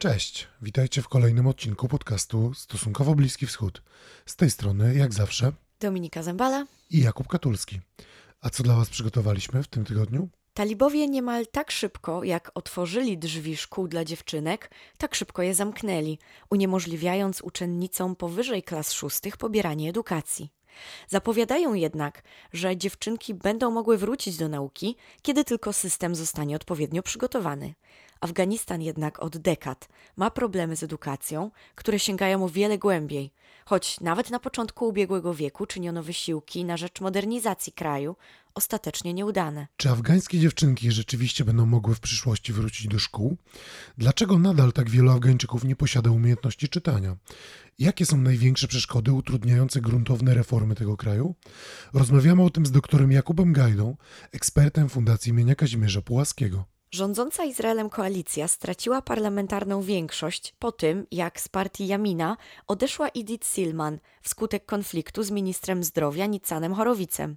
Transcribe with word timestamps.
Cześć, 0.00 0.48
witajcie 0.62 1.02
w 1.02 1.08
kolejnym 1.08 1.46
odcinku 1.46 1.88
podcastu 1.88 2.54
Stosunkowo 2.54 3.14
Bliski 3.14 3.46
Wschód. 3.46 3.82
Z 4.26 4.36
tej 4.36 4.50
strony, 4.50 4.94
jak 4.94 5.12
zawsze, 5.12 5.52
Dominika 5.80 6.22
Zembala 6.22 6.66
i 6.90 7.00
Jakub 7.00 7.28
Katulski. 7.28 7.80
A 8.40 8.50
co 8.50 8.62
dla 8.62 8.76
Was 8.76 8.88
przygotowaliśmy 8.88 9.62
w 9.62 9.68
tym 9.68 9.84
tygodniu? 9.84 10.28
Talibowie 10.54 11.08
niemal 11.08 11.46
tak 11.46 11.70
szybko, 11.70 12.24
jak 12.24 12.50
otworzyli 12.54 13.18
drzwi 13.18 13.56
szkół 13.56 13.88
dla 13.88 14.04
dziewczynek, 14.04 14.70
tak 14.98 15.14
szybko 15.14 15.42
je 15.42 15.54
zamknęli, 15.54 16.18
uniemożliwiając 16.50 17.42
uczennicom 17.42 18.16
powyżej 18.16 18.62
klas 18.62 18.92
szóstych 18.92 19.36
pobieranie 19.36 19.90
edukacji. 19.90 20.50
Zapowiadają 21.08 21.74
jednak, 21.74 22.22
że 22.52 22.76
dziewczynki 22.76 23.34
będą 23.34 23.70
mogły 23.70 23.98
wrócić 23.98 24.36
do 24.36 24.48
nauki, 24.48 24.96
kiedy 25.22 25.44
tylko 25.44 25.72
system 25.72 26.14
zostanie 26.14 26.56
odpowiednio 26.56 27.02
przygotowany. 27.02 27.74
Afganistan 28.20 28.82
jednak 28.82 29.22
od 29.22 29.36
dekad 29.38 29.88
ma 30.16 30.30
problemy 30.30 30.76
z 30.76 30.82
edukacją, 30.82 31.50
które 31.74 31.98
sięgają 31.98 32.44
o 32.44 32.48
wiele 32.48 32.78
głębiej, 32.78 33.32
choć 33.64 34.00
nawet 34.00 34.30
na 34.30 34.40
początku 34.40 34.88
ubiegłego 34.88 35.34
wieku 35.34 35.66
czyniono 35.66 36.02
wysiłki 36.02 36.64
na 36.64 36.76
rzecz 36.76 37.00
modernizacji 37.00 37.72
kraju, 37.72 38.16
ostatecznie 38.54 39.14
nieudane. 39.14 39.66
Czy 39.76 39.90
afgańskie 39.90 40.38
dziewczynki 40.38 40.92
rzeczywiście 40.92 41.44
będą 41.44 41.66
mogły 41.66 41.94
w 41.94 42.00
przyszłości 42.00 42.52
wrócić 42.52 42.88
do 42.88 42.98
szkół? 42.98 43.36
Dlaczego 43.98 44.38
nadal 44.38 44.72
tak 44.72 44.90
wielu 44.90 45.10
Afgańczyków 45.10 45.64
nie 45.64 45.76
posiada 45.76 46.10
umiejętności 46.10 46.68
czytania? 46.68 47.16
Jakie 47.78 48.06
są 48.06 48.16
największe 48.16 48.68
przeszkody 48.68 49.12
utrudniające 49.12 49.80
gruntowne 49.80 50.34
reformy 50.34 50.74
tego 50.74 50.96
kraju? 50.96 51.34
Rozmawiamy 51.94 52.42
o 52.42 52.50
tym 52.50 52.66
z 52.66 52.70
doktorem 52.70 53.12
Jakubem 53.12 53.52
Gajdą, 53.52 53.96
ekspertem 54.32 54.88
Fundacji 54.88 55.30
imienia 55.30 55.54
Kazimierza 55.54 56.02
Pułaskiego. 56.02 56.64
Rządząca 56.92 57.44
Izraelem 57.44 57.90
koalicja 57.90 58.48
straciła 58.48 59.02
parlamentarną 59.02 59.82
większość 59.82 60.54
po 60.58 60.72
tym, 60.72 61.06
jak 61.10 61.40
z 61.40 61.48
partii 61.48 61.86
Jamina 61.86 62.36
odeszła 62.66 63.08
Edith 63.08 63.54
Silman 63.54 63.98
wskutek 64.22 64.66
konfliktu 64.66 65.22
z 65.22 65.30
ministrem 65.30 65.84
zdrowia 65.84 66.26
Nicanem 66.26 66.74
Horowicem. 66.74 67.36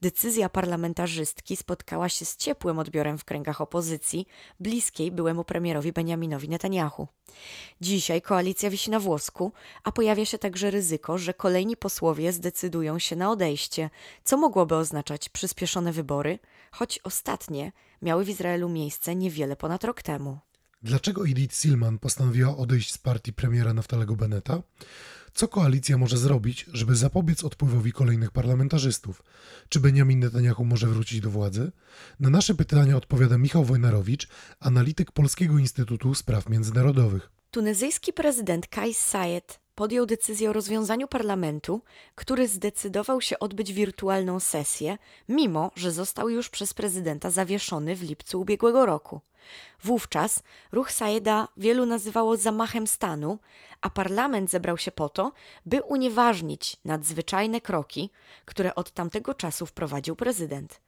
Decyzja 0.00 0.48
parlamentarzystki 0.48 1.56
spotkała 1.56 2.08
się 2.08 2.24
z 2.24 2.36
ciepłym 2.36 2.78
odbiorem 2.78 3.18
w 3.18 3.24
kręgach 3.24 3.60
opozycji, 3.60 4.26
bliskiej 4.60 5.12
byłemu 5.12 5.44
premierowi 5.44 5.92
Benjaminowi 5.92 6.48
Netanyahu. 6.48 7.08
Dzisiaj 7.80 8.22
koalicja 8.22 8.70
wisi 8.70 8.90
na 8.90 9.00
włosku, 9.00 9.52
a 9.84 9.92
pojawia 9.92 10.24
się 10.24 10.38
także 10.38 10.70
ryzyko, 10.70 11.18
że 11.18 11.34
kolejni 11.34 11.76
posłowie 11.76 12.32
zdecydują 12.32 12.98
się 12.98 13.16
na 13.16 13.30
odejście, 13.30 13.90
co 14.24 14.36
mogłoby 14.36 14.76
oznaczać 14.76 15.28
przyspieszone 15.28 15.92
wybory, 15.92 16.38
choć 16.76 16.98
ostatnie 17.04 17.72
miały 18.02 18.24
w 18.24 18.28
Izraelu 18.28 18.68
miejsce 18.68 19.16
niewiele 19.16 19.56
ponad 19.56 19.84
rok 19.84 20.02
temu. 20.02 20.38
Dlaczego 20.82 21.26
Edith 21.28 21.56
Silman 21.56 21.98
postanowiła 21.98 22.56
odejść 22.56 22.92
z 22.92 22.98
partii 22.98 23.32
premiera 23.32 23.74
Naftalego 23.74 24.16
Beneta? 24.16 24.62
Co 25.34 25.48
koalicja 25.48 25.98
może 25.98 26.18
zrobić, 26.18 26.66
żeby 26.72 26.96
zapobiec 26.96 27.44
odpływowi 27.44 27.92
kolejnych 27.92 28.30
parlamentarzystów? 28.30 29.22
Czy 29.68 29.80
Benjamin 29.80 30.18
Netanyahu 30.18 30.64
może 30.64 30.86
wrócić 30.86 31.20
do 31.20 31.30
władzy? 31.30 31.72
Na 32.20 32.30
nasze 32.30 32.54
pytania 32.54 32.96
odpowiada 32.96 33.38
Michał 33.38 33.64
Wojnarowicz, 33.64 34.28
analityk 34.60 35.12
Polskiego 35.12 35.58
Instytutu 35.58 36.14
Spraw 36.14 36.48
Międzynarodowych. 36.48 37.30
Tunezyjski 37.50 38.12
prezydent 38.12 38.66
Kais 38.66 38.98
Sayed 38.98 39.65
podjął 39.76 40.06
decyzję 40.06 40.50
o 40.50 40.52
rozwiązaniu 40.52 41.08
parlamentu, 41.08 41.80
który 42.14 42.48
zdecydował 42.48 43.20
się 43.20 43.38
odbyć 43.38 43.72
wirtualną 43.72 44.40
sesję, 44.40 44.98
mimo 45.28 45.70
że 45.76 45.92
został 45.92 46.28
już 46.28 46.48
przez 46.48 46.74
prezydenta 46.74 47.30
zawieszony 47.30 47.96
w 47.96 48.02
lipcu 48.02 48.40
ubiegłego 48.40 48.86
roku. 48.86 49.20
Wówczas 49.82 50.42
ruch 50.72 50.92
Saeda 50.92 51.48
wielu 51.56 51.86
nazywało 51.86 52.36
zamachem 52.36 52.86
stanu, 52.86 53.38
a 53.80 53.90
parlament 53.90 54.50
zebrał 54.50 54.78
się 54.78 54.92
po 54.92 55.08
to, 55.08 55.32
by 55.66 55.82
unieważnić 55.82 56.76
nadzwyczajne 56.84 57.60
kroki, 57.60 58.10
które 58.44 58.74
od 58.74 58.90
tamtego 58.90 59.34
czasu 59.34 59.66
wprowadził 59.66 60.16
prezydent. 60.16 60.80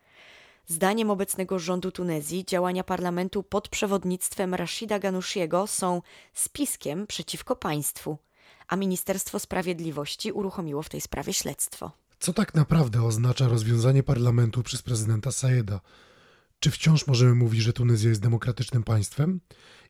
Zdaniem 0.66 1.10
obecnego 1.10 1.58
rządu 1.58 1.92
Tunezji 1.92 2.44
działania 2.44 2.84
parlamentu 2.84 3.42
pod 3.42 3.68
przewodnictwem 3.68 4.54
Rashida 4.54 4.98
Ganushiego 4.98 5.66
są 5.66 6.02
spiskiem 6.34 7.06
przeciwko 7.06 7.56
państwu, 7.56 8.18
a 8.68 8.76
Ministerstwo 8.76 9.38
Sprawiedliwości 9.38 10.32
uruchomiło 10.32 10.82
w 10.82 10.88
tej 10.88 11.00
sprawie 11.00 11.32
śledztwo. 11.32 11.92
Co 12.20 12.32
tak 12.32 12.54
naprawdę 12.54 13.02
oznacza 13.02 13.48
rozwiązanie 13.48 14.02
parlamentu 14.02 14.62
przez 14.62 14.82
prezydenta 14.82 15.32
Saeda? 15.32 15.80
Czy 16.60 16.70
wciąż 16.70 17.06
możemy 17.06 17.34
mówić, 17.34 17.62
że 17.62 17.72
Tunezja 17.72 18.08
jest 18.08 18.22
demokratycznym 18.22 18.84
państwem? 18.84 19.40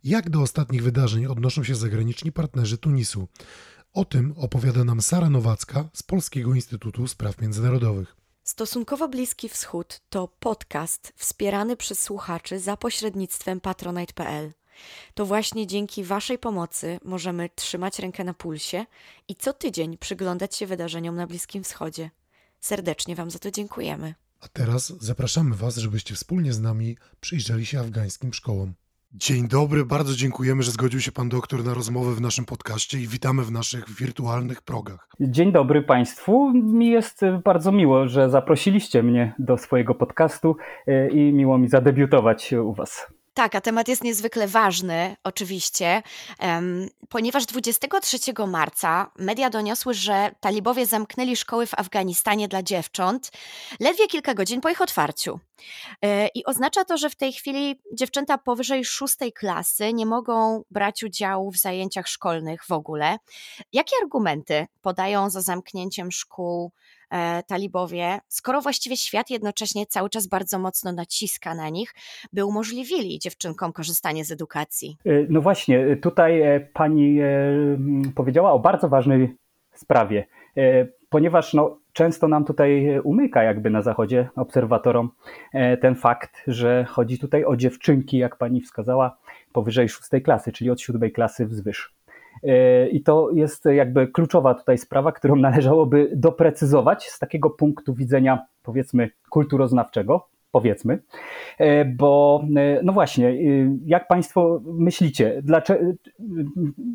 Jak 0.04 0.30
do 0.30 0.40
ostatnich 0.40 0.82
wydarzeń 0.82 1.26
odnoszą 1.26 1.64
się 1.64 1.74
zagraniczni 1.74 2.32
partnerzy 2.32 2.78
Tunisu? 2.78 3.28
O 3.92 4.04
tym 4.04 4.34
opowiada 4.36 4.84
nam 4.84 5.02
Sara 5.02 5.30
Nowacka 5.30 5.88
z 5.92 6.02
Polskiego 6.02 6.54
Instytutu 6.54 7.08
Spraw 7.08 7.40
Międzynarodowych. 7.40 8.16
Stosunkowo 8.44 9.08
Bliski 9.08 9.48
Wschód 9.48 10.00
to 10.08 10.28
podcast 10.40 11.12
wspierany 11.16 11.76
przez 11.76 12.00
słuchaczy 12.00 12.60
za 12.60 12.76
pośrednictwem 12.76 13.60
patronite.pl. 13.60 14.52
To 15.14 15.26
właśnie 15.26 15.66
dzięki 15.66 16.04
Waszej 16.04 16.38
pomocy 16.38 17.00
możemy 17.04 17.48
trzymać 17.54 17.98
rękę 17.98 18.24
na 18.24 18.34
pulsie 18.34 18.86
i 19.28 19.36
co 19.36 19.52
tydzień 19.52 19.98
przyglądać 19.98 20.56
się 20.56 20.66
wydarzeniom 20.66 21.16
na 21.16 21.26
Bliskim 21.26 21.64
Wschodzie. 21.64 22.10
Serdecznie 22.60 23.14
Wam 23.14 23.30
za 23.30 23.38
to 23.38 23.50
dziękujemy. 23.50 24.14
A 24.40 24.48
teraz 24.48 24.92
zapraszamy 25.00 25.56
Was, 25.56 25.76
żebyście 25.76 26.14
wspólnie 26.14 26.52
z 26.52 26.60
nami 26.60 26.96
przyjrzeli 27.20 27.66
się 27.66 27.80
afgańskim 27.80 28.34
szkołom. 28.34 28.74
Dzień 29.14 29.48
dobry, 29.48 29.84
bardzo 29.84 30.14
dziękujemy, 30.14 30.62
że 30.62 30.70
zgodził 30.70 31.00
się 31.00 31.12
Pan 31.12 31.28
doktor 31.28 31.64
na 31.64 31.74
rozmowę 31.74 32.14
w 32.14 32.20
naszym 32.20 32.44
podcaście 32.44 32.98
i 32.98 33.08
witamy 33.08 33.42
w 33.42 33.50
naszych 33.50 33.90
wirtualnych 33.90 34.62
progach. 34.62 35.08
Dzień 35.20 35.52
dobry 35.52 35.82
Państwu. 35.82 36.52
Mi 36.54 36.90
jest 36.90 37.20
bardzo 37.44 37.72
miło, 37.72 38.08
że 38.08 38.30
zaprosiliście 38.30 39.02
mnie 39.02 39.34
do 39.38 39.58
swojego 39.58 39.94
podcastu 39.94 40.56
e, 40.86 41.10
i 41.10 41.32
miło 41.32 41.58
mi 41.58 41.68
zadebiutować 41.68 42.52
u 42.52 42.72
Was. 42.72 43.06
Tak, 43.38 43.54
a 43.54 43.60
temat 43.60 43.88
jest 43.88 44.04
niezwykle 44.04 44.48
ważny, 44.48 45.16
oczywiście, 45.24 46.02
ponieważ 47.08 47.46
23 47.46 48.18
marca 48.46 49.10
media 49.18 49.50
doniosły, 49.50 49.94
że 49.94 50.30
talibowie 50.40 50.86
zamknęli 50.86 51.36
szkoły 51.36 51.66
w 51.66 51.74
Afganistanie 51.74 52.48
dla 52.48 52.62
dziewcząt 52.62 53.30
ledwie 53.80 54.06
kilka 54.06 54.34
godzin 54.34 54.60
po 54.60 54.70
ich 54.70 54.80
otwarciu. 54.80 55.40
Yy, 56.02 56.28
I 56.34 56.44
oznacza 56.44 56.84
to, 56.84 56.96
że 56.96 57.10
w 57.10 57.16
tej 57.16 57.32
chwili 57.32 57.80
dziewczęta 57.92 58.38
powyżej 58.38 58.84
szóstej 58.84 59.32
klasy 59.32 59.92
nie 59.92 60.06
mogą 60.06 60.62
brać 60.70 61.02
udziału 61.02 61.50
w 61.50 61.56
zajęciach 61.56 62.08
szkolnych 62.08 62.64
w 62.64 62.72
ogóle. 62.72 63.16
Jakie 63.72 63.96
argumenty 64.02 64.66
podają 64.82 65.30
za 65.30 65.40
zamknięciem 65.40 66.12
szkół 66.12 66.72
e, 66.72 66.97
talibowie, 67.46 68.18
skoro 68.28 68.60
właściwie 68.60 68.96
świat 68.96 69.30
jednocześnie 69.30 69.86
cały 69.86 70.10
czas 70.10 70.26
bardzo 70.26 70.58
mocno 70.58 70.92
naciska 70.92 71.54
na 71.54 71.68
nich, 71.68 71.94
by 72.32 72.44
umożliwili 72.44 73.18
dziewczynkom 73.18 73.72
korzystanie 73.72 74.24
z 74.24 74.32
edukacji. 74.32 74.96
E, 75.04 75.10
no 75.28 75.40
właśnie, 75.40 75.96
tutaj 75.96 76.42
e, 76.42 76.60
pani 76.60 77.18
powiedziała 78.14 78.52
o 78.52 78.58
bardzo 78.58 78.88
ważnej 78.88 79.36
sprawie, 79.74 80.26
ponieważ 81.08 81.54
no, 81.54 81.78
często 81.92 82.28
nam 82.28 82.44
tutaj 82.44 83.00
umyka 83.00 83.42
jakby 83.42 83.70
na 83.70 83.82
zachodzie 83.82 84.28
obserwatorom 84.36 85.10
ten 85.80 85.94
fakt, 85.94 86.42
że 86.46 86.84
chodzi 86.84 87.18
tutaj 87.18 87.44
o 87.44 87.56
dziewczynki, 87.56 88.18
jak 88.18 88.36
pani 88.36 88.60
wskazała, 88.60 89.18
powyżej 89.52 89.88
szóstej 89.88 90.22
klasy, 90.22 90.52
czyli 90.52 90.70
od 90.70 90.80
siódmej 90.80 91.12
klasy 91.12 91.46
wzwyż. 91.46 91.97
E, 92.42 92.88
I 92.88 93.02
to 93.02 93.30
jest 93.34 93.64
jakby 93.64 94.08
kluczowa 94.08 94.54
tutaj 94.54 94.78
sprawa, 94.78 95.12
którą 95.12 95.36
należałoby 95.36 96.10
doprecyzować 96.16 97.08
z 97.08 97.18
takiego 97.18 97.50
punktu 97.50 97.94
widzenia, 97.94 98.46
powiedzmy, 98.62 99.10
kulturoznawczego, 99.30 100.28
powiedzmy, 100.50 101.02
e, 101.58 101.84
bo 101.84 102.42
e, 102.56 102.80
no 102.82 102.92
właśnie, 102.92 103.36
jak 103.86 104.08
Państwo 104.08 104.60
myślicie, 104.64 105.40
dlaczego, 105.42 105.84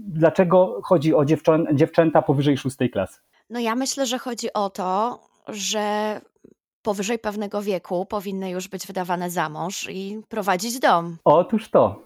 dlaczego 0.07 0.79
chodzi 0.83 1.15
o 1.15 1.25
dziewczę, 1.25 1.63
dziewczęta 1.73 2.21
powyżej 2.21 2.57
szóstej 2.57 2.89
klasy? 2.89 3.19
No 3.49 3.59
ja 3.59 3.75
myślę, 3.75 4.05
że 4.05 4.17
chodzi 4.17 4.53
o 4.53 4.69
to, 4.69 5.19
że 5.47 6.21
powyżej 6.83 7.19
pewnego 7.19 7.61
wieku 7.61 8.05
powinny 8.05 8.49
już 8.49 8.67
być 8.67 8.87
wydawane 8.87 9.29
za 9.29 9.49
mąż 9.49 9.89
i 9.89 10.21
prowadzić 10.29 10.79
dom. 10.79 11.17
Otóż 11.23 11.69
to. 11.69 12.01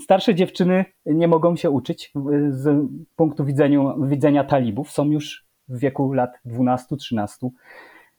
Starsze 0.00 0.34
dziewczyny 0.34 0.84
nie 1.06 1.28
mogą 1.28 1.56
się 1.56 1.70
uczyć 1.70 2.12
z 2.48 2.88
punktu 3.16 3.44
widzenia, 3.44 3.94
widzenia 3.98 4.44
talibów. 4.44 4.90
Są 4.90 5.10
już 5.10 5.44
w 5.68 5.78
wieku 5.78 6.12
lat 6.12 6.38
12-13 6.46 7.48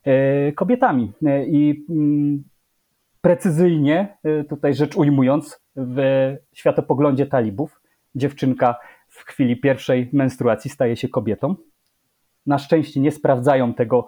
e, 0.04 0.52
kobietami. 0.52 1.12
E, 1.26 1.46
I 1.46 1.84
mm, 1.90 2.44
precyzyjnie, 3.20 4.18
e, 4.24 4.44
tutaj 4.44 4.74
rzecz 4.74 4.96
ujmując, 4.96 5.60
w 5.76 5.98
światopoglądzie 6.52 7.26
talibów 7.26 7.80
dziewczynka 8.14 8.76
w 9.08 9.24
chwili 9.24 9.60
pierwszej 9.60 10.10
menstruacji 10.12 10.70
staje 10.70 10.96
się 10.96 11.08
kobietą. 11.08 11.56
Na 12.46 12.58
szczęście 12.58 13.00
nie 13.00 13.10
sprawdzają 13.10 13.74
tego 13.74 14.06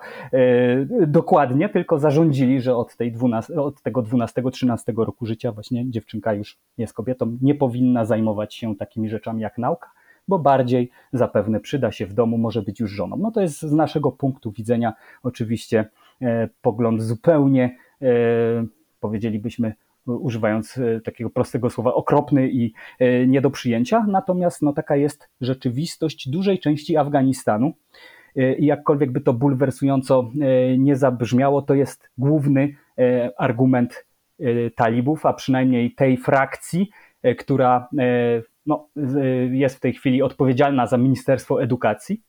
dokładnie, 1.06 1.68
tylko 1.68 1.98
zarządzili, 1.98 2.60
że 2.60 2.76
od, 2.76 2.96
tej 2.96 3.12
12, 3.12 3.60
od 3.60 3.82
tego 3.82 4.02
12-13 4.02 5.04
roku 5.04 5.26
życia 5.26 5.52
właśnie 5.52 5.90
dziewczynka 5.90 6.32
już 6.32 6.58
jest 6.78 6.92
kobietą, 6.92 7.38
nie 7.42 7.54
powinna 7.54 8.04
zajmować 8.04 8.54
się 8.54 8.76
takimi 8.76 9.08
rzeczami 9.08 9.42
jak 9.42 9.58
nauka, 9.58 9.90
bo 10.28 10.38
bardziej 10.38 10.90
zapewne 11.12 11.60
przyda 11.60 11.92
się 11.92 12.06
w 12.06 12.12
domu, 12.12 12.38
może 12.38 12.62
być 12.62 12.80
już 12.80 12.90
żoną. 12.90 13.16
No 13.16 13.30
to 13.30 13.40
jest 13.40 13.62
z 13.62 13.72
naszego 13.72 14.12
punktu 14.12 14.52
widzenia 14.52 14.92
oczywiście 15.22 15.88
pogląd 16.62 17.02
zupełnie, 17.02 17.76
powiedzielibyśmy, 19.00 19.72
używając 20.06 20.78
e, 20.78 21.00
takiego 21.00 21.30
prostego 21.30 21.70
słowa, 21.70 21.94
okropny 21.94 22.50
i 22.50 22.72
e, 22.98 23.26
nie 23.26 23.40
do 23.40 23.50
przyjęcia. 23.50 24.04
Natomiast 24.08 24.62
no, 24.62 24.72
taka 24.72 24.96
jest 24.96 25.28
rzeczywistość 25.40 26.28
dużej 26.28 26.58
części 26.58 26.96
Afganistanu. 26.96 27.72
E, 28.38 28.54
I 28.54 28.66
jakkolwiek 28.66 29.12
by 29.12 29.20
to 29.20 29.32
bulwersująco 29.32 30.30
nie 30.78 30.96
zabrzmiało, 30.96 31.62
to 31.62 31.74
jest 31.74 32.10
główny 32.18 32.74
argument 33.38 34.06
talibów, 34.74 35.26
a 35.26 35.32
przynajmniej 35.32 35.94
tej 35.94 36.16
frakcji, 36.16 36.90
która 37.38 37.88
no, 38.66 38.88
jest 39.50 39.76
w 39.76 39.80
tej 39.80 39.92
chwili 39.92 40.22
odpowiedzialna 40.22 40.86
za 40.86 40.98
Ministerstwo 40.98 41.62
Edukacji, 41.62 42.22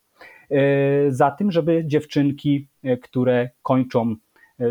za 1.08 1.32
tym, 1.32 1.52
żeby 1.52 1.84
dziewczynki, 1.86 2.68
które 3.02 3.50
kończą 3.62 4.16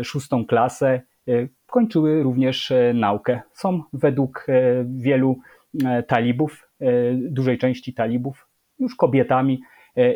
szóstą 0.03 0.45
klasę, 0.45 1.01
kończyły 1.69 2.23
również 2.23 2.71
e, 2.71 2.93
naukę. 2.93 3.41
Są 3.53 3.83
według 3.93 4.45
e, 4.49 4.85
wielu 4.87 5.39
e, 5.85 6.03
talibów, 6.03 6.69
dużej 7.15 7.57
części 7.57 7.93
talibów, 7.93 8.47
już 8.79 8.95
kobietami 8.95 9.61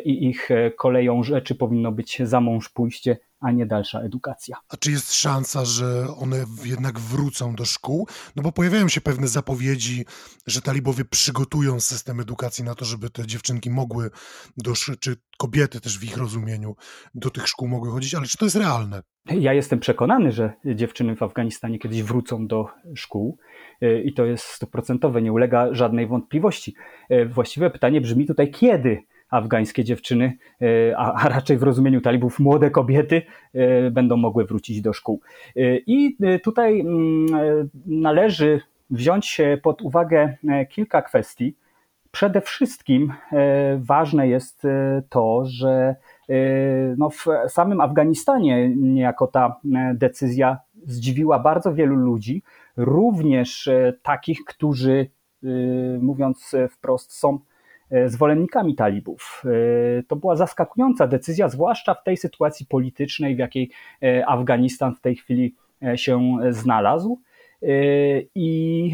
i 0.04 0.26
ich 0.26 0.48
koleją 0.78 1.22
rzeczy 1.22 1.54
powinno 1.54 1.92
być 1.92 2.18
za 2.24 2.40
mąż 2.40 2.68
pójście, 2.68 3.18
a 3.44 3.50
nie 3.50 3.66
dalsza 3.66 4.00
edukacja. 4.00 4.56
A 4.68 4.76
czy 4.76 4.90
jest 4.90 5.14
szansa, 5.14 5.64
że 5.64 6.06
one 6.16 6.44
jednak 6.64 6.98
wrócą 6.98 7.54
do 7.54 7.64
szkół? 7.64 8.08
No 8.36 8.42
bo 8.42 8.52
pojawiają 8.52 8.88
się 8.88 9.00
pewne 9.00 9.28
zapowiedzi, 9.28 10.04
że 10.46 10.62
talibowie 10.62 11.04
przygotują 11.04 11.80
system 11.80 12.20
edukacji 12.20 12.64
na 12.64 12.74
to, 12.74 12.84
żeby 12.84 13.10
te 13.10 13.26
dziewczynki 13.26 13.70
mogły, 13.70 14.10
do, 14.56 14.72
czy 15.00 15.16
kobiety 15.38 15.80
też 15.80 15.98
w 15.98 16.04
ich 16.04 16.16
rozumieniu, 16.16 16.76
do 17.14 17.30
tych 17.30 17.48
szkół 17.48 17.68
mogły 17.68 17.90
chodzić, 17.90 18.14
ale 18.14 18.26
czy 18.26 18.38
to 18.38 18.46
jest 18.46 18.56
realne? 18.56 19.02
Ja 19.26 19.52
jestem 19.52 19.80
przekonany, 19.80 20.32
że 20.32 20.52
dziewczyny 20.64 21.16
w 21.16 21.22
Afganistanie 21.22 21.78
kiedyś 21.78 22.02
wrócą 22.02 22.46
do 22.46 22.66
szkół 22.94 23.38
e, 23.80 24.00
i 24.00 24.14
to 24.14 24.24
jest 24.24 24.44
stuprocentowe, 24.44 25.22
nie 25.22 25.32
ulega 25.32 25.74
żadnej 25.74 26.06
wątpliwości. 26.06 26.74
E, 27.08 27.26
właściwe 27.26 27.70
pytanie 27.70 28.00
brzmi 28.00 28.26
tutaj, 28.26 28.50
kiedy 28.50 29.02
afgańskie 29.34 29.84
dziewczyny, 29.84 30.36
e, 30.62 30.96
a, 30.98 31.28
raczej 31.28 31.58
w 31.58 31.62
rozumieniu 31.62 32.00
talibów 32.00 32.40
młode 32.40 32.70
kobiety, 32.70 33.22
będą 33.90 34.16
mogły 34.16 34.44
wrócić 34.44 34.80
do 34.80 34.92
szkół. 34.92 35.20
I 35.86 36.16
tutaj 36.42 36.80
mm, 36.80 37.26
należy 37.86 38.60
wziąć 38.90 39.40
pod 39.62 39.82
uwagę 39.82 40.36
kilka 40.70 41.02
kwestii. 41.02 41.56
Przede 42.10 42.40
wszystkim 42.40 43.12
ważne 43.78 44.28
jest 44.28 44.62
to, 45.08 45.44
że 45.44 45.94
no 46.98 47.10
w 47.10 47.26
samym 47.48 47.80
Afganistanie 47.80 48.68
niejako 48.76 49.26
ta 49.26 49.60
e, 49.74 49.94
decyzja 49.94 50.58
zdziwiła 50.86 51.38
bardzo 51.38 51.74
wielu 51.74 51.96
ludzi, 51.96 52.42
również 52.76 53.68
e, 53.68 53.92
takich, 54.02 54.44
którzy, 54.44 55.10
e, 55.42 55.46
mówiąc 56.00 56.56
wprost, 56.70 57.12
są 57.12 57.38
zwolennikami 58.06 58.74
talibów. 58.74 59.42
To 60.08 60.16
była 60.16 60.36
zaskakująca 60.36 61.06
decyzja, 61.06 61.48
zwłaszcza 61.48 61.94
w 61.94 62.04
tej 62.04 62.16
sytuacji 62.16 62.66
politycznej, 62.66 63.36
w 63.36 63.38
jakiej 63.38 63.70
Afganistan 64.26 64.94
w 64.94 65.00
tej 65.00 65.16
chwili 65.16 65.54
się 65.94 66.36
znalazł. 66.50 67.20
I 68.34 68.90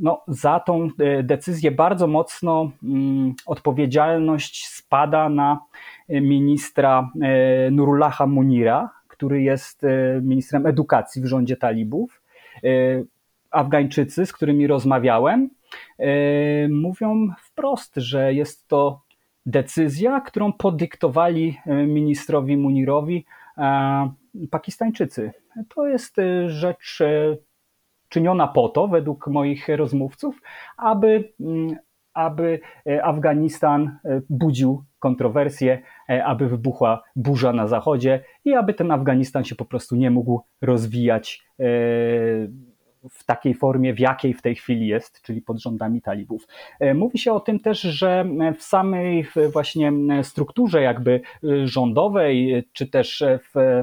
no, 0.00 0.22
za 0.28 0.60
tą 0.60 0.88
decyzję 1.22 1.70
bardzo 1.70 2.06
mocno 2.06 2.70
mm, 2.82 3.34
odpowiedzialność 3.46 4.66
spada 4.66 5.28
na 5.28 5.60
ministra 6.08 7.10
e, 7.22 7.70
Nurullaha 7.70 8.26
Munira, 8.26 8.90
który 9.08 9.42
jest 9.42 9.84
e, 9.84 10.20
ministrem 10.22 10.66
edukacji 10.66 11.22
w 11.22 11.26
rządzie 11.26 11.56
talibów. 11.56 12.22
E, 12.64 12.68
Afgańczycy, 13.50 14.26
z 14.26 14.32
którymi 14.32 14.66
rozmawiałem, 14.66 15.50
mówią 16.70 17.28
wprost, 17.54 17.96
że 17.96 18.34
jest 18.34 18.68
to 18.68 19.00
decyzja, 19.46 20.20
którą 20.20 20.52
podyktowali 20.52 21.58
ministrowi 21.66 22.56
Munirowi 22.56 23.24
Pakistańczycy. 24.50 25.32
To 25.74 25.86
jest 25.86 26.16
rzecz 26.46 27.02
czyniona 28.08 28.48
po 28.48 28.68
to, 28.68 28.88
według 28.88 29.26
moich 29.26 29.68
rozmówców, 29.68 30.42
aby, 30.76 31.32
mm, 31.40 31.76
aby 32.14 32.60
Afganistan 33.02 33.98
budził 34.30 34.84
kontrowersje, 35.04 35.82
e, 36.08 36.24
aby 36.24 36.48
wybuchła 36.48 37.02
burza 37.16 37.52
na 37.52 37.66
zachodzie 37.66 38.24
i 38.44 38.54
aby 38.54 38.74
ten 38.74 38.90
Afganistan 38.90 39.44
się 39.44 39.54
po 39.54 39.64
prostu 39.64 39.96
nie 39.96 40.10
mógł 40.10 40.40
rozwijać 40.62 41.42
e, 41.60 41.64
w 43.10 43.24
takiej 43.24 43.54
formie, 43.54 43.94
w 43.94 44.00
jakiej 44.00 44.34
w 44.34 44.42
tej 44.42 44.54
chwili 44.54 44.86
jest, 44.86 45.22
czyli 45.22 45.42
pod 45.42 45.58
rządami 45.58 46.02
talibów. 46.02 46.46
E, 46.80 46.94
mówi 46.94 47.18
się 47.18 47.32
o 47.32 47.40
tym 47.40 47.60
też, 47.60 47.80
że 47.80 48.26
w 48.58 48.62
samej 48.62 49.26
właśnie 49.52 49.92
strukturze 50.22 50.82
jakby 50.82 51.20
rządowej, 51.64 52.64
czy 52.72 52.86
też 52.86 53.24
w, 53.54 53.82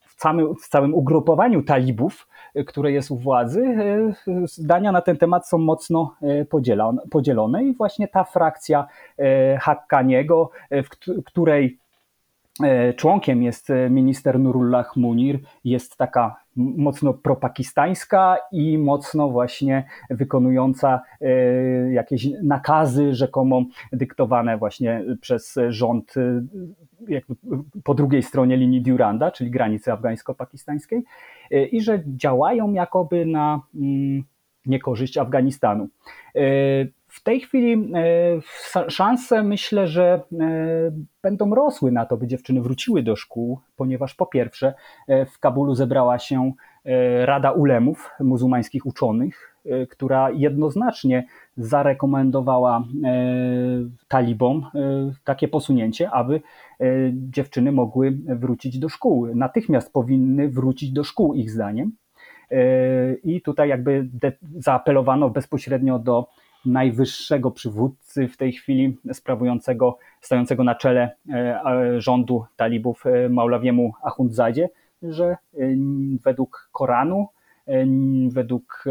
w, 0.00 0.14
całym, 0.14 0.54
w 0.54 0.68
całym 0.68 0.94
ugrupowaniu 0.94 1.62
talibów, 1.62 2.28
które 2.66 2.92
jest 2.92 3.10
u 3.10 3.16
władzy, 3.16 3.60
e, 3.60 4.12
zdania 4.46 4.92
na 4.92 5.00
ten 5.00 5.16
temat 5.16 5.48
są 5.48 5.58
mocno 5.58 6.14
e, 6.22 6.44
podzielone 7.10 7.64
i 7.64 7.74
właśnie 7.74 8.08
ta 8.08 8.24
frakcja 8.24 8.86
e, 9.18 9.58
Hakkaniego, 9.58 10.50
w 10.70 11.22
której 11.24 11.78
członkiem 12.96 13.42
jest 13.42 13.68
minister 13.90 14.40
Nurullah 14.40 14.96
Munir, 14.96 15.38
jest 15.64 15.96
taka 15.96 16.36
mocno 16.56 17.14
propakistańska 17.14 18.36
i 18.52 18.78
mocno 18.78 19.28
właśnie 19.28 19.84
wykonująca 20.10 21.00
jakieś 21.90 22.28
nakazy 22.42 23.14
rzekomo 23.14 23.64
dyktowane 23.92 24.58
właśnie 24.58 25.04
przez 25.20 25.54
rząd 25.68 26.14
po 27.84 27.94
drugiej 27.94 28.22
stronie 28.22 28.56
linii 28.56 28.82
Duranda, 28.82 29.30
czyli 29.30 29.50
granicy 29.50 29.92
afgańsko-pakistańskiej. 29.92 31.02
E, 31.50 31.66
i 31.66 31.80
że 31.80 32.02
działają 32.06 32.72
jakoby 32.72 33.26
na 33.26 33.60
mm, 33.74 34.24
niekorzyść 34.66 35.18
Afganistanu. 35.18 35.88
E, 37.16 37.20
w 37.20 37.22
tej 37.22 37.40
chwili 37.40 37.92
e, 37.94 38.90
szanse 38.90 39.42
myślę, 39.42 39.86
że 39.86 40.20
będą 41.22 41.54
rosły 41.54 41.92
na 41.92 42.06
to, 42.06 42.16
by 42.16 42.26
dziewczyny 42.26 42.60
wróciły 42.60 43.02
do 43.02 43.16
szkół, 43.16 43.60
ponieważ 43.76 44.14
po 44.14 44.26
pierwsze 44.26 44.74
w 45.08 45.38
Kabulu 45.38 45.74
zebrała 45.74 46.18
się 46.18 46.52
Rada 47.24 47.50
Ulemów, 47.52 48.10
muzułmańskich 48.20 48.86
uczonych, 48.86 49.56
która 49.90 50.30
jednoznacznie 50.30 51.26
zarekomendowała 51.56 52.84
talibom 54.08 54.66
takie 55.24 55.48
posunięcie, 55.48 56.10
aby 56.10 56.40
E, 56.80 56.86
dziewczyny 57.12 57.72
mogły 57.72 58.18
wrócić 58.26 58.78
do 58.78 58.88
szkół. 58.88 59.26
Natychmiast 59.34 59.92
powinny 59.92 60.48
wrócić 60.48 60.92
do 60.92 61.04
szkół, 61.04 61.34
ich 61.34 61.50
zdaniem. 61.50 61.92
E, 62.50 63.14
I 63.14 63.42
tutaj 63.42 63.68
jakby 63.68 64.08
zaapelowano 64.58 65.30
bezpośrednio 65.30 65.98
do 65.98 66.28
najwyższego 66.66 67.50
przywódcy 67.50 68.28
w 68.28 68.36
tej 68.36 68.52
chwili 68.52 68.96
sprawującego, 69.12 69.98
stojącego 70.20 70.64
na 70.64 70.74
czele 70.74 71.10
e, 71.30 72.00
rządu 72.00 72.44
talibów 72.56 73.04
Maulawiemu 73.30 73.92
Ahundzadzie, 74.02 74.68
że 75.02 75.36
według 76.24 76.68
Koranu, 76.72 77.28
według 78.28 78.84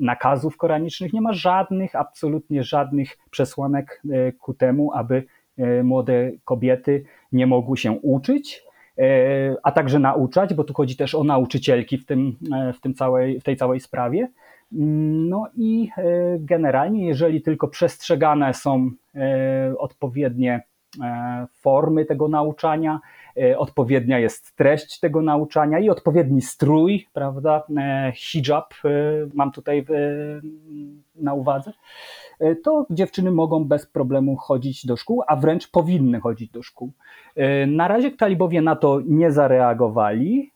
nakazów 0.00 0.56
koranicznych 0.56 1.12
nie 1.12 1.20
ma 1.20 1.32
żadnych, 1.32 1.94
absolutnie 1.94 2.64
żadnych 2.64 3.18
przesłanek 3.30 4.02
ku 4.38 4.54
temu, 4.54 4.92
aby 4.94 5.24
E, 5.58 5.82
młode 5.82 6.30
kobiety 6.44 7.04
nie 7.32 7.46
mogły 7.46 7.76
się 7.76 7.92
uczyć, 7.92 8.64
e, 8.98 9.02
a 9.62 9.72
także 9.72 9.98
nauczać, 9.98 10.54
bo 10.54 10.64
tu 10.64 10.74
chodzi 10.74 10.96
też 10.96 11.14
o 11.14 11.24
nauczycielki 11.24 11.98
w, 11.98 12.06
tym, 12.06 12.36
e, 12.54 12.72
w, 12.72 12.80
tym 12.80 12.94
całej, 12.94 13.40
w 13.40 13.44
tej 13.44 13.56
całej 13.56 13.80
sprawie. 13.80 14.28
No 14.74 15.48
i 15.56 15.88
generalnie, 16.38 17.06
jeżeli 17.06 17.42
tylko 17.42 17.68
przestrzegane 17.68 18.54
są 18.54 18.90
odpowiednie 19.78 20.62
formy 21.52 22.04
tego 22.04 22.28
nauczania, 22.28 23.00
odpowiednia 23.56 24.18
jest 24.18 24.56
treść 24.56 25.00
tego 25.00 25.22
nauczania 25.22 25.78
i 25.78 25.90
odpowiedni 25.90 26.42
strój, 26.42 27.06
prawda, 27.12 27.62
hijab 28.14 28.74
mam 29.34 29.52
tutaj 29.52 29.86
na 31.14 31.34
uwadze, 31.34 31.72
to 32.64 32.86
dziewczyny 32.90 33.30
mogą 33.30 33.64
bez 33.64 33.86
problemu 33.86 34.36
chodzić 34.36 34.86
do 34.86 34.96
szkół, 34.96 35.22
a 35.26 35.36
wręcz 35.36 35.70
powinny 35.70 36.20
chodzić 36.20 36.50
do 36.50 36.62
szkół. 36.62 36.92
Na 37.66 37.88
razie 37.88 38.10
talibowie 38.10 38.62
na 38.62 38.76
to 38.76 39.00
nie 39.06 39.30
zareagowali. 39.30 40.52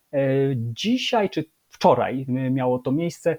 Dzisiaj 0.56 1.30
czy 1.30 1.44
wczoraj 1.76 2.26
miało 2.28 2.78
to 2.78 2.92
miejsce. 2.92 3.36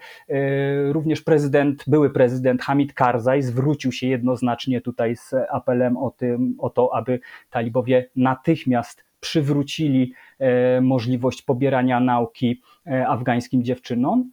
Również 0.91 1.21
prezydent, 1.21 1.83
były 1.87 2.09
prezydent 2.09 2.61
Hamid 2.61 2.93
Karzaj 2.93 3.41
zwrócił 3.41 3.91
się 3.91 4.07
jednoznacznie 4.07 4.81
tutaj 4.81 5.15
z 5.15 5.33
apelem 5.51 5.97
o, 5.97 6.11
tym, 6.11 6.55
o 6.59 6.69
to, 6.69 6.89
aby 6.95 7.19
talibowie 7.49 8.09
natychmiast 8.15 9.07
przywrócili 9.19 10.13
e, 10.39 10.81
możliwość 10.81 11.41
pobierania 11.41 11.99
nauki 11.99 12.61
e, 12.87 13.07
afgańskim 13.07 13.63
dziewczynom. 13.63 14.31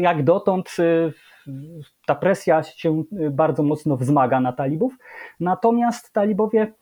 Jak 0.00 0.24
dotąd 0.24 0.76
e, 0.78 1.12
ta 2.06 2.14
presja 2.14 2.62
się 2.62 3.04
bardzo 3.30 3.62
mocno 3.62 3.96
wzmaga 3.96 4.40
na 4.40 4.52
talibów, 4.52 4.94
natomiast 5.40 6.12
talibowie 6.12 6.72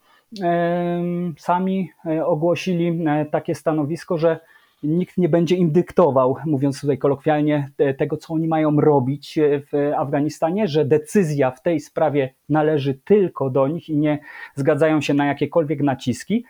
sami 1.37 1.89
ogłosili 2.25 3.05
takie 3.31 3.55
stanowisko, 3.55 4.17
że 4.17 4.39
nikt 4.83 5.17
nie 5.17 5.29
będzie 5.29 5.55
im 5.55 5.71
dyktował, 5.71 6.35
mówiąc 6.45 6.81
tutaj 6.81 6.97
kolokwialnie, 6.97 7.69
tego, 7.97 8.17
co 8.17 8.33
oni 8.33 8.47
mają 8.47 8.81
robić 8.81 9.39
w 9.71 9.91
Afganistanie, 9.97 10.67
że 10.67 10.85
decyzja 10.85 11.51
w 11.51 11.61
tej 11.61 11.79
sprawie 11.79 12.33
należy 12.49 12.93
tylko 12.93 13.49
do 13.49 13.67
nich 13.67 13.89
i 13.89 13.97
nie 13.97 14.19
zgadzają 14.55 15.01
się 15.01 15.13
na 15.13 15.25
jakiekolwiek 15.25 15.81
naciski. 15.81 16.45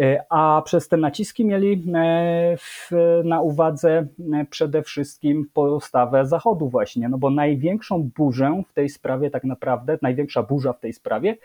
E, 0.00 0.24
a 0.30 0.62
przez 0.64 0.88
te 0.88 0.96
naciski 0.96 1.44
mieli 1.44 1.84
e, 1.94 2.56
w, 2.56 2.90
na 3.24 3.40
uwadze 3.40 4.06
e, 4.32 4.44
przede 4.50 4.82
wszystkim 4.82 5.50
postawę 5.54 6.26
Zachodu 6.26 6.68
właśnie, 6.68 7.08
no 7.08 7.18
bo 7.18 7.30
największą 7.30 8.10
burzę 8.16 8.62
w 8.68 8.72
tej 8.72 8.88
sprawie 8.88 9.30
tak 9.30 9.44
naprawdę, 9.44 9.98
największa 10.02 10.42
burza 10.42 10.72
w 10.72 10.80
tej 10.80 10.92
sprawie 10.92 11.36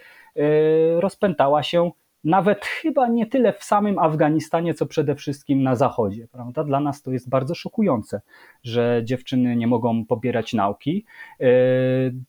rozpętała 0.99 1.63
się 1.63 1.91
nawet 2.23 2.65
chyba 2.65 3.07
nie 3.07 3.25
tyle 3.25 3.53
w 3.53 3.63
samym 3.63 3.99
Afganistanie, 3.99 4.73
co 4.73 4.85
przede 4.85 5.15
wszystkim 5.15 5.63
na 5.63 5.75
Zachodzie. 5.75 6.27
Prawda? 6.31 6.63
Dla 6.63 6.79
nas 6.79 7.01
to 7.01 7.11
jest 7.11 7.29
bardzo 7.29 7.55
szokujące, 7.55 8.21
że 8.63 9.01
dziewczyny 9.03 9.55
nie 9.55 9.67
mogą 9.67 10.05
pobierać 10.05 10.53
nauki. 10.53 11.05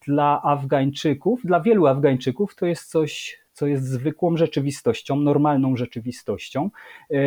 Dla 0.07 0.43
Afgańczyków, 0.43 1.41
dla 1.45 1.61
wielu 1.61 1.87
Afgańczyków 1.87 2.55
to 2.55 2.67
jest 2.67 2.91
coś 2.91 3.39
co 3.59 3.67
jest 3.67 3.85
zwykłą 3.85 4.37
rzeczywistością, 4.37 5.17
normalną 5.17 5.77
rzeczywistością. 5.77 6.71
E, 7.11 7.21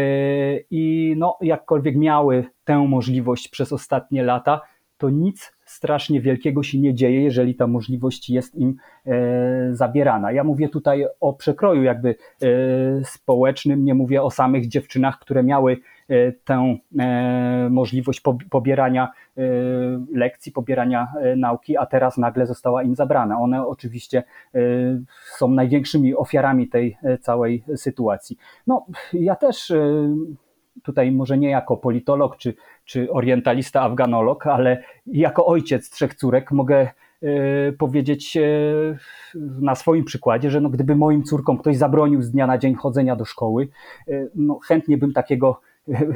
I 0.71 1.13
no, 1.17 1.37
jakkolwiek 1.41 1.95
miały 1.95 2.45
tę 2.63 2.77
możliwość 2.77 3.47
przez 3.47 3.73
ostatnie 3.73 4.23
lata, 4.23 4.61
to 5.01 5.09
nic 5.09 5.53
strasznie 5.65 6.21
wielkiego 6.21 6.63
się 6.63 6.79
nie 6.79 6.93
dzieje, 6.93 7.23
jeżeli 7.23 7.55
ta 7.55 7.67
możliwość 7.67 8.29
jest 8.29 8.55
im 8.55 8.75
e, 9.05 9.11
zabierana. 9.71 10.31
Ja 10.31 10.43
mówię 10.43 10.69
tutaj 10.69 11.05
o 11.19 11.33
przekroju 11.33 11.83
jakby 11.83 12.15
e, 12.41 12.47
społecznym, 13.05 13.85
nie 13.85 13.93
mówię 13.93 14.23
o 14.23 14.31
samych 14.31 14.67
dziewczynach, 14.67 15.19
które 15.19 15.43
miały 15.43 15.77
e, 16.09 16.31
tę 16.31 16.77
możliwość 17.69 18.21
po, 18.21 18.37
pobierania 18.49 19.11
lekcji, 20.13 20.51
pobierania 20.51 21.07
nauki, 21.37 21.77
a 21.77 21.85
teraz 21.85 22.17
nagle 22.17 22.45
została 22.45 22.83
im 22.83 22.95
zabrana. 22.95 23.39
One 23.39 23.67
oczywiście 23.67 24.23
są 25.37 25.47
największymi 25.47 26.15
ofiarami 26.15 26.67
tej 26.67 26.97
całej 27.21 27.63
sytuacji. 27.75 28.37
No, 28.67 28.85
ja 29.13 29.35
też 29.35 29.73
tutaj 30.83 31.11
może 31.11 31.37
nie 31.37 31.49
jako 31.49 31.77
politolog 31.77 32.37
czy, 32.37 32.53
czy 32.91 33.11
orientalista 33.11 33.81
afganolog, 33.81 34.47
ale 34.47 34.83
jako 35.05 35.45
ojciec 35.45 35.89
trzech 35.89 36.15
córek 36.15 36.51
mogę 36.51 36.87
y, 37.23 37.73
powiedzieć 37.77 38.37
y, 38.37 38.97
na 39.61 39.75
swoim 39.75 40.05
przykładzie, 40.05 40.51
że 40.51 40.61
no, 40.61 40.69
gdyby 40.69 40.95
moim 40.95 41.23
córkom 41.23 41.57
ktoś 41.57 41.77
zabronił 41.77 42.21
z 42.21 42.31
dnia 42.31 42.47
na 42.47 42.57
dzień 42.57 42.75
chodzenia 42.75 43.15
do 43.15 43.25
szkoły, 43.25 43.67
y, 44.07 44.31
no, 44.35 44.59
chętnie 44.59 44.97
bym 44.97 45.13
takiego 45.13 45.61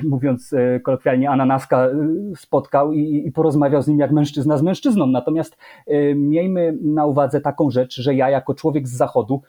mówiąc 0.04 0.56
kolokwialnie, 0.84 1.30
ananaska 1.30 1.88
spotkał 2.36 2.94
i, 2.94 3.28
i, 3.28 3.32
porozmawiał 3.32 3.82
z 3.82 3.88
nim 3.88 4.00
jak 4.00 4.12
mężczyzna 4.12 4.58
z 4.58 4.62
mężczyzną. 4.62 5.08
Natomiast 5.08 5.58
miejmy 6.16 6.78
na 6.82 7.06
uwadze 7.06 7.42
taką 7.42 7.72
rzecz, 7.72 8.02
że 8.02 8.16
ja 8.16 8.30
jako 8.30 8.54
człowiek 8.54 8.88
z 8.88 8.92
zachodu, 8.92 9.42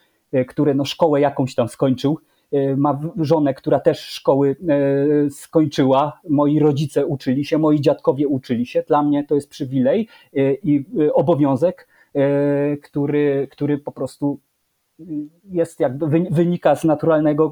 który 0.49 0.75
no 0.75 0.85
szkołę 0.85 1.21
jakąś 1.21 1.55
tam 1.55 1.69
skończył, 1.69 2.19
E, 2.19 2.36
ma 2.77 3.01
żonę, 3.17 3.55
która 3.55 3.81
też 3.81 4.01
szkoły 4.01 4.57
e, 4.69 5.31
skończyła. 5.31 6.21
Moi 6.29 6.59
rodzice 6.59 7.07
uczyli 7.07 7.45
się, 7.45 7.59
moi 7.59 7.81
dziadkowie 7.81 8.29
uczyli 8.29 8.67
się. 8.67 8.83
Dla 8.89 9.03
mnie 9.03 9.25
to 9.25 9.35
jest 9.35 9.51
przywilej 9.51 10.09
e, 10.37 10.55
i 10.55 10.85
obowiązek, 11.15 11.89
który, 12.83 13.49
który 13.51 13.79
po 13.79 13.93
prostu 13.93 14.41
jest 15.45 15.81
jakby 15.81 16.07
wynika 16.31 16.77
z, 16.77 16.85
naturalnego, 16.85 17.51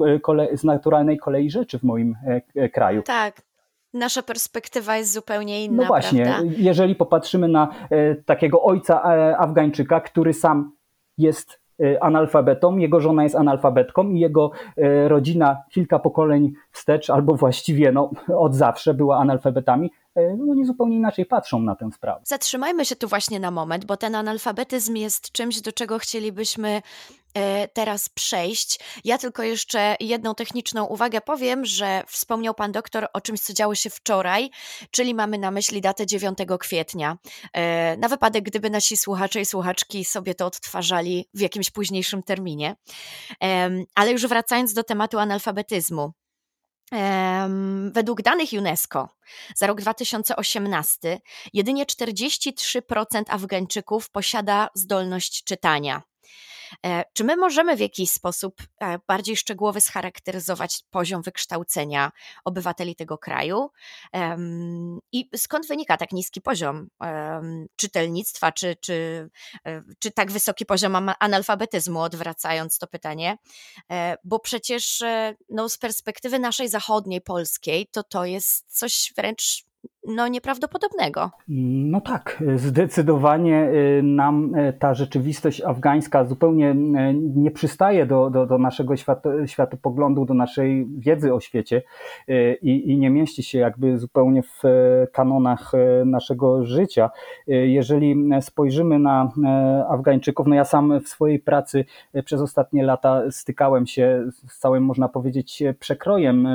z 0.52 0.64
naturalnej 0.64 1.18
kolei 1.18 1.50
rzeczy 1.50 1.78
w 1.78 1.82
moim 1.82 2.16
kraju. 2.72 3.02
Tak, 3.02 3.42
nasza 3.94 4.22
perspektywa 4.22 4.96
jest 4.96 5.12
zupełnie 5.12 5.64
inna. 5.64 5.82
No 5.82 5.88
właśnie, 5.88 6.24
prawda? 6.24 6.52
jeżeli 6.56 6.94
popatrzymy 6.94 7.48
na 7.48 7.68
takiego 8.26 8.62
ojca 8.62 9.02
Afgańczyka, 9.38 10.00
który 10.00 10.32
sam 10.32 10.72
jest 11.18 11.63
analfabetą, 12.00 12.76
jego 12.76 13.00
żona 13.00 13.22
jest 13.22 13.36
analfabetką 13.36 14.10
i 14.10 14.20
jego 14.20 14.50
y, 14.78 15.08
rodzina 15.08 15.62
kilka 15.70 15.98
pokoleń 15.98 16.52
wstecz, 16.70 17.10
albo 17.10 17.34
właściwie 17.34 17.92
no, 17.92 18.10
od 18.36 18.54
zawsze 18.54 18.94
była 18.94 19.18
analfabetami, 19.18 19.86
y, 19.86 20.03
oni 20.50 20.64
zupełnie 20.64 20.96
inaczej 20.96 21.26
patrzą 21.26 21.60
na 21.60 21.76
tę 21.76 21.90
sprawę. 21.92 22.20
Zatrzymajmy 22.24 22.84
się 22.84 22.96
tu 22.96 23.08
właśnie 23.08 23.40
na 23.40 23.50
moment, 23.50 23.84
bo 23.84 23.96
ten 23.96 24.14
analfabetyzm 24.14 24.96
jest 24.96 25.32
czymś, 25.32 25.60
do 25.60 25.72
czego 25.72 25.98
chcielibyśmy 25.98 26.82
E, 27.34 27.68
teraz 27.68 28.08
przejść. 28.08 28.80
Ja 29.04 29.18
tylko 29.18 29.42
jeszcze 29.42 29.96
jedną 30.00 30.34
techniczną 30.34 30.84
uwagę 30.84 31.20
powiem, 31.20 31.64
że 31.64 32.02
wspomniał 32.06 32.54
pan 32.54 32.72
doktor 32.72 33.06
o 33.12 33.20
czymś, 33.20 33.40
co 33.40 33.52
działo 33.52 33.74
się 33.74 33.90
wczoraj, 33.90 34.50
czyli 34.90 35.14
mamy 35.14 35.38
na 35.38 35.50
myśli 35.50 35.80
datę 35.80 36.06
9 36.06 36.38
kwietnia. 36.60 37.18
E, 37.52 37.96
na 37.96 38.08
wypadek, 38.08 38.44
gdyby 38.44 38.70
nasi 38.70 38.96
słuchacze 38.96 39.40
i 39.40 39.44
słuchaczki 39.44 40.04
sobie 40.04 40.34
to 40.34 40.46
odtwarzali 40.46 41.28
w 41.34 41.40
jakimś 41.40 41.70
późniejszym 41.70 42.22
terminie. 42.22 42.76
Ale 43.94 44.12
już 44.12 44.26
wracając 44.26 44.74
do 44.74 44.84
tematu 44.84 45.18
analfabetyzmu. 45.18 46.12
Według 47.90 48.22
danych 48.22 48.48
UNESCO 48.58 49.08
za 49.56 49.66
rok 49.66 49.80
2018 49.80 51.20
jedynie 51.52 51.84
43% 51.86 53.22
Afgańczyków 53.28 54.10
posiada 54.10 54.68
zdolność 54.74 55.44
czytania. 55.44 56.02
E, 56.86 57.04
czy 57.12 57.24
my 57.24 57.36
możemy 57.36 57.76
w 57.76 57.80
jakiś 57.80 58.10
sposób 58.10 58.62
e, 58.80 58.98
bardziej 59.06 59.36
szczegółowy 59.36 59.80
scharakteryzować 59.80 60.84
poziom 60.90 61.22
wykształcenia 61.22 62.12
obywateli 62.44 62.96
tego 62.96 63.18
kraju? 63.18 63.70
I 65.12 65.30
skąd 65.36 65.66
wynika 65.66 65.96
tak 65.96 66.12
niski 66.12 66.40
poziom 66.40 66.88
czytelnictwa, 67.76 68.52
czy, 68.52 68.76
czy, 68.80 69.28
e, 69.66 69.82
czy 69.98 70.10
tak 70.10 70.32
wysoki 70.32 70.66
poziom 70.66 71.10
analfabetyzmu, 71.20 72.00
odwracając 72.00 72.78
to 72.78 72.86
pytanie? 72.86 73.38
Bo 74.24 74.38
przecież 74.38 75.02
no, 75.48 75.68
z 75.68 75.78
perspektywy 75.78 76.38
naszej 76.38 76.68
zachodniej, 76.68 77.20
polskiej, 77.20 77.86
to 77.86 78.02
to 78.02 78.24
jest 78.24 78.78
coś 78.78 79.12
wręcz 79.16 79.64
no, 80.06 80.28
nieprawdopodobnego. 80.28 81.30
No 81.48 82.00
tak, 82.00 82.42
zdecydowanie 82.56 83.68
y, 83.98 84.02
nam 84.02 84.54
y, 84.54 84.72
ta 84.72 84.94
rzeczywistość 84.94 85.62
afgańska 85.62 86.24
zupełnie 86.24 86.70
y, 86.70 86.74
nie 87.14 87.50
przystaje 87.50 88.06
do, 88.06 88.30
do, 88.30 88.46
do 88.46 88.58
naszego 88.58 88.94
światopoglądu, 89.46 90.24
do 90.24 90.34
naszej 90.34 90.86
wiedzy 90.98 91.34
o 91.34 91.40
świecie 91.40 91.82
i, 92.62 92.90
i 92.90 92.98
nie 92.98 93.10
mieści 93.10 93.42
się 93.42 93.58
jakby 93.58 93.98
zupełnie 93.98 94.42
w 94.42 94.62
kanonach 95.12 95.72
naszego 96.06 96.64
życia. 96.64 97.10
Jeżeli 97.46 98.16
spojrzymy 98.40 98.98
na 98.98 99.32
Afgańczyków, 99.88 100.46
no 100.46 100.54
ja 100.54 100.64
sam 100.64 101.00
w 101.00 101.08
swojej 101.08 101.38
pracy 101.38 101.84
przez 102.24 102.40
ostatnie 102.40 102.84
lata 102.84 103.22
stykałem 103.30 103.86
się 103.86 104.24
z 104.48 104.58
całym, 104.58 104.84
można 104.84 105.08
powiedzieć, 105.08 105.62
przekrojem 105.78 106.48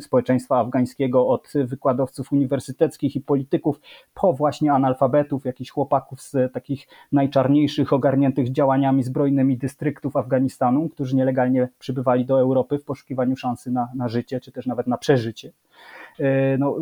społeczeństwa 0.00 0.58
afgańskiego 0.58 1.28
od 1.28 1.52
wykładowców 1.86 2.32
uniwersyteckich 2.32 3.16
i 3.16 3.20
polityków, 3.20 3.80
po 4.14 4.32
właśnie 4.32 4.72
analfabetów, 4.72 5.44
jakichś 5.44 5.70
chłopaków 5.70 6.20
z 6.22 6.52
takich 6.52 6.88
najczarniejszych, 7.12 7.92
ogarniętych 7.92 8.52
działaniami 8.52 9.02
zbrojnymi 9.02 9.56
dystryktów 9.56 10.16
Afganistanu, 10.16 10.88
którzy 10.88 11.16
nielegalnie 11.16 11.68
przybywali 11.78 12.24
do 12.24 12.40
Europy 12.40 12.78
w 12.78 12.84
poszukiwaniu 12.84 13.36
szansy 13.36 13.70
na, 13.70 13.88
na 13.94 14.08
życie, 14.08 14.40
czy 14.40 14.52
też 14.52 14.66
nawet 14.66 14.86
na 14.86 14.98
przeżycie. 14.98 15.52
E, 16.18 16.58
no, 16.58 16.76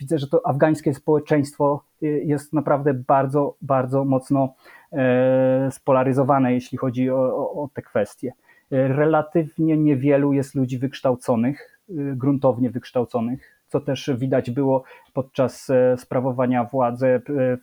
widzę, 0.00 0.18
że 0.18 0.26
to 0.26 0.46
afgańskie 0.46 0.94
społeczeństwo 0.94 1.84
e, 2.02 2.06
jest 2.06 2.52
naprawdę 2.52 2.94
bardzo, 2.94 3.54
bardzo 3.62 4.04
mocno 4.04 4.54
e, 4.92 5.68
spolaryzowane, 5.70 6.52
jeśli 6.52 6.78
chodzi 6.78 7.10
o, 7.10 7.16
o, 7.16 7.62
o 7.62 7.68
te 7.74 7.82
kwestie. 7.82 8.32
Relatywnie 8.70 9.76
niewielu 9.76 10.32
jest 10.32 10.54
ludzi 10.54 10.78
wykształconych, 10.78 11.80
gruntownie 12.16 12.70
wykształconych 12.70 13.57
co 13.68 13.80
też 13.80 14.10
widać 14.16 14.50
było 14.50 14.82
podczas 15.12 15.68
sprawowania 15.96 16.64
władzy 16.64 17.20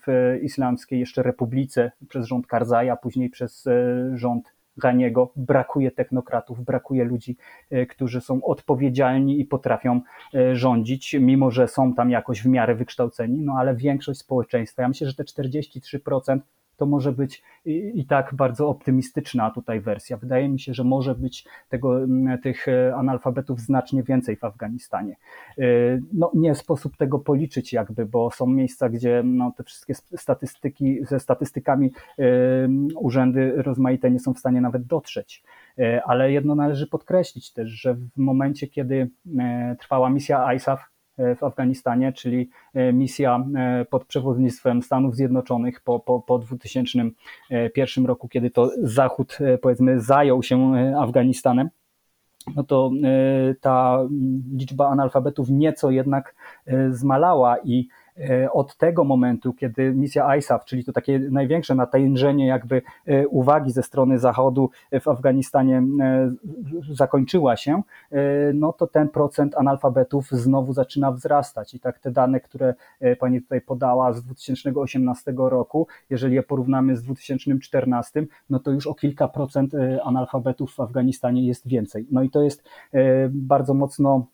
w 0.08 0.38
islamskiej 0.42 1.00
jeszcze 1.00 1.24
republice 1.24 1.92
przez 2.10 2.28
rząd 2.28 2.48
Karzaja, 2.48 2.96
później 2.96 3.30
przez 3.30 3.66
rząd 4.14 4.56
Ganiego. 4.78 5.32
Brakuje 5.36 5.92
technokratów, 5.92 6.66
brakuje 6.66 7.06
ludzi, 7.06 7.38
którzy 7.90 8.22
są 8.22 8.44
odpowiedzialni 8.44 9.40
i 9.40 9.46
potrafią 9.46 10.02
rządzić, 10.54 11.16
mimo 11.20 11.52
że 11.52 11.68
są 11.68 11.94
tam 11.94 12.10
jakoś 12.10 12.42
w 12.42 12.46
miarę 12.46 12.76
wykształceni, 12.76 13.42
no 13.42 13.54
ale 13.60 13.76
większość 13.76 14.20
społeczeństwa, 14.20 14.82
ja 14.82 14.88
myślę, 14.88 15.08
że 15.08 15.16
te 15.16 15.24
43% 15.24 16.40
to 16.78 16.86
może 16.86 17.12
być 17.12 17.44
i, 17.66 17.92
i, 17.96 18.06
tak 18.06 18.34
bardzo 18.34 18.70
optymistyczna 18.70 19.52
tutaj 19.52 19.82
wersja. 19.82 20.18
Wydaje 20.18 20.50
mi 20.50 20.60
się, 20.60 20.74
że 20.74 20.84
może 20.84 21.16
być 21.16 21.46
tego, 21.70 22.00
tych 22.44 22.68
e, 22.68 22.96
analfabetów 22.96 23.60
znacznie 23.60 24.04
więcej 24.04 24.36
w 24.36 24.44
Afganistanie. 24.44 25.16
E, 25.58 25.64
no, 26.14 26.32
nie 26.34 26.56
sposób 26.56 26.98
tego 26.98 27.20
policzyć 27.20 27.74
jakby, 27.74 28.06
bo 28.06 28.32
są 28.32 28.48
miejsca, 28.48 28.90
gdzie 28.90 29.22
no, 29.26 29.54
te 29.58 29.64
wszystkie 29.64 29.94
statystyki, 29.96 31.06
ze 31.06 31.20
statystykami 31.20 31.92
e, 32.20 32.24
urzędy 32.96 33.54
rozmaite 33.56 34.12
nie 34.12 34.20
są 34.20 34.34
w 34.34 34.40
stanie 34.40 34.62
nawet 34.62 34.84
dotrzeć. 34.86 35.44
Ale 36.06 36.32
jedno 36.32 36.56
należy 36.56 36.88
podkreślić 36.88 37.54
też, 37.54 37.70
że 37.70 37.94
w 37.94 38.18
momencie, 38.18 38.68
kiedy 38.68 39.10
trwała 39.80 40.10
misja 40.10 40.54
ISAF, 40.54 40.95
w 41.18 41.44
Afganistanie, 41.44 42.14
czyli 42.14 42.50
e, 42.74 42.94
misja 42.94 43.46
e, 43.56 43.86
pod 43.86 44.06
przewodnictwem 44.06 44.82
Stanów 44.82 45.16
Zjednoczonych 45.16 45.82
po, 45.82 46.00
po, 46.00 46.22
po 46.22 46.40
2001 46.40 48.06
roku, 48.06 48.28
kiedy 48.28 48.50
to 48.50 48.72
Zachód 48.82 49.38
e, 49.42 49.58
powiedzmy 49.58 50.00
zajął 50.00 50.44
się 50.44 50.74
Afganistanem. 51.00 51.70
No 52.56 52.64
to 52.64 52.92
ta 53.62 54.00
liczba 54.58 54.90
analfabetów 54.90 55.50
nieco 55.50 55.92
jednak 55.92 56.36
zmalała 56.92 57.58
i 57.60 57.88
E, 57.88 58.05
od 58.52 58.78
tego 58.78 59.04
momentu, 59.04 59.54
kiedy 59.54 59.92
misja 59.92 60.36
ISAF, 60.36 60.66
czyli 60.66 60.84
to 60.84 60.94
takie 60.94 61.20
największe 61.20 61.76
natężenie 61.76 62.48
jakby 62.48 62.82
e, 63.06 63.28
uwagi 63.28 63.72
ze 63.72 63.84
strony 63.84 64.20
Zachodu 64.20 64.70
w 65.02 65.08
Afganistanie 65.08 65.84
e, 66.02 66.32
zakończyła 66.92 67.56
się, 67.56 67.82
no 68.54 68.74
to 68.74 68.88
ten 68.88 69.10
procent 69.10 69.56
analfabetów 69.58 70.28
znowu 70.32 70.74
zaczyna 70.74 71.12
wzrastać 71.12 71.74
i 71.74 71.80
tak 71.80 72.00
te 72.00 72.12
dane, 72.12 72.40
które 72.40 72.74
Pani 73.20 73.42
tutaj 73.42 73.62
podała 73.62 74.14
z 74.14 74.24
2018 74.24 75.34
roku, 75.38 75.88
jeżeli 76.10 76.36
je 76.36 76.44
porównamy 76.44 76.98
z 76.98 77.04
2014, 77.04 78.26
no 78.50 78.60
to 78.60 78.72
już 78.72 78.88
o 78.88 78.94
kilka 78.94 79.28
procent 79.28 79.74
analfabetów 80.04 80.76
w 80.76 80.80
Afganistanie 80.80 81.48
jest 81.48 81.68
więcej. 81.68 82.08
No 82.12 82.24
i 82.24 82.30
to 82.30 82.42
jest 82.42 82.64
bardzo 83.30 83.74
mocno 83.74 84.28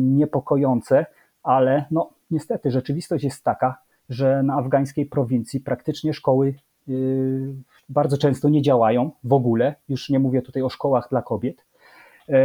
niepokojące, 0.00 1.06
ale 1.42 1.84
no 1.90 2.10
niestety 2.32 2.70
rzeczywistość 2.70 3.24
jest 3.24 3.44
taka, 3.44 3.78
że 4.08 4.42
na 4.42 4.54
afgańskiej 4.54 5.06
prowincji 5.06 5.60
praktycznie 5.60 6.14
szkoły 6.14 6.54
yy, 6.86 7.54
bardzo 7.88 8.18
często 8.18 8.48
nie 8.48 8.62
działają 8.62 9.10
w 9.24 9.32
ogóle. 9.32 9.74
Już 9.88 10.10
nie 10.10 10.18
mówię 10.18 10.42
tutaj 10.42 10.62
o 10.62 10.68
szkołach 10.68 11.08
dla 11.10 11.22
kobiet. 11.22 11.64
Yy, 12.28 12.36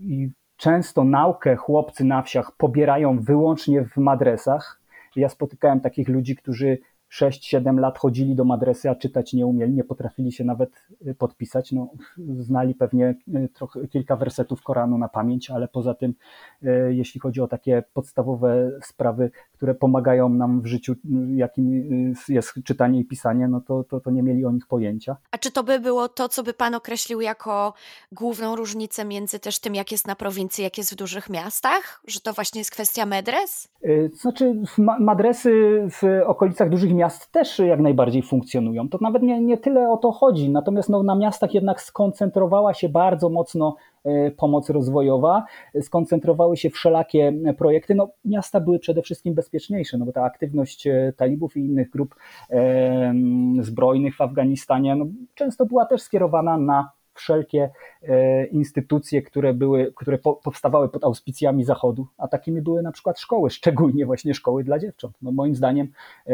I 0.00 0.30
często 0.56 1.04
naukę 1.04 1.56
chłopcy 1.56 2.04
na 2.04 2.22
wsiach 2.22 2.52
pobierają 2.56 3.20
wyłącznie 3.20 3.84
w 3.84 3.96
madresach. 3.96 4.80
Ja 5.16 5.28
spotykałem 5.28 5.80
takich 5.80 6.08
ludzi, 6.08 6.36
którzy 6.36 6.78
6-7 7.12 7.78
lat 7.78 7.98
chodzili 7.98 8.34
do 8.34 8.44
madresy, 8.44 8.90
a 8.90 8.94
czytać 8.94 9.32
nie 9.32 9.46
umieli, 9.46 9.72
nie 9.72 9.84
potrafili 9.84 10.32
się 10.32 10.44
nawet 10.44 10.70
y, 11.06 11.14
podpisać. 11.14 11.72
No, 11.72 11.90
znali 12.38 12.74
pewnie 12.74 13.14
y, 13.28 13.48
trochę, 13.54 13.88
kilka 13.88 14.16
wersetów 14.16 14.62
Koranu 14.62 14.98
na 14.98 15.08
pamięć, 15.08 15.50
ale 15.50 15.68
poza 15.68 15.94
tym, 15.94 16.14
y, 16.62 16.94
jeśli 16.94 17.20
chodzi 17.20 17.40
o 17.40 17.48
takie 17.48 17.82
podstawowe 17.94 18.70
sprawy, 18.82 19.30
które 19.52 19.74
pomagają 19.74 20.28
nam 20.28 20.60
w 20.60 20.66
życiu, 20.66 20.94
jakim 21.36 22.14
jest 22.28 22.54
czytanie 22.64 23.00
i 23.00 23.04
pisanie, 23.04 23.48
no 23.48 23.60
to, 23.60 23.84
to, 23.84 24.00
to 24.00 24.10
nie 24.10 24.22
mieli 24.22 24.44
o 24.44 24.50
nich 24.50 24.66
pojęcia. 24.66 25.16
A 25.30 25.38
czy 25.38 25.50
to 25.50 25.64
by 25.64 25.80
było 25.80 26.08
to, 26.08 26.28
co 26.28 26.42
by 26.42 26.54
Pan 26.54 26.74
określił 26.74 27.20
jako 27.20 27.74
główną 28.12 28.56
różnicę 28.56 29.04
między 29.04 29.38
też 29.38 29.58
tym, 29.58 29.74
jak 29.74 29.92
jest 29.92 30.06
na 30.06 30.16
prowincji, 30.16 30.64
jak 30.64 30.78
jest 30.78 30.92
w 30.92 30.96
dużych 30.96 31.30
miastach? 31.30 32.02
Że 32.06 32.20
to 32.20 32.32
właśnie 32.32 32.60
jest 32.60 32.70
kwestia 32.70 33.06
medres? 33.06 33.68
Znaczy, 34.12 34.54
madresy 35.00 35.52
w 35.90 36.02
okolicach 36.26 36.70
dużych 36.70 36.94
miast 36.94 37.01
miast 37.02 37.32
też 37.32 37.58
jak 37.58 37.80
najbardziej 37.80 38.22
funkcjonują. 38.22 38.88
To 38.88 38.98
nawet 39.00 39.22
nie, 39.22 39.40
nie 39.40 39.58
tyle 39.58 39.90
o 39.90 39.96
to 39.96 40.12
chodzi. 40.12 40.50
Natomiast 40.50 40.88
no, 40.88 41.02
na 41.02 41.14
miastach 41.14 41.54
jednak 41.54 41.80
skoncentrowała 41.80 42.74
się 42.74 42.88
bardzo 42.88 43.28
mocno 43.28 43.76
e, 44.04 44.30
pomoc 44.30 44.70
rozwojowa, 44.70 45.44
skoncentrowały 45.80 46.56
się 46.56 46.70
wszelakie 46.70 47.32
projekty. 47.58 47.94
No, 47.94 48.08
miasta 48.24 48.60
były 48.60 48.78
przede 48.78 49.02
wszystkim 49.02 49.34
bezpieczniejsze, 49.34 49.98
no 49.98 50.06
bo 50.06 50.12
ta 50.12 50.22
aktywność 50.22 50.86
e, 50.86 51.12
talibów 51.16 51.56
i 51.56 51.60
innych 51.60 51.90
grup 51.90 52.14
e, 52.50 53.14
zbrojnych 53.60 54.16
w 54.16 54.20
Afganistanie 54.20 54.96
no, 54.96 55.06
często 55.34 55.66
była 55.66 55.86
też 55.86 56.02
skierowana 56.02 56.58
na 56.58 56.90
wszelkie 57.14 57.70
e, 58.02 58.46
instytucje, 58.46 59.22
które, 59.22 59.54
były, 59.54 59.92
które 59.96 60.18
powstawały 60.18 60.88
pod 60.88 61.04
auspicjami 61.04 61.64
Zachodu, 61.64 62.06
a 62.18 62.28
takimi 62.28 62.62
były 62.62 62.82
na 62.82 62.92
przykład 62.92 63.20
szkoły, 63.20 63.50
szczególnie 63.60 64.06
właśnie 64.06 64.34
szkoły 64.34 64.64
dla 64.64 64.78
dziewcząt. 64.78 65.16
No 65.22 65.32
moim 65.32 65.54
zdaniem, 65.54 65.88
e, 66.26 66.32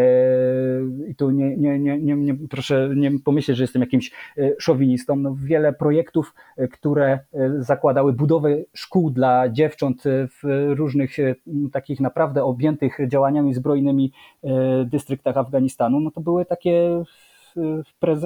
i 1.09 1.15
tu 1.15 1.31
nie, 1.31 1.57
nie, 1.57 1.79
nie, 1.79 1.99
nie, 1.99 2.17
nie, 2.17 2.35
proszę 2.51 2.91
nie 2.97 3.19
pomyśleć, 3.19 3.57
że 3.57 3.65
jestem 3.65 3.83
jakimś 3.83 4.13
e, 4.39 4.51
szowinistą, 4.59 5.17
no 5.17 5.37
wiele 5.45 5.73
projektów, 5.73 6.35
które 6.73 7.19
zakładały 7.59 8.13
budowę 8.13 8.57
szkół 8.75 9.11
dla 9.11 9.49
dziewcząt 9.49 10.03
w 10.07 10.67
różnych 10.77 11.17
takich 11.73 12.01
naprawdę 12.01 12.45
objętych 12.45 12.99
działaniami 13.09 13.55
zbrojnymi 13.55 14.13
dystryktach 14.87 15.37
Afganistanu, 15.37 16.01
no 16.01 16.11
to 16.11 16.21
były 16.21 16.45
takie 16.45 17.05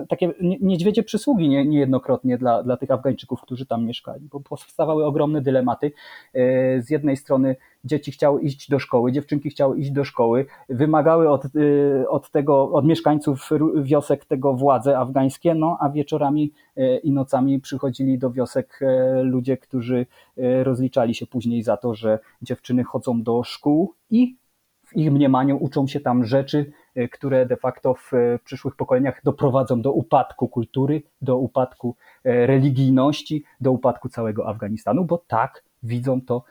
takie 0.08 0.32
niedźwiedzie 0.60 1.02
przysługi 1.02 1.48
nie, 1.48 1.64
niejednokrotnie 1.64 2.38
dla, 2.38 2.62
dla 2.62 2.76
tych 2.76 2.90
Afgańczyków, 2.90 3.40
którzy 3.40 3.66
tam 3.66 3.86
mieszkali, 3.86 4.28
bo 4.32 4.40
powstawały 4.40 5.04
ogromne 5.04 5.40
dylematy. 5.40 5.92
E, 6.34 6.82
z 6.82 6.90
jednej 6.90 7.16
strony 7.16 7.56
dzieci 7.84 8.12
chciały 8.12 8.42
iść 8.42 8.70
do 8.70 8.78
szkoły, 8.78 9.12
dziewczynki 9.12 9.50
chciały 9.50 9.78
iść 9.78 9.90
do 9.90 10.04
szkoły, 10.04 10.46
wymagały 10.68 11.30
od, 11.30 11.44
e, 11.44 12.08
od 12.08 12.30
tego, 12.30 12.72
od 12.72 12.84
mieszkańców 12.84 13.50
wiosek 13.82 14.24
tego 14.24 14.54
władze 14.54 14.98
afgańskie, 14.98 15.54
no 15.54 15.76
a 15.80 15.90
wieczorami 15.90 16.52
e, 16.76 16.96
i 16.96 17.12
nocami 17.12 17.60
przychodzili 17.60 18.18
do 18.18 18.30
wiosek 18.30 18.80
ludzie, 19.22 19.56
którzy 19.56 20.06
rozliczali 20.62 21.14
się 21.14 21.26
później 21.26 21.62
za 21.62 21.76
to, 21.76 21.94
że 21.94 22.18
dziewczyny 22.42 22.84
chodzą 22.84 23.22
do 23.22 23.44
szkół 23.44 23.94
i 24.10 24.36
ich 24.94 25.12
mniemaniu 25.12 25.56
uczą 25.56 25.86
się 25.86 26.00
tam 26.00 26.24
rzeczy, 26.24 26.72
e, 26.94 27.08
które 27.08 27.46
de 27.46 27.56
facto 27.56 27.94
w 27.94 28.14
e, 28.14 28.38
przyszłych 28.44 28.76
pokoleniach 28.76 29.20
doprowadzą 29.24 29.82
do 29.82 29.92
upadku 29.92 30.48
kultury, 30.48 31.02
do 31.22 31.36
upadku 31.38 31.96
e, 32.24 32.46
religijności, 32.46 33.44
do 33.60 33.72
upadku 33.72 34.08
całego 34.08 34.48
Afganistanu, 34.48 35.04
bo 35.04 35.18
tak 35.18 35.64
widzą 35.82 36.20
to 36.20 36.44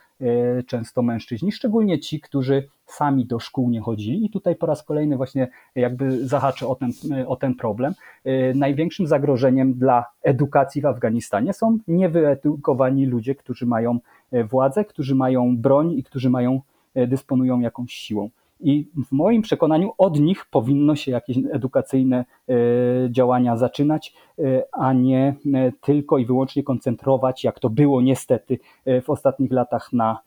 często 0.66 1.02
mężczyźni, 1.02 1.52
szczególnie 1.52 2.00
ci, 2.00 2.20
którzy 2.20 2.68
sami 2.86 3.26
do 3.26 3.38
szkół 3.38 3.70
nie 3.70 3.80
chodzili. 3.80 4.24
I 4.24 4.30
tutaj 4.30 4.56
po 4.56 4.66
raz 4.66 4.82
kolejny 4.82 5.16
właśnie 5.16 5.48
jakby 5.74 6.26
zahaczę 6.28 6.68
o 6.68 6.74
ten, 6.74 6.90
o 7.26 7.36
ten 7.36 7.54
problem. 7.54 7.94
Największym 8.54 9.06
zagrożeniem 9.06 9.74
dla 9.74 10.04
edukacji 10.22 10.82
w 10.82 10.86
Afganistanie 10.86 11.52
są 11.52 11.78
niewyedukowani 11.88 13.06
ludzie, 13.06 13.34
którzy 13.34 13.66
mają 13.66 13.98
władzę, 14.50 14.84
którzy 14.84 15.14
mają 15.14 15.56
broń 15.56 15.92
i 15.92 16.02
którzy 16.02 16.30
mają 16.30 16.60
dysponują 16.94 17.60
jakąś 17.60 17.92
siłą. 17.92 18.30
I 18.60 18.88
w 19.08 19.12
moim 19.12 19.42
przekonaniu 19.42 19.92
od 19.98 20.20
nich 20.20 20.46
powinno 20.46 20.96
się 20.96 21.10
jakieś 21.10 21.36
edukacyjne 21.52 22.16
e, 22.48 22.54
działania 23.10 23.56
zaczynać, 23.56 24.14
e, 24.38 24.62
a 24.72 24.92
nie 24.92 25.34
tylko 25.80 26.18
i 26.18 26.26
wyłącznie 26.26 26.62
koncentrować, 26.62 27.44
jak 27.44 27.60
to 27.60 27.70
było 27.70 28.02
niestety 28.02 28.58
w 29.02 29.10
ostatnich 29.10 29.52
latach 29.52 29.92
na 29.92 30.20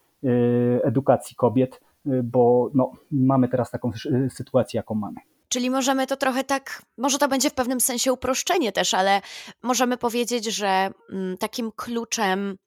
edukacji 0.83 1.35
kobiet, 1.35 1.81
bo 2.23 2.69
no, 2.73 2.91
mamy 3.11 3.47
teraz 3.47 3.71
taką 3.71 3.91
sytuację, 4.29 4.77
jaką 4.77 4.95
mamy. 4.95 5.17
Czyli 5.49 5.69
możemy 5.69 6.07
to 6.07 6.17
trochę 6.17 6.43
tak, 6.43 6.81
może 6.97 7.17
to 7.17 7.27
będzie 7.27 7.49
w 7.49 7.53
pewnym 7.53 7.79
sensie 7.79 8.13
uproszczenie 8.13 8.71
też, 8.71 8.93
ale 8.93 9.21
możemy 9.63 9.97
powiedzieć, 9.97 10.45
że 10.45 10.89
mm, 11.11 11.37
takim 11.37 11.71
kluczem 11.75 12.57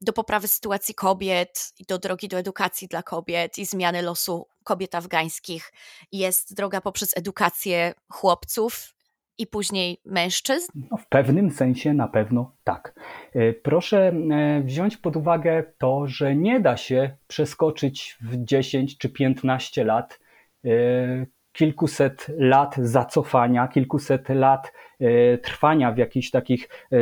do 0.00 0.12
poprawy 0.12 0.48
sytuacji 0.48 0.94
kobiet 0.94 1.72
i 1.78 1.84
do 1.84 1.98
drogi 1.98 2.28
do 2.28 2.38
edukacji 2.38 2.88
dla 2.88 3.02
kobiet 3.02 3.58
i 3.58 3.66
zmiany 3.66 4.02
losu 4.02 4.46
kobiet 4.64 4.94
afgańskich 4.94 5.72
jest 6.12 6.54
droga 6.54 6.80
poprzez 6.80 7.16
edukację 7.16 7.94
chłopców 8.08 8.96
i 9.38 9.46
później 9.46 10.00
mężczyzn? 10.04 10.72
No, 10.90 10.96
w 10.96 11.06
pewnym 11.08 11.50
sensie 11.50 11.94
na 11.94 12.08
pewno 12.08 12.52
tak. 12.64 12.94
E, 13.34 13.52
proszę 13.52 14.08
e, 14.08 14.62
wziąć 14.62 14.96
pod 14.96 15.16
uwagę 15.16 15.64
to, 15.78 16.06
że 16.06 16.36
nie 16.36 16.60
da 16.60 16.76
się 16.76 17.16
przeskoczyć 17.26 18.18
w 18.20 18.44
10 18.44 18.98
czy 18.98 19.08
15 19.08 19.84
lat 19.84 20.20
e, 20.64 21.26
kilkuset 21.56 22.26
lat 22.38 22.76
zacofania, 22.76 23.68
kilkuset 23.68 24.28
lat 24.28 24.72
e, 25.00 25.38
trwania 25.38 25.92
w 25.92 25.98
jakichś 25.98 26.30
takich 26.30 26.68
e, 26.92 26.96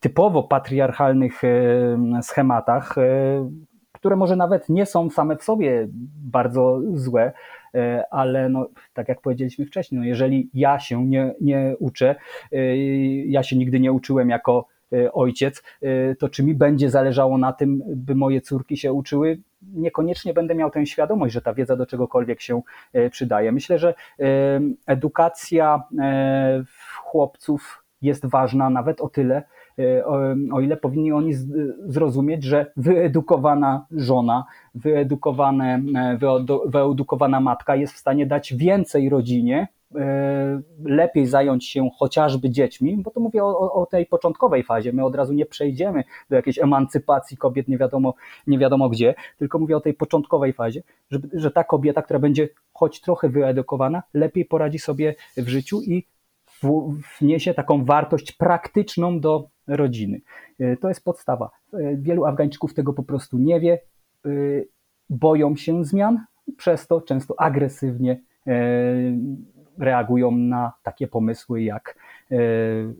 typowo 0.00 0.42
patriarchalnych 0.42 1.44
e, 1.44 2.22
schematach. 2.22 2.94
które 3.92 4.16
może 4.16 4.36
nawet 4.36 4.68
nie 4.68 4.86
są 4.86 5.10
same 5.10 5.36
w 5.36 5.42
sobie 5.42 5.88
bardzo 6.32 6.80
złe, 6.94 7.32
ale 8.10 8.48
no, 8.48 8.68
tak 8.92 9.08
jak 9.08 9.20
powiedzieliśmy 9.20 9.66
wcześniej, 9.66 9.98
no 9.98 10.06
jeżeli 10.06 10.50
ja 10.54 10.78
się 10.78 11.06
nie, 11.06 11.34
nie 11.40 11.74
uczę, 11.78 12.14
ja 13.26 13.42
się 13.42 13.56
nigdy 13.56 13.80
nie 13.80 13.92
uczyłem 13.92 14.30
jako 14.30 14.66
ojciec, 15.12 15.62
to 16.18 16.28
czy 16.28 16.44
mi 16.44 16.54
będzie 16.54 16.90
zależało 16.90 17.38
na 17.38 17.52
tym, 17.52 17.82
by 17.86 18.14
moje 18.14 18.40
córki 18.40 18.76
się 18.76 18.92
uczyły? 18.92 19.38
Niekoniecznie 19.62 20.34
będę 20.34 20.54
miał 20.54 20.70
tę 20.70 20.86
świadomość, 20.86 21.34
że 21.34 21.42
ta 21.42 21.54
wiedza 21.54 21.76
do 21.76 21.86
czegokolwiek 21.86 22.40
się 22.40 22.62
przydaje. 23.10 23.52
Myślę, 23.52 23.78
że 23.78 23.94
edukacja 24.86 25.82
chłopców 27.02 27.84
jest 28.02 28.26
ważna 28.26 28.70
nawet 28.70 29.00
o 29.00 29.08
tyle, 29.08 29.42
e, 29.78 30.04
o, 30.52 30.60
ile 30.60 30.76
powinni 30.76 31.12
oni 31.12 31.32
zrozumieć, 31.86 32.44
że 32.44 32.72
wyedukowana 32.76 33.86
żona, 33.90 34.44
wyedukowane, 34.74 35.82
e, 35.96 36.18
wyedukowana 36.66 37.40
matka 37.40 37.76
jest 37.76 37.94
w 37.94 37.98
stanie 37.98 38.26
dać 38.26 38.54
więcej 38.54 39.08
rodzinie, 39.08 39.60
e, 39.60 39.79
lepiej 40.84 41.26
zająć 41.26 41.68
się 41.68 41.90
chociażby 41.98 42.50
dziećmi, 42.50 42.96
bo 42.96 43.10
to 43.10 43.20
mówię 43.20 43.44
o, 43.44 43.72
o, 43.72 43.86
tej 43.86 44.06
początkowej 44.06 44.62
fazie. 44.62 44.92
My 44.92 45.04
od 45.04 45.14
razu 45.14 45.32
nie 45.32 45.46
przejdziemy 45.46 46.04
do 46.30 46.36
jakiejś 46.36 46.58
emancypacji 46.58 47.36
kobiet 47.36 47.68
nie 47.68 47.78
wiadomo, 47.78 48.14
nie 48.46 48.58
wiadomo 48.58 48.88
gdzie, 48.88 49.14
tylko 49.38 49.58
mówię 49.58 49.76
o 49.76 49.80
tej 49.80 49.94
początkowej 49.94 50.52
fazie, 50.52 50.82
że, 51.10 51.18
że 51.32 51.50
ta 51.50 51.64
kobieta, 51.64 52.02
która 52.02 52.18
będzie 52.18 52.48
choć 52.72 53.00
trochę 53.00 53.28
wyedukowana, 53.28 54.02
lepiej 54.14 54.44
poradzi 54.44 54.78
sobie 54.78 55.14
w 55.36 55.48
życiu 55.48 55.82
i 55.82 56.06
wniesie 57.20 57.54
taką 57.54 57.84
wartość 57.84 58.32
praktyczną 58.32 59.20
do 59.20 59.48
rodziny. 59.66 60.20
E, 60.58 60.76
to 60.76 60.88
jest 60.88 61.04
podstawa. 61.04 61.50
E, 61.72 61.96
wielu 61.96 62.24
Afgańczyków 62.24 62.74
tego 62.74 62.92
po 62.92 63.02
prostu 63.02 63.38
nie 63.38 63.60
wie, 63.60 63.78
e, 64.26 64.30
boją 65.10 65.56
się 65.56 65.84
zmian, 65.84 66.24
przez 66.56 66.86
to 66.86 67.00
często 67.00 67.40
agresywnie 67.40 68.20
reagują 69.80 70.30
na 70.30 70.72
takie 70.82 71.08
pomysły 71.08 71.62
jak 71.62 71.98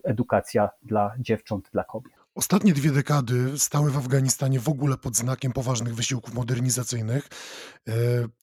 edukacja 0.05 0.71
dla 0.83 1.15
dziewcząt, 1.19 1.69
dla 1.73 1.85
kobiet. 1.85 2.13
Ostatnie 2.35 2.73
dwie 2.73 2.91
dekady 2.91 3.59
stały 3.59 3.91
w 3.91 3.97
Afganistanie 3.97 4.61
w 4.61 4.69
ogóle 4.69 4.97
pod 4.97 5.17
znakiem 5.17 5.53
poważnych 5.53 5.95
wysiłków 5.95 6.35
modernizacyjnych, 6.35 7.29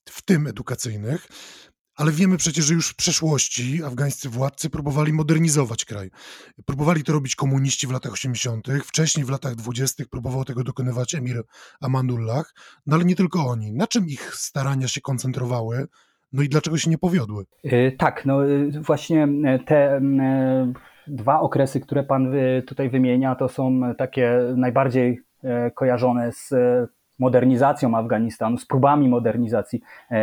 w 0.05 0.21
tym 0.25 0.47
edukacyjnych. 0.47 1.27
Ale 1.95 2.11
wiemy 2.11 2.37
przecież, 2.37 2.65
że 2.65 2.73
już 2.73 2.89
w 2.89 2.95
przeszłości 2.95 3.83
afgańscy 3.83 4.29
władcy 4.29 4.69
próbowali 4.69 5.13
modernizować 5.13 5.85
kraj. 5.85 6.11
Próbowali 6.65 7.03
to 7.03 7.13
robić 7.13 7.35
komuniści 7.35 7.87
w 7.87 7.91
latach 7.91 8.13
80., 8.13 8.67
wcześniej 8.85 9.25
w 9.25 9.29
latach 9.29 9.55
20. 9.55 10.03
próbował 10.11 10.45
tego 10.45 10.63
dokonywać 10.63 11.15
emir 11.15 11.43
Amanullah, 11.81 12.53
no 12.85 12.95
ale 12.95 13.05
nie 13.05 13.15
tylko 13.15 13.47
oni. 13.47 13.73
Na 13.73 13.87
czym 13.87 14.07
ich 14.07 14.35
starania 14.35 14.87
się 14.87 15.01
koncentrowały? 15.01 15.87
No 16.33 16.43
i 16.43 16.49
dlaczego 16.49 16.77
się 16.77 16.89
nie 16.89 16.97
powiodły? 16.97 17.43
E, 17.63 17.91
tak, 17.91 18.25
no 18.25 18.45
e, 18.45 18.47
właśnie 18.81 19.27
e, 19.45 19.59
te 19.59 20.01
dwa 21.07 21.39
okresy, 21.39 21.79
które 21.79 22.03
pan 22.03 22.33
tutaj 22.67 22.89
wymienia, 22.89 23.35
to 23.35 23.49
są 23.49 23.81
takie 23.97 24.39
najbardziej 24.55 25.21
kojarzone 25.75 26.31
z 26.31 26.53
modernizacją 27.19 27.97
Afganistanu, 27.97 28.57
z 28.57 28.65
próbami 28.65 29.09
modernizacji 29.09 29.81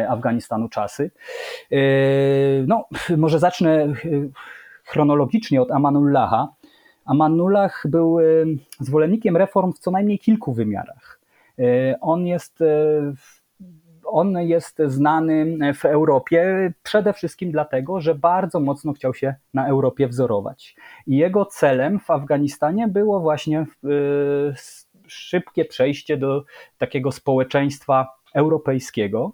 Afganistanu 0.09 0.69
czasy. 0.69 1.11
No, 2.67 2.85
może 3.17 3.39
zacznę 3.39 3.87
chronologicznie 4.85 5.63
od 5.63 5.71
Amanullaha. 5.71 6.49
Amanullah 7.05 7.83
był 7.89 8.19
zwolennikiem 8.81 9.37
reform 9.37 9.73
w 9.73 9.79
co 9.79 9.91
najmniej 9.91 10.19
kilku 10.19 10.53
wymiarach. 10.53 11.21
On 12.01 12.27
jest 12.27 12.59
on 14.15 14.39
jest 14.41 14.83
znany 14.87 15.59
w 15.75 15.85
Europie 15.85 16.73
przede 16.83 17.13
wszystkim 17.13 17.51
dlatego, 17.51 18.01
że 18.01 18.15
bardzo 18.15 18.61
mocno 18.61 18.93
chciał 18.93 19.15
się 19.15 19.35
na 19.55 19.69
Europie 19.69 20.09
wzorować. 20.09 20.77
I 21.07 21.17
jego 21.17 21.47
celem 21.47 22.01
w 22.01 22.11
Afganistanie 22.11 22.89
było 22.89 23.21
właśnie 23.21 23.67
szybkie 25.07 25.65
przejście 25.65 26.17
do 26.17 26.45
takiego 26.79 27.13
społeczeństwa 27.13 28.09
europejskiego. 28.35 29.33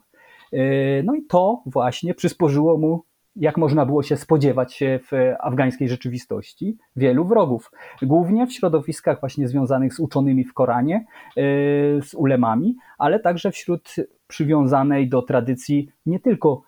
E, 0.53 1.03
no 1.03 1.15
i 1.15 1.23
to 1.23 1.63
właśnie 1.67 2.15
przysporzyło 2.15 2.79
mu, 2.79 3.05
jak 3.37 3.57
można 3.57 3.87
było 3.87 4.03
się 4.03 4.17
spodziewać 4.17 4.81
w 5.11 5.35
afgańskiej 5.41 5.89
rzeczywistości, 5.89 6.77
wielu 6.97 7.25
wrogów. 7.25 7.71
Głównie 8.03 8.47
w 8.47 8.53
środowiskach 8.53 9.21
właśnie 9.21 9.49
związanych 9.49 9.95
z 9.95 10.01
uczonymi 10.01 10.45
w 10.45 10.55
Koranie, 10.55 10.97
e, 10.97 11.43
z 12.03 12.15
ulemami, 12.15 12.77
ale 12.99 13.21
także 13.21 13.51
wśród 13.51 13.95
przywiązanej 14.31 15.09
do 15.09 15.23
tradycji 15.23 15.89
nie 16.07 16.21
tylko 16.21 16.63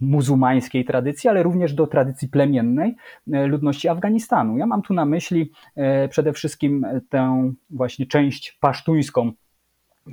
muzułmańskiej 0.00 0.84
tradycji, 0.84 1.30
ale 1.30 1.42
również 1.42 1.74
do 1.74 1.86
tradycji 1.86 2.28
plemiennej 2.28 2.96
e, 3.32 3.46
ludności 3.46 3.88
Afganistanu. 3.88 4.58
Ja 4.58 4.66
mam 4.66 4.82
tu 4.82 4.94
na 4.94 5.04
myśli 5.04 5.50
e, 5.76 6.08
przede 6.08 6.32
wszystkim 6.32 6.86
tę 7.08 7.52
właśnie 7.70 8.06
część 8.06 8.58
pasztuńską 8.60 9.32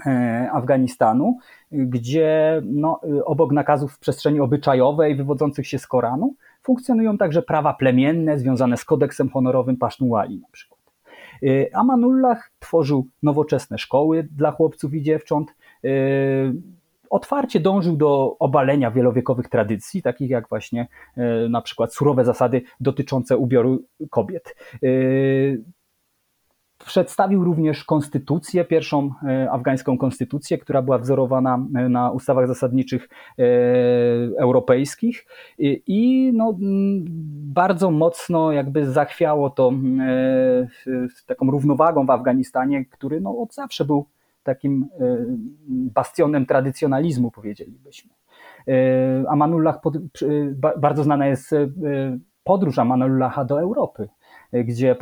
e, 0.05 0.49
Afganistanu, 0.53 1.37
gdzie 1.71 2.61
no, 2.65 3.01
obok 3.25 3.51
nakazów 3.51 3.93
w 3.93 3.99
przestrzeni 3.99 4.39
obyczajowej 4.39 5.15
wywodzących 5.15 5.67
się 5.67 5.79
z 5.79 5.87
Koranu 5.87 6.35
funkcjonują 6.63 7.17
także 7.17 7.41
prawa 7.41 7.73
plemienne 7.73 8.39
związane 8.39 8.77
z 8.77 8.85
kodeksem 8.85 9.29
honorowym 9.29 9.77
Pasztuali 9.77 10.39
na 10.39 10.47
przykład. 10.51 10.81
Amanullah 11.73 12.51
tworzył 12.59 13.07
nowoczesne 13.23 13.77
szkoły 13.77 14.27
dla 14.31 14.51
chłopców 14.51 14.93
i 14.93 15.01
dziewcząt, 15.01 15.55
otwarcie 17.11 17.59
dążył 17.59 17.97
do 17.97 18.35
obalenia 18.39 18.91
wielowiekowych 18.91 19.49
tradycji, 19.49 20.01
takich 20.01 20.29
jak 20.29 20.49
właśnie 20.49 20.87
e, 21.17 21.49
na 21.49 21.61
przykład 21.61 21.93
surowe 21.93 22.25
zasady 22.25 22.61
dotyczące 22.79 23.37
ubioru 23.37 23.83
kobiet. 24.09 24.55
E, 24.83 24.87
przedstawił 26.85 27.43
również 27.43 27.83
konstytucję, 27.83 28.65
pierwszą 28.65 29.13
e, 29.23 29.51
afgańską 29.51 29.97
konstytucję, 29.97 30.57
która 30.57 30.81
była 30.81 30.97
wzorowana 30.97 31.65
na 31.89 32.11
ustawach 32.11 32.47
zasadniczych 32.47 33.09
europejskich 34.39 35.25
i 35.87 36.31
no, 36.35 36.55
bardzo 37.53 37.91
mocno 37.91 38.51
jakby 38.51 38.91
zachwiało 38.91 39.49
to 39.49 39.71
taką 41.25 41.51
równowagą 41.51 42.05
w 42.05 42.09
Afganistanie, 42.09 42.85
który 42.85 43.21
no, 43.21 43.37
od 43.37 43.53
zawsze 43.53 43.85
był 43.85 44.05
takim 44.43 44.89
e, 44.99 45.25
bastionem 45.69 46.45
tradycjonalizmu, 46.45 47.31
powiedzielibyśmy. 47.31 48.11
E, 48.67 48.73
Amanullah, 49.29 49.79
bardzo 50.77 51.03
znana 51.03 51.27
jest 51.27 51.53
e, 51.53 51.67
podróż 52.43 52.79
Amanullaha 52.79 53.45
do 53.45 53.61
Europy, 53.61 54.09
gdzie 54.53 54.95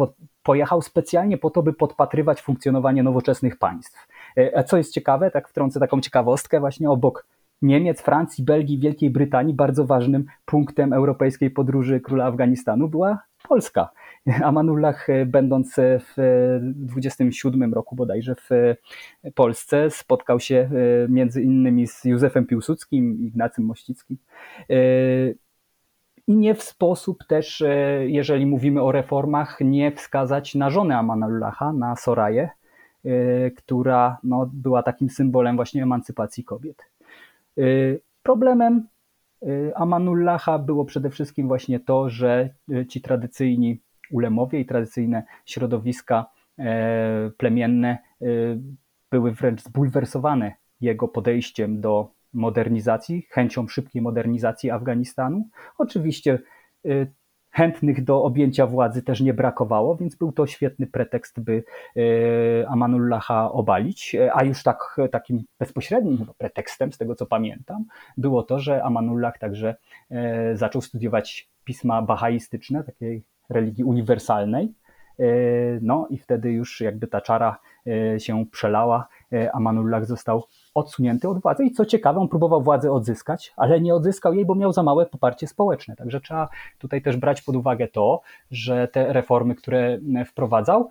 pojechał 0.43 0.81
specjalnie 0.81 1.37
po 1.37 1.49
to, 1.49 1.63
by 1.63 1.73
podpatrywać 1.73 2.41
funkcjonowanie 2.41 3.03
nowoczesnych 3.03 3.57
państw. 3.57 4.07
A 4.55 4.63
co 4.63 4.77
jest 4.77 4.93
ciekawe, 4.93 5.31
tak 5.31 5.49
wtrącę 5.49 5.79
taką 5.79 6.01
ciekawostkę, 6.01 6.59
właśnie 6.59 6.89
obok 6.89 7.25
Niemiec, 7.61 8.01
Francji, 8.01 8.43
Belgii, 8.43 8.79
Wielkiej 8.79 9.09
Brytanii 9.09 9.53
bardzo 9.53 9.85
ważnym 9.85 10.25
punktem 10.45 10.93
europejskiej 10.93 11.51
podróży 11.51 11.99
króla 11.99 12.25
Afganistanu 12.25 12.87
była 12.87 13.28
Polska. 13.47 13.89
Amanullah, 14.43 15.09
e, 15.09 15.25
będąc 15.25 15.75
w 15.77 16.13
27 16.75 17.73
roku 17.73 17.95
bodajże 17.95 18.35
w 18.35 18.49
Polsce, 19.35 19.89
spotkał 19.89 20.39
się 20.39 20.55
e, 20.55 20.69
między 21.09 21.41
innymi 21.41 21.87
z 21.87 22.05
Józefem 22.05 22.45
Piłsudskim, 22.45 23.19
Ignacym 23.19 23.65
Mościckim. 23.65 24.17
E, 24.69 24.75
I 26.27 26.35
nie 26.35 26.55
w 26.55 26.63
sposób 26.63 27.23
też, 27.27 27.63
jeżeli 28.05 28.45
mówimy 28.45 28.81
o 28.81 28.91
reformach, 28.91 29.57
nie 29.61 29.91
wskazać 29.91 30.55
na 30.55 30.69
żonę 30.69 30.97
Amanullaha, 30.97 31.73
na 31.73 31.95
Soraję, 31.95 32.49
która 33.57 34.17
no, 34.23 34.49
była 34.53 34.83
takim 34.83 35.09
symbolem 35.09 35.55
właśnie 35.55 35.83
emancypacji 35.83 36.43
kobiet. 36.43 36.85
Problemem 38.23 38.87
Amanullaha 39.75 40.59
było 40.59 40.85
przede 40.85 41.09
wszystkim 41.09 41.47
właśnie 41.47 41.79
to, 41.79 42.09
że 42.09 42.49
ci 42.89 43.01
tradycyjni 43.01 43.81
ulemowie 44.11 44.59
i 44.59 44.65
tradycyjne 44.65 45.23
środowiska 45.45 46.25
e, 46.59 47.31
plemienne 47.37 47.97
e, 48.21 48.25
były 49.11 49.31
wręcz 49.31 49.63
zbulwersowane 49.63 50.51
jego 50.81 51.07
podejściem 51.07 51.81
do 51.81 52.11
modernizacji, 52.33 53.27
chęcią 53.29 53.67
szybkiej 53.67 54.01
modernizacji 54.01 54.71
Afganistanu. 54.71 55.49
Oczywiście 55.77 56.39
chętnych 57.51 58.03
do 58.03 58.23
objęcia 58.23 58.67
władzy 58.67 59.01
też 59.03 59.21
nie 59.21 59.33
brakowało, 59.33 59.95
więc 59.95 60.15
był 60.15 60.31
to 60.31 60.47
świetny 60.47 60.87
pretekst, 60.87 61.39
by 61.39 61.63
Amanullaha 62.67 63.51
obalić. 63.51 64.15
A 64.33 64.43
już 64.43 64.63
tak, 64.63 64.97
takim 65.11 65.43
bezpośrednim 65.59 66.25
pretekstem, 66.37 66.93
z 66.93 66.97
tego 66.97 67.15
co 67.15 67.25
pamiętam, 67.25 67.85
było 68.17 68.43
to, 68.43 68.59
że 68.59 68.83
Amanullah 68.83 69.37
także 69.37 69.75
zaczął 70.53 70.81
studiować 70.81 71.49
pisma 71.63 72.01
bahaistyczne, 72.01 72.83
takiej 72.83 73.23
religii 73.49 73.83
uniwersalnej 73.83 74.73
No 75.81 76.07
i 76.09 76.17
wtedy 76.17 76.51
już 76.51 76.81
jakby 76.81 77.07
ta 77.07 77.21
czara 77.21 77.57
się 78.17 78.45
przelała, 78.45 79.07
Amanullah 79.53 80.05
został 80.05 80.43
odsunięty 80.75 81.29
od 81.29 81.41
władzy 81.41 81.63
i 81.63 81.71
co 81.71 81.85
ciekawe, 81.85 82.19
on 82.19 82.27
próbował 82.27 82.61
władzę 82.61 82.91
odzyskać, 82.91 83.53
ale 83.57 83.81
nie 83.81 83.95
odzyskał 83.95 84.33
jej, 84.33 84.45
bo 84.45 84.55
miał 84.55 84.73
za 84.73 84.83
małe 84.83 85.05
poparcie 85.05 85.47
społeczne. 85.47 85.95
Także 85.95 86.21
trzeba 86.21 86.49
tutaj 86.77 87.01
też 87.01 87.17
brać 87.17 87.41
pod 87.41 87.55
uwagę 87.55 87.87
to, 87.87 88.21
że 88.51 88.87
te 88.87 89.13
reformy, 89.13 89.55
które 89.55 89.99
wprowadzał, 90.25 90.89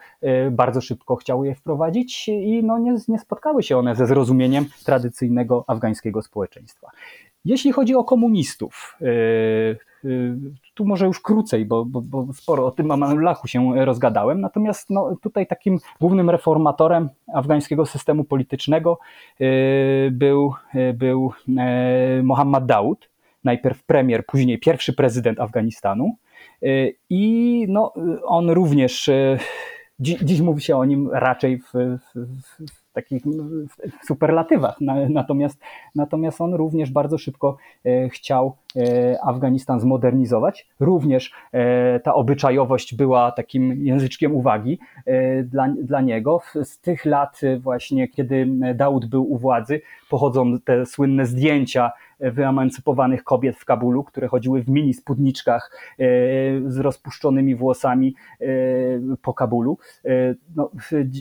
bardzo 0.50 0.80
szybko 0.80 1.16
chciał 1.16 1.44
je 1.44 1.54
wprowadzić 1.54 2.28
i 2.28 2.64
no 2.64 2.78
nie, 2.78 2.96
nie 3.08 3.18
spotkały 3.18 3.62
się 3.62 3.78
one 3.78 3.96
ze 3.96 4.06
zrozumieniem 4.06 4.64
tradycyjnego 4.84 5.64
afgańskiego 5.66 6.22
społeczeństwa. 6.22 6.90
Jeśli 7.44 7.72
chodzi 7.72 7.94
o 7.94 8.04
komunistów, 8.04 8.96
Y, 9.02 9.87
tu 10.74 10.84
może 10.84 11.06
już 11.06 11.20
krócej, 11.20 11.64
bo, 11.64 11.84
bo, 11.84 12.00
bo 12.00 12.32
sporo 12.32 12.66
o 12.66 12.70
tym 12.70 12.90
Amanullahu 12.90 13.48
się 13.48 13.84
rozgadałem, 13.84 14.40
natomiast 14.40 14.90
no, 14.90 15.16
tutaj 15.22 15.46
takim 15.46 15.78
głównym 16.00 16.30
reformatorem 16.30 17.08
afgańskiego 17.34 17.86
systemu 17.86 18.24
politycznego 18.24 18.98
y, 19.40 20.10
był, 20.12 20.54
y, 20.74 20.92
był 20.92 21.32
Mohammad 22.22 22.66
Daud, 22.66 23.08
najpierw 23.44 23.84
premier, 23.84 24.26
później 24.26 24.58
pierwszy 24.58 24.92
prezydent 24.92 25.40
Afganistanu. 25.40 26.16
I 27.10 27.66
no, 27.68 27.92
on 28.24 28.50
również 28.50 29.10
Dziś, 30.00 30.18
dziś, 30.22 30.40
mówi 30.40 30.62
się 30.62 30.76
o 30.76 30.84
nim 30.84 31.10
raczej 31.12 31.58
w, 31.58 31.72
w, 31.72 32.00
w, 32.42 32.87
takich 33.02 33.22
superlatywach. 34.06 34.76
Natomiast, 35.08 35.60
natomiast 35.94 36.40
on 36.40 36.54
również 36.54 36.90
bardzo 36.90 37.18
szybko 37.18 37.56
e, 37.84 38.08
chciał 38.08 38.56
e, 38.76 39.18
Afganistan 39.22 39.80
zmodernizować. 39.80 40.68
Również 40.80 41.32
e, 41.52 42.00
ta 42.00 42.14
obyczajowość 42.14 42.94
była 42.94 43.32
takim 43.32 43.86
języczkiem 43.86 44.34
uwagi 44.34 44.78
dla, 45.44 45.68
dla 45.68 46.00
niego. 46.00 46.40
Z 46.62 46.80
tych 46.80 47.04
lat 47.04 47.40
właśnie, 47.60 48.08
kiedy 48.08 48.46
Daud 48.74 49.06
był 49.06 49.32
u 49.32 49.38
władzy, 49.38 49.80
pochodzą 50.10 50.60
te 50.60 50.86
słynne 50.86 51.26
zdjęcia 51.26 51.92
wyemancypowanych 52.20 53.24
kobiet 53.24 53.56
w 53.56 53.64
Kabulu, 53.64 54.04
które 54.04 54.28
chodziły 54.28 54.62
w 54.62 54.68
mini 54.68 54.94
spódniczkach 54.94 55.70
e, 55.98 56.04
z 56.66 56.78
rozpuszczonymi 56.78 57.54
włosami 57.56 58.14
e, 58.40 58.46
po 59.22 59.34
Kabulu. 59.34 59.78
E, 60.04 60.34
no, 60.56 60.70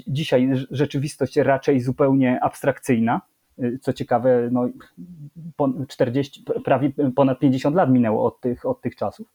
dzisiaj 0.08 0.50
rzeczywistość 0.72 1.38
raczej 1.38 1.80
zupełnie 1.80 2.44
abstrakcyjna. 2.44 3.22
Co 3.82 3.94
ciekawe, 3.94 4.50
no, 4.52 4.70
40, 5.88 6.44
prawie 6.64 6.92
ponad 7.16 7.40
50 7.40 7.76
lat 7.76 7.92
minęło 7.92 8.26
od 8.26 8.42
tych, 8.42 8.66
od 8.66 8.82
tych 8.82 8.96
czasów. 8.96 9.28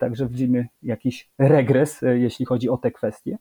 Także 0.00 0.28
widzimy 0.28 0.68
jakiś 0.82 1.30
regres, 1.38 2.00
jeśli 2.14 2.46
chodzi 2.46 2.68
o 2.68 2.76
te 2.76 2.90
kwestie. 2.90 3.38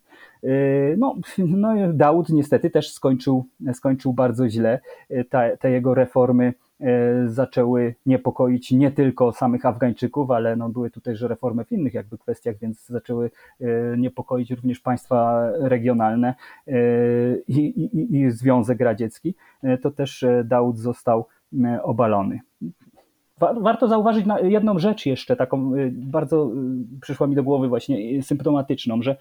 No, 0.97 1.15
no 1.37 1.73
Daud 1.93 2.29
niestety 2.29 2.69
też 2.69 2.93
skończył, 2.93 3.45
skończył 3.73 4.13
bardzo 4.13 4.49
źle. 4.49 4.79
Te, 5.29 5.57
te 5.57 5.71
jego 5.71 5.93
reformy 5.93 6.53
zaczęły 7.25 7.95
niepokoić 8.05 8.71
nie 8.71 8.91
tylko 8.91 9.31
samych 9.31 9.65
Afgańczyków, 9.65 10.31
ale 10.31 10.55
no 10.55 10.69
były 10.69 10.89
tutaj 10.89 11.13
też 11.13 11.21
reformy 11.21 11.65
w 11.65 11.71
innych 11.71 11.93
jakby 11.93 12.17
kwestiach, 12.17 12.57
więc 12.57 12.85
zaczęły 12.85 13.31
e, 13.61 13.65
niepokoić 13.97 14.51
również 14.51 14.79
państwa 14.79 15.49
regionalne 15.59 16.35
e, 16.67 16.73
i, 17.47 17.55
i, 17.57 18.15
i 18.15 18.31
Związek 18.31 18.79
Radziecki. 18.79 19.35
To 19.81 19.91
też 19.91 20.25
Daud 20.43 20.77
został 20.77 21.25
obalony. 21.83 22.39
Warto 23.61 23.87
zauważyć 23.87 24.25
jedną 24.43 24.79
rzecz 24.79 25.05
jeszcze, 25.05 25.35
taką 25.35 25.71
bardzo 25.91 26.51
przyszła 27.01 27.27
mi 27.27 27.35
do 27.35 27.43
głowy 27.43 27.67
właśnie 27.67 28.23
symptomatyczną, 28.23 29.01
że 29.01 29.15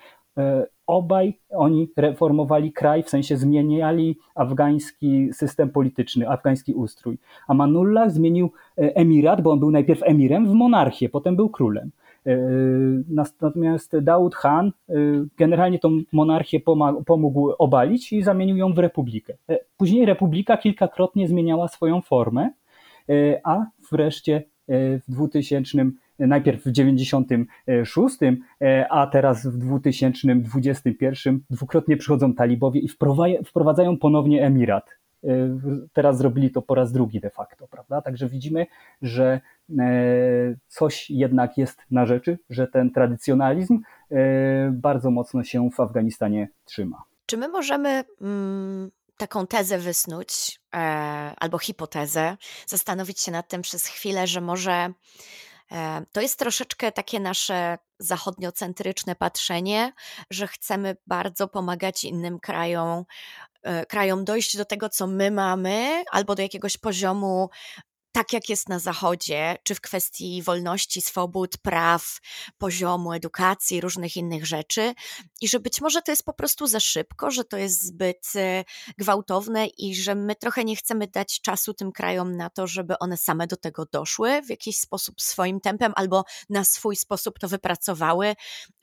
obaj 0.86 1.38
oni 1.50 1.88
reformowali 1.96 2.72
kraj, 2.72 3.02
w 3.02 3.08
sensie 3.08 3.36
zmieniali 3.36 4.18
afgański 4.34 5.32
system 5.32 5.70
polityczny, 5.70 6.28
afgański 6.28 6.74
ustrój. 6.74 7.18
A 7.48 7.54
Manullah 7.54 8.10
zmienił 8.10 8.52
emirat, 8.76 9.40
bo 9.40 9.50
on 9.50 9.60
był 9.60 9.70
najpierw 9.70 10.02
emirem, 10.02 10.46
w 10.46 10.52
monarchię, 10.52 11.08
potem 11.08 11.36
był 11.36 11.48
królem. 11.48 11.90
Natomiast 13.08 13.98
Daud 13.98 14.34
Khan 14.34 14.72
generalnie 15.36 15.78
tą 15.78 16.00
monarchię 16.12 16.60
pomógł 17.06 17.50
obalić 17.58 18.12
i 18.12 18.22
zamienił 18.22 18.56
ją 18.56 18.72
w 18.72 18.78
republikę. 18.78 19.34
Później 19.76 20.06
republika 20.06 20.56
kilkakrotnie 20.56 21.28
zmieniała 21.28 21.68
swoją 21.68 22.00
formę, 22.00 22.50
a 23.44 23.66
wreszcie 23.90 24.42
w 24.68 25.02
2000 25.08 25.78
najpierw 26.26 26.64
w 26.64 26.70
96, 26.72 28.16
e, 28.62 28.88
a 28.90 29.06
teraz 29.06 29.46
w 29.46 29.58
2021 29.58 31.40
dwukrotnie 31.50 31.96
przychodzą 31.96 32.34
talibowie 32.34 32.80
i 32.80 32.88
wprowadzają 33.44 33.98
ponownie 33.98 34.46
emirat. 34.46 34.90
E, 35.24 35.28
teraz 35.92 36.18
zrobili 36.18 36.50
to 36.50 36.62
po 36.62 36.74
raz 36.74 36.92
drugi 36.92 37.20
de 37.20 37.30
facto, 37.30 37.68
prawda? 37.68 38.02
Także 38.02 38.28
widzimy, 38.28 38.66
że 39.02 39.40
e, 39.78 39.84
coś 40.68 41.10
jednak 41.10 41.58
jest 41.58 41.78
na 41.90 42.06
rzeczy, 42.06 42.38
że 42.50 42.66
ten 42.66 42.90
tradycjonalizm 42.90 43.80
bardzo 44.72 45.10
mocno 45.10 45.44
się 45.44 45.70
w 45.70 45.80
Afganistanie 45.80 46.48
trzyma. 46.64 47.02
Czy 47.26 47.36
my 47.36 47.48
możemy 47.48 48.04
mm, 48.20 48.90
taką 49.20 49.46
tezę 49.46 49.78
wysnuć, 49.78 50.60
e, 50.74 50.78
albo 51.36 51.58
hipotezę, 51.58 52.36
zastanowić 52.66 53.20
się 53.20 53.32
nad 53.32 53.48
tym 53.48 53.62
przez 53.62 53.86
chwilę, 53.86 54.26
że 54.26 54.40
może 54.40 54.92
E, 55.72 56.06
to 56.12 56.20
jest 56.20 56.38
troszeczkę 56.38 56.92
takie 56.92 57.20
nasze 57.20 57.78
zachodniocentryczne 57.98 59.16
patrzenie, 59.16 59.92
że 60.30 60.48
chcemy 60.48 60.96
bardzo 61.06 61.48
pomagać 61.48 62.04
innym 62.04 62.40
krajom, 62.40 63.04
e, 63.62 63.86
krajom 63.86 64.24
dojść 64.24 64.56
do 64.56 64.64
tego, 64.64 64.88
co 64.88 65.06
my 65.06 65.30
mamy, 65.30 66.04
albo 66.10 66.34
do 66.34 66.42
jakiegoś 66.42 66.76
poziomu 66.76 67.50
tak 68.12 68.32
jak 68.32 68.48
jest 68.48 68.68
na 68.68 68.78
Zachodzie, 68.78 69.56
czy 69.62 69.74
w 69.74 69.80
kwestii 69.80 70.42
wolności, 70.42 71.00
swobód, 71.00 71.58
praw, 71.58 72.18
poziomu 72.58 73.12
edukacji, 73.12 73.80
różnych 73.80 74.16
innych 74.16 74.46
rzeczy, 74.46 74.94
i 75.40 75.48
że 75.48 75.60
być 75.60 75.80
może 75.80 76.02
to 76.02 76.12
jest 76.12 76.24
po 76.24 76.32
prostu 76.32 76.66
za 76.66 76.80
szybko, 76.80 77.30
że 77.30 77.44
to 77.44 77.56
jest 77.56 77.82
zbyt 77.82 78.28
e, 78.36 78.64
gwałtowne 78.98 79.66
i 79.66 79.94
że 79.94 80.14
my 80.14 80.36
trochę 80.36 80.64
nie 80.64 80.76
chcemy 80.76 81.06
dać 81.06 81.40
czasu 81.40 81.74
tym 81.74 81.92
krajom 81.92 82.36
na 82.36 82.50
to, 82.50 82.66
żeby 82.66 82.98
one 82.98 83.16
same 83.16 83.46
do 83.46 83.56
tego 83.56 83.86
doszły 83.92 84.42
w 84.42 84.50
jakiś 84.50 84.78
sposób 84.78 85.20
swoim 85.20 85.60
tempem 85.60 85.92
albo 85.96 86.24
na 86.50 86.64
swój 86.64 86.96
sposób 86.96 87.38
to 87.38 87.48
wypracowały, 87.48 88.34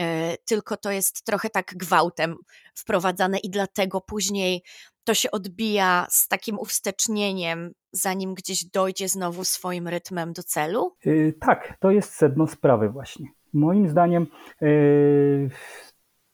e, 0.01 0.37
tylko 0.37 0.77
to 0.77 0.91
jest 0.91 1.23
trochę 1.23 1.49
tak 1.49 1.73
gwałtem 1.75 2.35
wprowadzane 2.75 3.37
i 3.37 3.49
dlatego 3.49 4.01
później 4.01 4.63
to 5.07 5.13
się 5.13 5.31
odbija 5.31 6.07
z 6.09 6.27
takim 6.27 6.59
uwstecznieniem, 6.59 7.73
zanim 7.97 8.33
gdzieś 8.33 8.65
dojdzie 8.65 9.09
znowu 9.09 9.43
swoim 9.43 9.87
rytmem 9.87 10.33
do 10.33 10.43
celu? 10.43 10.91
Yy, 11.05 11.33
tak, 11.39 11.77
to 11.79 11.91
jest 11.91 12.13
sedno 12.13 12.47
sprawy 12.47 12.89
właśnie. 12.89 13.27
Moim 13.53 13.89
zdaniem 13.89 14.27
yy, 14.61 15.49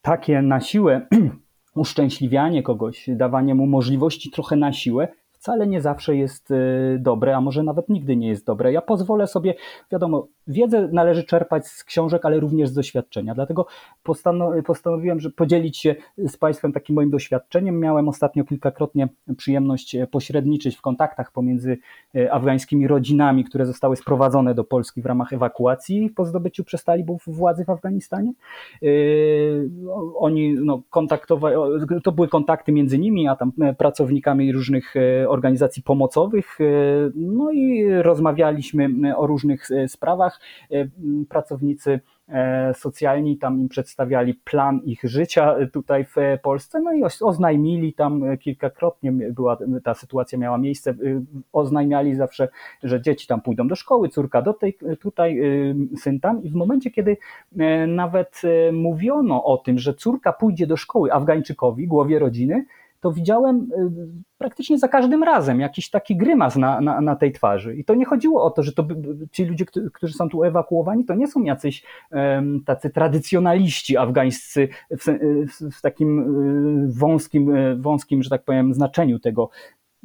takie 0.02 0.42
na 0.42 0.62
siłę 0.62 1.08
uszczęśliwianie 1.76 2.64
kogoś, 2.64 3.06
dawanie 3.08 3.56
mu 3.56 3.68
możliwości 3.68 4.32
trochę 4.32 4.56
na 4.56 4.74
siłę, 4.74 5.08
wcale 5.44 5.68
nie 5.68 5.82
zawsze 5.82 6.16
jest 6.16 6.52
y, 6.52 6.98
dobre, 7.00 7.36
a 7.36 7.42
może 7.42 7.64
nawet 7.64 7.90
nigdy 7.90 8.16
nie 8.16 8.28
jest 8.28 8.46
dobre. 8.46 8.72
Ja 8.72 8.82
pozwolę 8.82 9.28
sobie, 9.28 9.56
wiadomo, 9.92 10.28
wiedzę 10.48 10.90
należy 10.92 11.24
czerpać 11.24 11.68
z 11.68 11.84
książek, 11.84 12.26
ale 12.26 12.40
również 12.40 12.70
z 12.70 12.74
doświadczenia. 12.74 13.36
Dlatego 13.36 13.66
postanowiłem, 14.66 15.20
że 15.20 15.30
podzielić 15.30 15.78
się 15.78 15.96
z 16.18 16.38
Państwem 16.38 16.74
takim 16.74 16.96
moim 16.96 17.10
doświadczeniem. 17.10 17.80
Miałem 17.80 18.08
ostatnio 18.08 18.44
kilkakrotnie 18.44 19.08
przyjemność 19.38 19.96
e, 19.96 20.08
pośredniczyć 20.08 20.78
w 20.78 20.82
kontaktach 20.82 21.32
pomiędzy 21.32 21.78
e, 22.16 22.34
afgańskimi 22.34 22.88
rodzinami, 22.88 23.44
które 23.44 23.66
zostały 23.66 23.96
sprowadzone 23.96 24.56
do 24.56 24.64
Polski 24.64 25.02
w 25.02 25.06
ramach 25.06 25.34
ewakuacji 25.34 26.10
po 26.10 26.26
zdobyciu 26.26 26.64
przez 26.64 26.84
talibów 26.84 27.24
władzy 27.28 27.66
w 27.66 27.70
Afganistanie. 27.70 28.32
E, 28.84 28.88
oni 30.18 30.54
no, 30.54 30.82
kontaktowali, 30.90 31.56
to 32.04 32.12
były 32.12 32.28
kontakty 32.28 32.72
między 32.72 33.00
nimi, 33.00 33.28
a 33.28 33.36
tam 33.36 33.52
pracownikami 33.78 34.52
różnych 34.52 34.94
organizacji 35.28 35.84
pomocowych. 35.84 36.58
No 37.16 37.52
i 37.52 37.92
rozmawialiśmy 37.92 39.18
o 39.18 39.28
różnych 39.28 39.68
sprawach 39.88 40.33
E, 40.72 40.88
pracownicy 41.30 42.00
e, 42.30 42.74
socjalni 42.74 43.38
tam 43.38 43.60
im 43.60 43.70
przedstawiali 43.70 44.34
plan 44.34 44.82
ich 44.86 45.00
życia 45.04 45.56
tutaj 45.74 46.06
w 46.06 46.16
Polsce, 46.42 46.80
no 46.80 46.94
i 46.94 47.04
oznajmili 47.22 47.94
tam 47.94 48.38
kilkakrotnie 48.38 49.12
była, 49.12 49.58
ta 49.84 49.94
sytuacja 49.94 50.38
miała 50.38 50.58
miejsce, 50.58 50.92
e, 50.92 50.96
oznajmiali 51.54 52.16
zawsze, 52.16 52.48
że 52.84 53.02
dzieci 53.02 53.28
tam 53.28 53.42
pójdą 53.42 53.68
do 53.68 53.76
szkoły, 53.76 54.10
córka 54.10 54.42
do 54.42 54.54
tej, 54.54 54.78
tutaj, 55.00 55.42
syn 55.98 56.20
tam. 56.20 56.44
I 56.44 56.50
w 56.50 56.54
momencie, 56.54 56.92
kiedy 56.92 57.18
nawet 57.88 58.42
mówiono 58.74 59.44
o 59.44 59.58
tym, 59.58 59.80
że 59.80 59.94
córka 59.94 60.34
pójdzie 60.34 60.68
do 60.68 60.78
szkoły 60.78 61.14
Afgańczykowi, 61.14 61.88
głowie 61.88 62.20
rodziny, 62.20 62.66
to 63.04 63.12
widziałem 63.12 63.70
praktycznie 64.38 64.78
za 64.78 64.88
każdym 64.88 65.24
razem 65.24 65.60
jakiś 65.60 65.90
taki 65.90 66.18
grymas 66.18 66.56
na, 66.56 66.82
na, 66.82 67.02
na 67.02 67.16
tej 67.16 67.32
twarzy. 67.32 67.76
I 67.76 67.86
to 67.86 67.96
nie 67.96 68.06
chodziło 68.06 68.44
o 68.44 68.50
to, 68.50 68.64
że 68.64 68.72
to 68.72 68.88
ci 69.32 69.46
ludzie, 69.46 69.66
którzy 69.94 70.14
są 70.14 70.30
tu 70.30 70.44
ewakuowani, 70.44 71.06
to 71.06 71.16
nie 71.16 71.28
są 71.28 71.44
jacyś 71.44 71.84
tacy 72.66 72.90
tradycjonaliści 72.90 73.98
afgańscy 73.98 74.68
w, 74.92 75.06
w, 75.48 75.78
w 75.78 75.82
takim 75.82 76.26
wąskim, 76.92 77.52
wąskim, 77.82 78.24
że 78.24 78.30
tak 78.30 78.44
powiem, 78.44 78.74
znaczeniu 78.74 79.20
tego, 79.20 79.50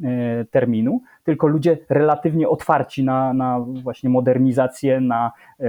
E, 0.04 0.44
terminu, 0.44 1.00
tylko 1.24 1.46
ludzie 1.46 1.78
relatywnie 1.88 2.48
otwarci 2.48 3.04
na, 3.04 3.34
na 3.34 3.61
właśnie 3.82 4.11
modernizację, 4.11 5.00
na 5.00 5.32
e, 5.61 5.64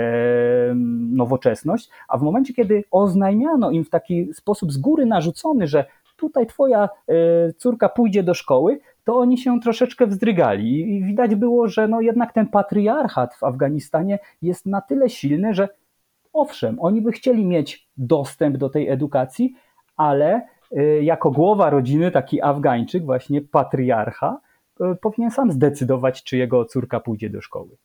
nowoczesność, 1.12 1.90
a 2.08 2.18
w 2.18 2.22
momencie, 2.22 2.54
kiedy 2.54 2.84
oznajmiano 2.92 3.72
im 3.72 3.84
w 3.84 3.90
taki 3.90 4.34
sposób 4.34 4.72
z 4.72 4.78
góry 4.78 5.06
narzucony, 5.06 5.68
że 5.68 5.86
tutaj 6.20 6.48
twoja 6.48 6.90
e, 7.08 7.54
córka 7.54 7.90
pójdzie 7.90 8.24
do 8.24 8.34
szkoły, 8.34 8.80
to 9.04 9.18
oni 9.18 9.38
się 9.38 9.60
troszeczkę 9.60 10.08
wzdrygali 10.08 10.98
i 10.98 11.04
widać 11.04 11.36
było, 11.36 11.68
że 11.68 11.88
no 11.88 12.02
jednak 12.02 12.34
ten 12.34 12.48
patriarchat 12.48 13.36
w 13.36 13.44
Afganistanie 13.44 14.20
jest 14.42 14.66
na 14.66 14.82
tyle 14.82 15.10
silny, 15.10 15.54
że 15.54 15.70
owszem, 16.34 16.78
oni 16.80 17.02
by 17.02 17.12
chcieli 17.12 17.46
mieć 17.46 17.88
dostęp 17.98 18.58
do 18.58 18.70
tej 18.70 18.90
edukacji, 18.90 19.54
ale 19.98 20.42
Y, 20.78 21.04
jako 21.04 21.32
głowa 21.32 21.70
rodziny, 21.70 22.12
taki 22.12 22.42
Afgańczyk, 22.42 23.06
właśnie 23.06 23.42
patriarcha, 23.42 24.40
y, 24.82 24.96
powinien 25.02 25.32
sam 25.32 25.52
zdecydować, 25.52 26.24
czy 26.24 26.38
jego 26.38 26.66
córka 26.66 27.00
pójdzie 27.00 27.30
do 27.30 27.42
szkoły. 27.42 27.78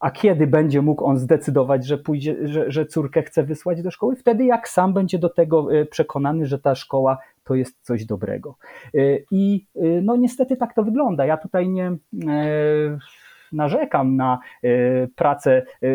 A 0.00 0.10
kiedy 0.10 0.46
będzie 0.46 0.82
mógł 0.82 1.04
on 1.04 1.18
zdecydować, 1.18 1.86
że, 1.86 1.98
pójdzie, 1.98 2.48
że, 2.48 2.70
że 2.70 2.86
córkę 2.86 3.22
chce 3.22 3.42
wysłać 3.42 3.82
do 3.82 3.90
szkoły? 3.90 4.16
Wtedy, 4.16 4.44
jak 4.44 4.68
sam 4.68 4.92
będzie 4.92 5.18
do 5.18 5.28
tego 5.28 5.68
przekonany, 5.90 6.46
że 6.46 6.58
ta 6.58 6.74
szkoła 6.74 7.18
to 7.48 7.54
jest 7.54 7.76
coś 7.82 8.04
dobrego. 8.04 8.56
I 9.30 9.66
no 10.02 10.16
niestety 10.16 10.56
tak 10.56 10.74
to 10.74 10.82
wygląda. 10.82 11.26
Ja 11.26 11.36
tutaj 11.36 11.68
nie 11.68 11.96
narzekam 13.52 14.16
na 14.16 14.38
e, 14.62 14.68
pracę 15.08 15.52
e, 15.52 15.88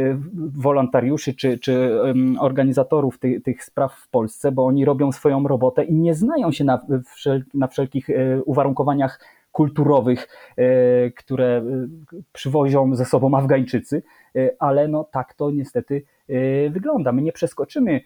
wolontariuszy 0.56 1.34
czy, 1.34 1.60
czy 1.60 2.00
organizatorów 2.40 3.20
tych, 3.20 3.44
tych 3.44 3.64
spraw 3.64 3.94
w 3.94 4.10
Polsce, 4.10 4.52
bo 4.52 4.66
oni 4.66 4.86
robią 4.86 5.12
swoją 5.12 5.48
robotę 5.48 5.84
i 5.84 5.94
nie 5.94 6.14
znają 6.14 6.52
się 6.52 6.64
na, 6.64 6.86
na 7.54 7.68
wszelkich 7.68 8.10
e, 8.10 8.44
uwarunkowaniach 8.44 9.20
kulturowych, 9.52 10.28
które 11.16 11.64
przywozią 12.32 12.96
ze 12.96 13.06
sobą 13.06 13.38
Afgańczycy, 13.38 14.04
ale 14.60 14.88
no 14.88 15.04
tak 15.04 15.34
to 15.34 15.52
niestety 15.52 16.04
wygląda. 16.70 17.12
My 17.12 17.22
nie 17.22 17.32
przeskoczymy 17.32 18.02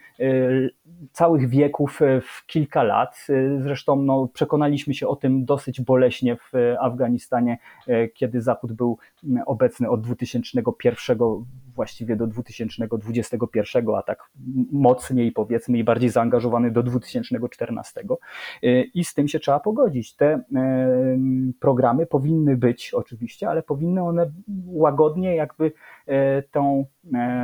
całych 1.12 1.50
wieków 1.50 2.00
w 2.22 2.46
kilka 2.46 2.84
lat. 2.84 3.28
Zresztą 3.60 3.96
no, 3.96 4.28
przekonaliśmy 4.34 4.94
się 4.94 5.08
o 5.08 5.16
tym 5.16 5.46
dosyć 5.46 5.82
boleśnie 5.82 6.36
w 6.36 6.76
Afganistanie, 6.80 7.58
kiedy 8.14 8.42
Zachód 8.42 8.74
był 8.74 8.98
obecny 9.46 9.90
od 9.90 10.02
2001 10.02 11.18
właściwie 11.76 12.16
do 12.16 12.28
2021, 12.28 13.96
a 13.96 14.02
tak 14.02 14.30
mocniej 14.72 15.32
powiedzmy 15.32 15.78
i 15.78 15.84
bardziej 15.84 16.10
zaangażowany 16.10 16.72
do 16.72 16.84
2014. 16.84 18.04
I 18.94 19.04
z 19.04 19.14
tym 19.14 19.28
się 19.28 19.40
trzeba 19.40 19.60
pogodzić. 19.60 20.16
Te 20.16 20.44
programy 21.60 22.06
powinny 22.06 22.58
być 22.58 22.94
oczywiście, 22.94 23.50
ale 23.50 23.64
powinny 23.64 24.04
one 24.04 24.32
łagodnie 24.66 25.36
jakby 25.36 25.72
tą, 26.52 26.86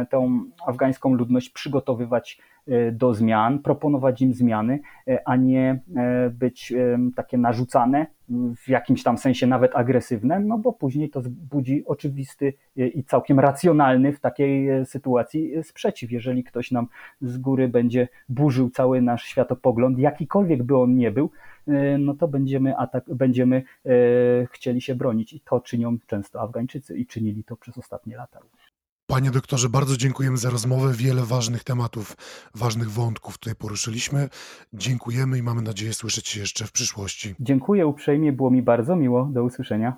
tą 0.10 0.44
afgańską 0.68 1.14
ludność 1.14 1.50
przygotowywać 1.50 2.40
E, 2.44 2.53
do 2.92 3.14
zmian, 3.14 3.60
proponować 3.60 4.22
im 4.22 4.34
zmiany, 4.34 4.80
e, 5.08 5.28
a 5.28 5.36
nie 5.36 5.80
e, 5.96 6.30
być 6.30 6.74
takie 7.16 7.38
narzucane, 7.38 8.06
w 8.56 8.70
jakimś 8.70 9.04
tam 9.04 9.18
sensie 9.18 9.48
nawet 9.48 9.76
agresywne, 9.76 10.40
no 10.40 10.58
bo 10.58 10.74
później 10.74 11.10
to 11.10 11.22
budzi 11.52 11.86
oczywisty 11.86 12.54
i 12.76 13.04
całkiem 13.04 13.40
racjonalny 13.40 14.14
w 14.14 14.20
takiej 14.20 14.86
sytuacji 14.86 15.64
sprzeciw. 15.64 16.12
Jeżeli 16.12 16.44
ktoś 16.44 16.72
nam 16.72 16.88
z 17.22 17.38
góry 17.38 17.68
będzie 17.68 18.08
burzył 18.30 18.70
cały 18.70 19.02
nasz 19.02 19.24
światopogląd, 19.24 20.00
jakikolwiek 20.00 20.64
by 20.64 20.78
on 20.78 20.96
nie 20.96 21.12
był, 21.12 21.30
no 22.00 22.14
to 22.14 22.28
będziemy, 22.28 22.78
atak, 22.78 23.04
będziemy 23.14 23.64
chcieli 24.52 24.82
się 24.82 24.96
bronić. 24.96 25.34
I 25.34 25.40
to 25.40 25.60
czynią 25.60 25.98
często 26.08 26.42
Afgańczycy 26.42 26.98
i 26.98 27.06
czynili 27.06 27.44
to 27.44 27.56
przez 27.56 27.78
ostatnie 27.78 28.16
lata. 28.16 28.40
Panie 29.08 29.32
doktorze, 29.32 29.70
bardzo 29.70 29.98
dziękujemy 29.98 30.38
za 30.38 30.50
rozmowę. 30.50 30.94
Wiele 30.94 31.24
ważnych 31.26 31.64
tematów, 31.64 32.18
ważnych 32.56 32.92
wątków 32.92 33.38
tutaj 33.38 33.56
poruszyliśmy. 33.56 34.30
Dziękujemy 34.74 35.38
i 35.38 35.44
mamy 35.44 35.62
nadzieję 35.62 35.94
słyszeć 35.94 36.28
się 36.28 36.40
jeszcze 36.40 36.66
w 36.66 36.72
przyszłości. 36.72 37.36
Dziękuję 37.40 37.88
uprzejmie, 37.88 38.32
było 38.32 38.52
mi 38.52 38.62
bardzo 38.62 38.96
miło. 38.96 39.30
Do 39.34 39.44
usłyszenia. 39.44 39.98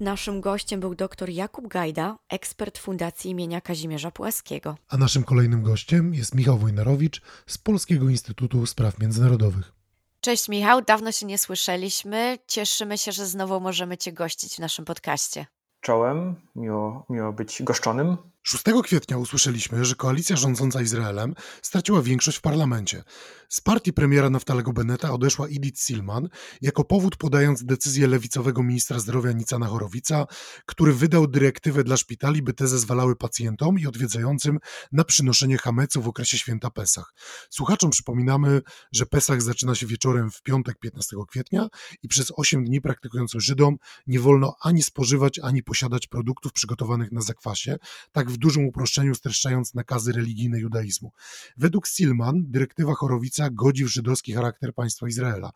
Naszym 0.00 0.40
gościem 0.40 0.80
był 0.80 0.94
dr 0.94 1.28
Jakub 1.28 1.68
Gajda, 1.68 2.18
ekspert 2.28 2.78
Fundacji 2.78 3.30
imienia 3.30 3.60
Kazimierza 3.60 4.10
Płaskiego. 4.10 4.76
A 4.88 4.96
naszym 4.96 5.22
kolejnym 5.24 5.62
gościem 5.62 6.14
jest 6.14 6.34
Michał 6.34 6.58
Wojnarowicz 6.58 7.22
z 7.46 7.58
Polskiego 7.58 8.08
Instytutu 8.08 8.66
Spraw 8.66 8.98
Międzynarodowych. 8.98 9.81
Cześć 10.24 10.48
Michał, 10.48 10.82
dawno 10.82 11.12
się 11.12 11.26
nie 11.26 11.38
słyszeliśmy. 11.38 12.38
Cieszymy 12.46 12.98
się, 12.98 13.12
że 13.12 13.26
znowu 13.26 13.60
możemy 13.60 13.98
Cię 13.98 14.12
gościć 14.12 14.54
w 14.54 14.58
naszym 14.58 14.84
podcaście. 14.84 15.46
Czołem, 15.80 16.34
miło, 16.56 17.06
miło 17.08 17.32
być 17.32 17.62
goszczonym. 17.62 18.16
6 18.42 18.64
kwietnia 18.84 19.18
usłyszeliśmy, 19.18 19.84
że 19.84 19.94
koalicja 19.94 20.36
rządząca 20.36 20.82
Izraelem 20.82 21.34
straciła 21.62 22.02
większość 22.02 22.38
w 22.38 22.40
parlamencie. 22.40 23.04
Z 23.48 23.60
partii 23.60 23.92
premiera 23.92 24.30
Naftalego 24.30 24.72
Beneta 24.72 25.12
odeszła 25.12 25.46
Edith 25.46 25.80
Silman, 25.80 26.28
jako 26.60 26.84
powód 26.84 27.16
podając 27.16 27.64
decyzję 27.64 28.06
lewicowego 28.06 28.62
ministra 28.62 28.98
zdrowia 28.98 29.32
Nicana 29.32 29.66
Chorowica, 29.66 30.26
który 30.66 30.92
wydał 30.92 31.26
dyrektywę 31.26 31.84
dla 31.84 31.96
szpitali, 31.96 32.42
by 32.42 32.52
te 32.54 32.68
zezwalały 32.68 33.16
pacjentom 33.16 33.78
i 33.78 33.86
odwiedzającym 33.86 34.58
na 34.92 35.04
przynoszenie 35.04 35.58
hamecu 35.58 36.02
w 36.02 36.08
okresie 36.08 36.38
święta 36.38 36.70
Pesach. 36.70 37.14
Słuchaczom 37.50 37.90
przypominamy, 37.90 38.62
że 38.92 39.06
Pesach 39.06 39.42
zaczyna 39.42 39.74
się 39.74 39.86
wieczorem 39.86 40.30
w 40.30 40.42
piątek 40.42 40.78
15 40.78 41.16
kwietnia 41.28 41.68
i 42.02 42.08
przez 42.08 42.32
8 42.36 42.64
dni 42.64 42.80
praktykującym 42.80 43.40
Żydom 43.40 43.76
nie 44.06 44.20
wolno 44.20 44.54
ani 44.60 44.82
spożywać, 44.82 45.38
ani 45.38 45.62
posiadać 45.62 46.06
produktów 46.06 46.52
przygotowanych 46.52 47.12
na 47.12 47.20
zakwasie, 47.20 47.76
tak 48.12 48.31
w 48.32 48.36
dużym 48.36 48.66
uproszczeniu 48.66 49.14
streszczając 49.14 49.74
nakazy 49.74 50.12
religijne 50.12 50.58
judaizmu. 50.58 51.12
Według 51.56 51.86
Silman 51.86 52.44
dyrektywa 52.48 52.94
Chorowica 52.94 53.50
godzi 53.50 53.84
w 53.84 53.88
żydowski 53.88 54.32
charakter 54.32 54.74
państwa 54.74 55.08
Izraela. 55.08 55.52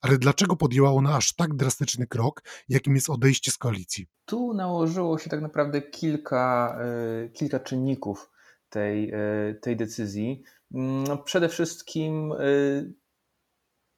Ale 0.00 0.18
dlaczego 0.18 0.56
podjęła 0.56 0.92
ona 0.92 1.16
aż 1.16 1.34
tak 1.34 1.54
drastyczny 1.54 2.06
krok, 2.06 2.42
jakim 2.68 2.94
jest 2.94 3.10
odejście 3.10 3.50
z 3.50 3.58
koalicji? 3.58 4.06
Tu 4.24 4.54
nałożyło 4.54 5.18
się 5.18 5.30
tak 5.30 5.40
naprawdę 5.40 5.82
kilka, 5.82 6.76
e, 6.80 7.28
kilka 7.28 7.60
czynników 7.60 8.30
tej, 8.68 9.10
e, 9.10 9.54
tej 9.54 9.76
decyzji. 9.76 10.42
Mm, 10.74 11.04
no 11.04 11.18
przede 11.18 11.48
wszystkim 11.48 12.32
e, 12.32 12.36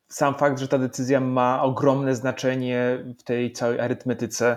sam 0.09 0.35
fakt, 0.35 0.59
że 0.59 0.69
ta 0.69 0.79
decyzja 0.79 1.21
ma 1.21 1.63
ogromne 1.63 2.15
znaczenie 2.15 3.05
w 3.19 3.23
tej 3.23 3.53
całej 3.53 3.81
arytmetyce 3.81 4.57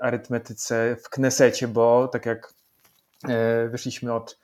arytmetyce 0.00 0.96
w 1.04 1.10
Knesecie, 1.10 1.68
bo 1.68 2.08
tak 2.08 2.26
jak 2.26 2.54
e, 3.28 3.68
wyszliśmy 3.68 4.14
od, 4.14 4.38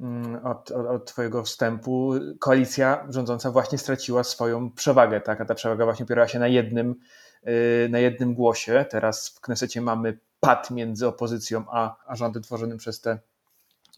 mm, 0.00 0.46
od, 0.46 0.70
od, 0.70 0.86
od 0.86 1.06
Twojego 1.06 1.42
wstępu, 1.42 2.12
koalicja 2.40 3.06
rządząca 3.08 3.50
właśnie 3.50 3.78
straciła 3.78 4.24
swoją 4.24 4.70
przewagę, 4.70 5.20
tak? 5.20 5.40
a 5.40 5.44
ta 5.44 5.54
przewaga 5.54 5.84
właśnie 5.84 6.04
opierała 6.04 6.28
się 6.28 6.38
na 6.38 6.48
jednym, 6.48 6.94
e, 7.42 7.88
na 7.88 7.98
jednym 7.98 8.34
głosie. 8.34 8.84
Teraz 8.90 9.28
w 9.28 9.40
Knesecie 9.40 9.80
mamy 9.80 10.18
pad 10.40 10.70
między 10.70 11.06
opozycją 11.06 11.64
a, 11.70 11.96
a 12.06 12.16
rządem 12.16 12.42
tworzonym 12.42 12.78
przez 12.78 13.00
te 13.00 13.18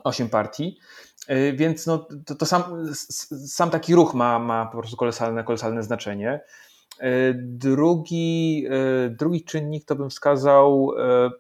osiem 0.05 0.29
partii. 0.29 0.79
Więc 1.55 1.87
no, 1.87 2.09
to, 2.27 2.35
to 2.35 2.47
sam, 2.47 2.87
sam 3.47 3.71
taki 3.71 3.95
ruch 3.95 4.15
ma, 4.15 4.39
ma 4.39 4.67
po 4.67 4.79
prostu 4.79 4.97
kolosalne, 4.97 5.45
kolosalne 5.45 5.83
znaczenie. 5.83 6.41
E, 7.01 7.35
drugi, 7.37 8.67
e, 8.71 9.11
drugi 9.11 9.45
czynnik 9.45 9.85
to 9.85 9.97
bym 9.97 10.11
wskazał 10.11 10.93
e, 10.99 11.31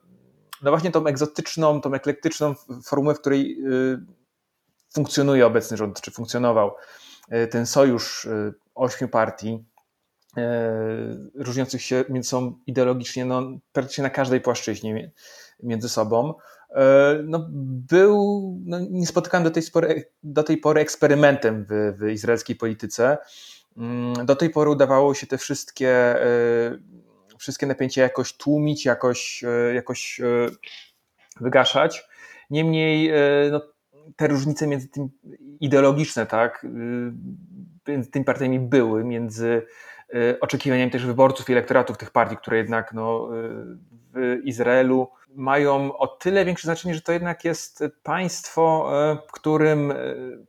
no 0.62 0.70
właśnie 0.70 0.90
tą 0.90 1.06
egzotyczną, 1.06 1.80
tą 1.80 1.94
eklektyczną 1.94 2.54
formułę, 2.84 3.14
w 3.14 3.20
której 3.20 3.62
funkcjonuje 4.94 5.46
obecny 5.46 5.76
rząd, 5.76 6.00
czy 6.00 6.10
funkcjonował 6.10 6.70
ten 7.50 7.66
sojusz 7.66 8.28
ośmiu 8.74 9.08
partii, 9.08 9.64
różniących 11.34 11.82
się 11.82 12.04
między 12.08 12.28
sobą 12.28 12.58
ideologicznie 12.66 13.24
no, 13.24 13.42
praktycznie 13.72 14.02
na 14.02 14.10
każdej 14.10 14.40
płaszczyźnie 14.40 15.12
między 15.62 15.88
sobą. 15.88 16.34
No, 17.24 17.46
był 17.90 18.42
no, 18.64 18.78
niespotykany 18.90 19.44
do 19.44 19.50
tej, 19.50 19.62
do 20.22 20.42
tej 20.42 20.56
pory 20.56 20.80
eksperymentem 20.80 21.66
w, 21.70 21.98
w 21.98 22.08
izraelskiej 22.08 22.56
polityce. 22.56 23.18
Mm, 23.78 24.26
do 24.26 24.36
tej 24.36 24.50
pory 24.50 24.70
udawało 24.70 25.14
się 25.14 25.26
te 25.26 25.38
wszystkie, 25.38 25.90
e, 25.90 26.78
wszystkie 27.38 27.66
napięcia 27.66 28.02
jakoś 28.02 28.32
tłumić, 28.32 28.84
jakoś, 28.84 29.44
e, 29.44 29.74
jakoś 29.74 30.20
e, 30.20 30.24
wygaszać. 31.40 32.08
Niemniej 32.50 33.12
no, 33.50 33.60
te 34.16 34.26
różnice 34.28 34.66
między 34.66 34.88
tym 34.88 35.08
ideologiczne, 35.60 36.26
tak, 36.26 36.66
między 37.88 38.10
tymi 38.10 38.24
partiami 38.24 38.60
były, 38.60 39.04
między 39.04 39.66
oczekiwaniami 40.40 40.90
też 40.90 41.06
wyborców 41.06 41.50
i 41.50 41.52
elektoratów 41.52 41.96
tych 41.96 42.10
partii, 42.10 42.36
które 42.36 42.56
jednak 42.56 42.92
no, 42.92 43.28
w 44.14 44.40
Izraelu 44.44 45.08
mają 45.36 45.98
o 45.98 46.06
tyle 46.06 46.44
większe 46.44 46.66
znaczenie, 46.66 46.94
że 46.94 47.00
to 47.00 47.12
jednak 47.12 47.44
jest 47.44 47.84
państwo, 48.02 48.90
e, 48.92 49.16
w 49.28 49.32
którym 49.32 49.94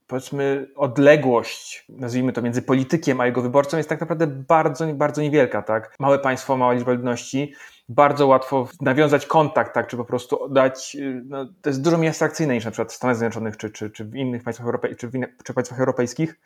powiedzmy 0.07 0.67
odległość, 0.75 1.85
nazwijmy 1.89 2.33
to 2.33 2.41
między 2.41 2.61
politykiem 2.61 3.21
a 3.21 3.25
jego 3.25 3.41
wyborcą 3.41 3.77
jest 3.77 3.89
tak 3.89 4.01
naprawdę 4.01 4.27
bardzo, 4.27 4.93
bardzo 4.93 5.21
niewielka, 5.21 5.61
tak? 5.61 5.95
Małe 5.99 6.19
państwo, 6.19 6.57
mała 6.57 6.73
liczba 6.73 6.91
ludności, 6.91 7.53
bardzo 7.89 8.27
łatwo 8.27 8.67
nawiązać 8.81 9.25
kontakt, 9.25 9.73
tak, 9.73 9.87
czy 9.87 9.97
po 9.97 10.05
prostu 10.05 10.49
dać, 10.49 10.97
no, 11.25 11.45
to 11.61 11.69
jest 11.69 11.81
dużo 11.81 11.97
mniej 11.97 12.09
abstrakcyjne 12.09 12.53
niż 12.53 12.65
na 12.65 12.71
przykład 12.71 12.91
w 12.91 12.95
Stanach 12.95 13.15
Zjednoczonych, 13.15 13.57
czy, 13.57 13.69
czy, 13.69 13.89
czy 13.89 14.05
w 14.05 14.15
innych 14.15 14.43
państwach, 14.43 14.65
europej, 14.65 14.95
czy 14.95 15.07
w 15.07 15.15
innych, 15.15 15.29
czy 15.43 15.53
państwach 15.53 15.79
europejskich, 15.79 16.39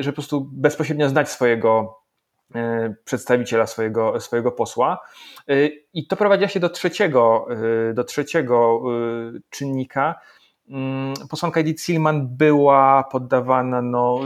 że 0.00 0.10
po 0.10 0.12
prostu 0.12 0.48
bezpośrednio 0.52 1.08
znać 1.08 1.30
swojego 1.30 1.98
przedstawiciela 3.04 3.66
swojego, 3.66 4.20
swojego 4.20 4.52
posła. 4.52 4.98
E, 5.48 5.66
I 5.94 6.06
to 6.06 6.16
prowadzi 6.16 6.48
się 6.48 6.60
do 6.60 6.68
trzeciego, 6.68 7.46
e, 7.90 7.94
do 7.94 8.04
trzeciego 8.04 8.82
czynnika. 9.50 10.20
Mm, 10.68 11.14
posłanka 11.30 11.60
Edith 11.60 11.82
Silman 11.82 12.28
była 12.36 13.04
poddawana 13.04 13.82
no, 13.82 14.20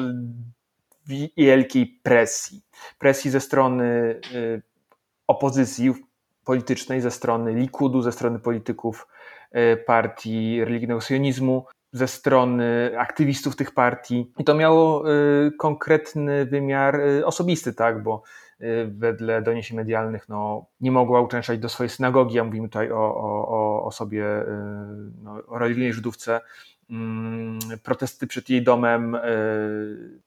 wielkiej 1.37 2.01
presji. 2.03 2.63
Presji 2.99 3.31
ze 3.31 3.41
strony 3.41 4.21
opozycji 5.27 5.93
politycznej, 6.45 7.01
ze 7.01 7.11
strony 7.11 7.55
Likudu, 7.55 8.03
ze 8.03 8.13
strony 8.13 8.39
polityków 8.39 9.09
partii 9.87 10.65
religijnego 10.65 11.01
sionizmu, 11.01 11.67
ze 11.93 12.09
strony 12.09 12.93
aktywistów 12.99 13.57
tych 13.57 13.71
partii. 13.71 14.33
I 14.39 14.45
to 14.45 14.55
miało 14.55 15.13
y, 15.47 15.53
konkretny 15.59 16.47
wymiar 16.47 17.01
y, 17.01 17.27
osobisty, 17.27 17.73
tak, 17.73 18.03
bo 18.03 18.23
y, 18.61 18.91
wedle 18.91 19.43
doniesień 19.43 19.77
medialnych 19.77 20.29
no, 20.29 20.67
nie 20.81 20.91
mogła 20.91 21.21
uczęszczać 21.21 21.59
do 21.59 21.69
swojej 21.69 21.91
synagogi, 21.91 22.39
a 22.39 22.45
mówimy 22.45 22.69
tutaj 22.69 22.93
o, 22.93 23.17
o, 23.17 23.49
o 23.49 23.85
osobie, 23.85 24.25
no, 25.23 25.43
o 25.47 25.59
religijnej 25.59 25.93
Żydówce, 25.93 26.41
mm, 26.91 27.59
protesty 27.83 28.27
przed 28.27 28.51
jej 28.51 28.63
domem, 28.63 29.19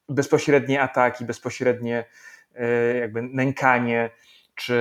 bezpośrednie 0.09 0.81
ataki, 0.81 1.25
bezpośrednie 1.25 2.05
jakby 2.99 3.21
nękanie, 3.21 4.09
czy 4.55 4.75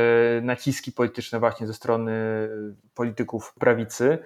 naciski 0.45 0.93
polityczne 0.93 1.39
właśnie 1.41 1.66
ze 1.66 1.74
strony 1.74 2.12
polityków 2.95 3.55
prawicy. 3.55 4.18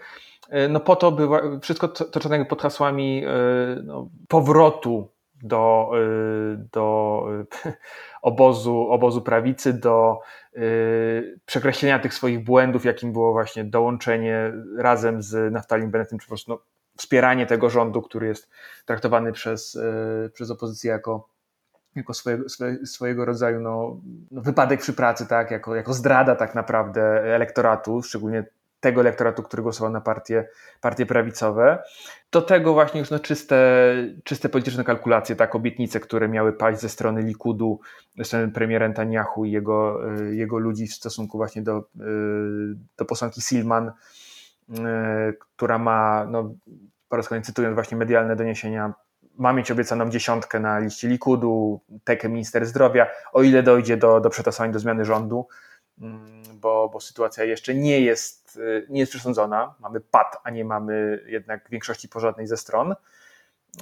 E, 0.48 0.68
no 0.68 0.80
po 0.80 0.96
to 0.96 1.12
była, 1.12 1.42
wszystko 1.62 1.88
toczone 1.88 2.44
pod 2.44 2.62
hasłami 2.62 3.24
e, 3.26 3.30
no, 3.84 4.08
powrotu 4.28 5.08
do, 5.42 5.90
e, 5.94 6.66
do 6.72 7.26
obozu, 8.22 8.86
obozu 8.90 9.22
prawicy, 9.22 9.72
do 9.72 10.20
przekreślenia 11.46 11.98
tych 11.98 12.14
swoich 12.14 12.44
błędów, 12.44 12.84
jakim 12.84 13.12
było 13.12 13.32
właśnie 13.32 13.64
dołączenie 13.64 14.52
razem 14.78 15.22
z 15.22 15.52
Naftalim 15.52 15.90
Bennettem, 15.90 16.18
czy 16.18 16.26
po 16.26 16.30
prostu 16.30 16.52
no, 16.52 16.58
wspieranie 16.96 17.46
tego 17.46 17.70
rządu, 17.70 18.02
który 18.02 18.26
jest 18.26 18.50
traktowany 18.86 19.32
przez, 19.32 19.78
przez 20.32 20.50
opozycję 20.50 20.90
jako, 20.90 21.28
jako 21.96 22.14
swojego, 22.14 22.44
swojego 22.84 23.24
rodzaju 23.24 23.60
no, 23.60 24.00
no, 24.30 24.42
wypadek 24.42 24.80
przy 24.80 24.92
pracy, 24.92 25.26
tak? 25.26 25.50
jako, 25.50 25.74
jako 25.74 25.92
zdrada 25.92 26.36
tak 26.36 26.54
naprawdę 26.54 27.02
elektoratu, 27.34 28.02
szczególnie 28.02 28.44
tego 28.80 29.00
elektoratu, 29.00 29.42
który 29.42 29.62
głosował 29.62 29.92
na 29.92 30.00
partie, 30.00 30.48
partie 30.80 31.06
prawicowe. 31.06 31.82
Do 32.32 32.42
tego 32.42 32.72
właśnie 32.72 33.00
już 33.00 33.10
no 33.10 33.18
czyste, 33.18 33.56
czyste 34.24 34.48
polityczne 34.48 34.84
kalkulacje, 34.84 35.36
tak, 35.36 35.54
obietnice, 35.54 36.00
które 36.00 36.28
miały 36.28 36.52
paść 36.52 36.80
ze 36.80 36.88
strony 36.88 37.22
Likudu, 37.22 37.80
ze 38.18 38.24
strony 38.24 38.48
premiera 38.48 38.88
Netanyahu 38.88 39.44
i 39.44 39.50
jego, 39.50 40.00
y, 40.18 40.36
jego 40.36 40.58
ludzi 40.58 40.86
w 40.86 40.94
stosunku 40.94 41.38
właśnie 41.38 41.62
do, 41.62 41.78
y, 41.78 41.82
do 42.96 43.04
posłanki 43.04 43.40
Silman, 43.40 43.88
y, 43.88 44.72
która 45.56 45.78
ma, 45.78 46.26
no, 46.30 46.54
po 47.08 47.16
raz 47.16 47.28
kolejny 47.28 47.44
cytując 47.44 47.74
właśnie 47.74 47.96
medialne 47.96 48.36
doniesienia, 48.36 48.92
ma 49.38 49.52
mieć 49.52 49.70
obiecaną 49.70 50.10
dziesiątkę 50.10 50.60
na 50.60 50.78
liście 50.78 51.08
Likudu, 51.08 51.80
tekę 52.04 52.28
minister 52.28 52.66
zdrowia, 52.66 53.06
o 53.32 53.42
ile 53.42 53.62
dojdzie 53.62 53.96
do, 53.96 54.20
do 54.20 54.30
przetasowań 54.30 54.72
do 54.72 54.78
zmiany 54.78 55.04
rządu. 55.04 55.46
Mm, 56.00 56.42
bo, 56.60 56.88
bo 56.92 57.00
sytuacja 57.00 57.44
jeszcze 57.44 57.74
nie 57.74 58.00
jest, 58.00 58.56
y, 58.56 58.86
nie 58.88 59.00
jest 59.00 59.12
przesądzona. 59.12 59.74
Mamy 59.80 60.00
pad, 60.00 60.36
a 60.44 60.50
nie 60.50 60.64
mamy 60.64 61.24
jednak 61.26 61.70
większości 61.70 62.08
pożadnej 62.08 62.46
ze 62.46 62.56
stron. 62.56 62.94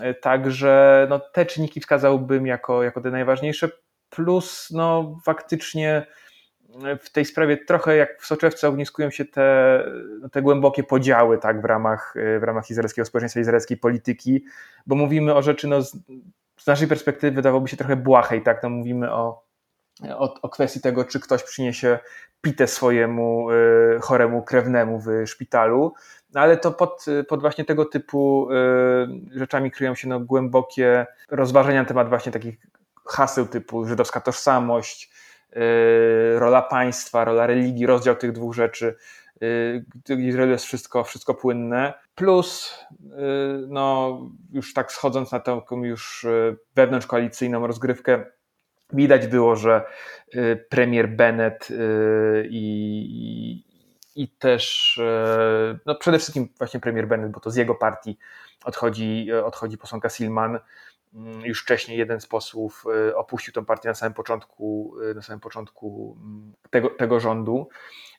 Y, 0.00 0.14
także 0.14 1.06
no, 1.10 1.18
te 1.18 1.46
czynniki 1.46 1.80
wskazałbym 1.80 2.46
jako, 2.46 2.82
jako 2.82 3.00
te 3.00 3.10
najważniejsze. 3.10 3.68
Plus 4.10 4.70
no, 4.70 5.18
faktycznie 5.24 6.06
y, 6.70 6.96
w 6.96 7.10
tej 7.10 7.24
sprawie 7.24 7.56
trochę 7.56 7.96
jak 7.96 8.22
w 8.22 8.26
soczewce 8.26 8.68
ogniskują 8.68 9.10
się 9.10 9.24
te, 9.24 9.82
no, 10.20 10.28
te 10.28 10.42
głębokie 10.42 10.82
podziały 10.82 11.38
tak, 11.38 11.62
w, 11.62 11.64
ramach, 11.64 12.14
w 12.40 12.42
ramach 12.42 12.70
izraelskiego 12.70 13.06
społeczeństwa, 13.06 13.40
izraelskiej 13.40 13.76
polityki, 13.76 14.44
bo 14.86 14.94
mówimy 14.94 15.34
o 15.34 15.42
rzeczy 15.42 15.68
no, 15.68 15.82
z, 15.82 15.96
z 16.56 16.66
naszej 16.66 16.88
perspektywy 16.88 17.36
wydawałoby 17.36 17.68
się 17.68 17.76
trochę 17.76 17.96
błahej, 17.96 18.42
tak? 18.42 18.62
No, 18.62 18.68
mówimy 18.68 19.12
o 19.12 19.45
o, 20.02 20.34
o 20.42 20.48
kwestii 20.48 20.80
tego, 20.80 21.04
czy 21.04 21.20
ktoś 21.20 21.42
przyniesie 21.42 21.98
pitę 22.40 22.66
swojemu 22.66 23.50
y, 23.50 23.98
choremu 24.00 24.42
krewnemu 24.42 25.00
w 25.00 25.08
szpitalu, 25.26 25.94
ale 26.34 26.56
to 26.56 26.72
pod, 26.72 27.04
pod 27.28 27.40
właśnie 27.40 27.64
tego 27.64 27.84
typu 27.84 28.48
y, 29.34 29.38
rzeczami 29.38 29.70
kryją 29.70 29.94
się 29.94 30.08
no, 30.08 30.20
głębokie 30.20 31.06
rozważania 31.30 31.82
na 31.82 31.88
temat 31.88 32.08
właśnie 32.08 32.32
takich 32.32 32.58
haseł 33.06 33.46
typu 33.46 33.86
żydowska 33.86 34.20
tożsamość, 34.20 35.10
y, 35.56 36.38
rola 36.38 36.62
państwa, 36.62 37.24
rola 37.24 37.46
religii, 37.46 37.86
rozdział 37.86 38.16
tych 38.16 38.32
dwóch 38.32 38.54
rzeczy, 38.54 38.96
w 40.08 40.20
Izraelu 40.20 40.52
jest 40.52 40.64
wszystko, 40.64 41.04
wszystko 41.04 41.34
płynne. 41.34 41.94
Plus, 42.14 42.78
no, 43.68 44.18
już 44.52 44.74
tak 44.74 44.92
schodząc 44.92 45.32
na 45.32 45.40
taką 45.40 45.84
już 45.84 46.26
wewnątrzkoalicyjną 46.74 47.66
rozgrywkę, 47.66 48.24
Widać 48.92 49.26
było, 49.26 49.56
że 49.56 49.84
y, 50.34 50.66
premier 50.68 51.08
Bennett 51.08 51.70
y, 51.70 52.48
i, 52.50 53.64
i 54.16 54.28
też 54.28 54.96
y, 54.98 55.78
no 55.86 55.94
przede 55.94 56.18
wszystkim 56.18 56.48
właśnie 56.58 56.80
premier 56.80 57.08
Bennett, 57.08 57.32
bo 57.32 57.40
to 57.40 57.50
z 57.50 57.56
jego 57.56 57.74
partii 57.74 58.18
odchodzi, 58.64 59.32
odchodzi 59.44 59.78
posłanka 59.78 60.08
Silman. 60.08 60.58
Mm, 61.14 61.40
już 61.40 61.62
wcześniej 61.62 61.98
jeden 61.98 62.20
z 62.20 62.26
posłów 62.26 62.84
opuścił 63.14 63.52
tę 63.52 63.64
partię 63.64 63.88
na 63.88 63.94
samym 63.94 64.14
początku, 64.14 64.94
na 65.14 65.22
samym 65.22 65.40
początku 65.40 66.16
mm, 66.20 66.52
tego, 66.70 66.90
tego 66.90 67.20
rządu, 67.20 67.68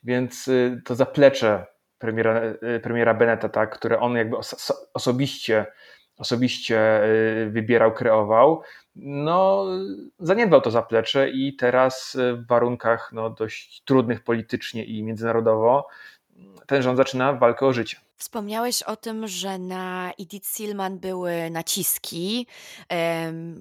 więc 0.03 0.49
to 0.86 0.95
zaplecze 0.95 1.65
premiera, 1.99 2.41
premiera 2.84 3.13
Bennetta, 3.13 3.49
tak, 3.49 3.76
które 3.76 3.99
on 3.99 4.15
jakby 4.15 4.38
osobiście 4.93 5.65
osobiście 6.18 7.03
y, 7.03 7.49
wybierał, 7.49 7.93
kreował, 7.93 8.61
no, 8.95 9.65
zaniedbał 10.20 10.61
to 10.61 10.72
zaplecze 10.72 11.30
i 11.30 11.55
teraz 11.55 12.18
w 12.34 12.47
warunkach 12.47 13.09
no, 13.13 13.30
dość 13.30 13.82
trudnych 13.86 14.24
politycznie 14.24 14.84
i 14.84 15.03
międzynarodowo 15.03 15.88
ten 16.68 16.82
rząd 16.82 16.97
zaczyna 16.97 17.34
walkę 17.34 17.65
o 17.65 17.74
życie. 17.74 17.97
Wspomniałeś 18.18 18.84
o 18.84 18.95
tym, 18.95 19.28
że 19.28 19.59
na 19.59 20.13
Edith 20.20 20.49
Silman 20.55 20.99
były 20.99 21.49
naciski, 21.51 22.47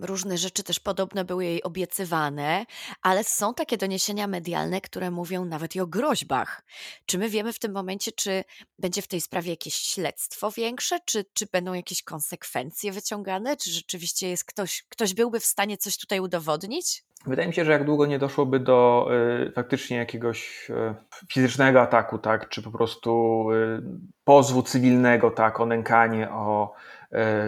różne 0.01 0.39
rzeczy 0.39 0.63
też 0.63 0.81
podobno 0.81 1.25
były 1.25 1.45
jej 1.45 1.63
obiecywane, 1.63 2.67
ale 3.03 3.25
są 3.25 3.55
takie 3.55 3.77
doniesienia 3.77 4.27
medialne, 4.27 4.81
które 4.81 5.11
mówią 5.11 5.45
nawet 5.45 5.77
i 5.77 5.81
o 5.81 5.87
groźbach. 5.87 6.63
Czy 7.07 7.19
my 7.19 7.29
wiemy 7.29 7.53
w 7.53 7.59
tym 7.59 7.73
momencie, 7.73 8.13
czy 8.13 8.45
będzie 8.79 9.03
w 9.03 9.09
tej 9.09 9.21
sprawie 9.21 9.51
jakieś 9.51 9.75
śledztwo 9.75 10.51
większe, 10.51 10.99
czy, 11.05 11.25
czy 11.33 11.47
będą 11.47 11.73
jakieś 11.75 12.03
konsekwencje 12.03 12.93
wyciągane, 12.93 13.57
czy 13.57 13.71
rzeczywiście 13.71 14.29
jest 14.29 14.45
ktoś, 14.45 14.85
ktoś 14.89 15.15
byłby 15.15 15.41
w 15.41 15.47
stanie 15.47 15.79
coś 15.79 15.99
tutaj 15.99 16.21
udowodnić? 16.21 17.05
Wydaje 17.27 17.49
mi 17.49 17.55
się, 17.55 17.65
że 17.65 17.73
jak 17.73 17.85
długo 17.85 18.07
nie 18.07 18.19
doszłoby 18.19 18.61
do 18.61 19.09
y, 19.47 19.53
faktycznie 19.53 19.97
jakiegoś 19.97 20.71
y, 20.71 20.95
fizycznego 21.33 21.81
ataku, 21.81 22.19
tak, 22.19 22.49
czy 22.49 22.63
po 22.63 22.71
prostu 22.71 23.43
y, 23.53 23.83
pozwu 24.25 24.63
cywilnego, 24.63 25.31
tak, 25.31 25.61
o 25.61 25.67
nękanie, 25.67 26.31
o, 26.31 26.73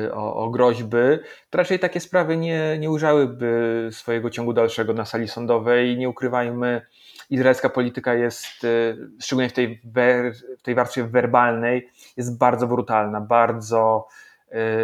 y, 0.04 0.14
o, 0.14 0.34
o 0.34 0.50
groźby, 0.50 0.96
to 1.50 1.58
raczej 1.58 1.78
takie 1.78 2.00
sprawy 2.00 2.36
nie, 2.36 2.78
nie 2.78 2.90
ujrzałyby 2.90 3.88
swojego 3.92 4.30
ciągu 4.30 4.52
dalszego 4.52 4.92
na 4.92 5.04
sali 5.04 5.28
sądowej. 5.28 5.98
Nie 5.98 6.08
ukrywajmy, 6.08 6.82
izraelska 7.30 7.68
polityka 7.68 8.14
jest, 8.14 8.64
y, 8.64 8.96
szczególnie 9.20 9.48
w 9.48 9.52
tej, 9.52 9.80
wer, 9.84 10.34
w 10.58 10.62
tej 10.62 10.74
warstwie 10.74 11.04
werbalnej, 11.04 11.88
jest 12.16 12.38
bardzo 12.38 12.66
brutalna, 12.66 13.20
bardzo 13.20 14.08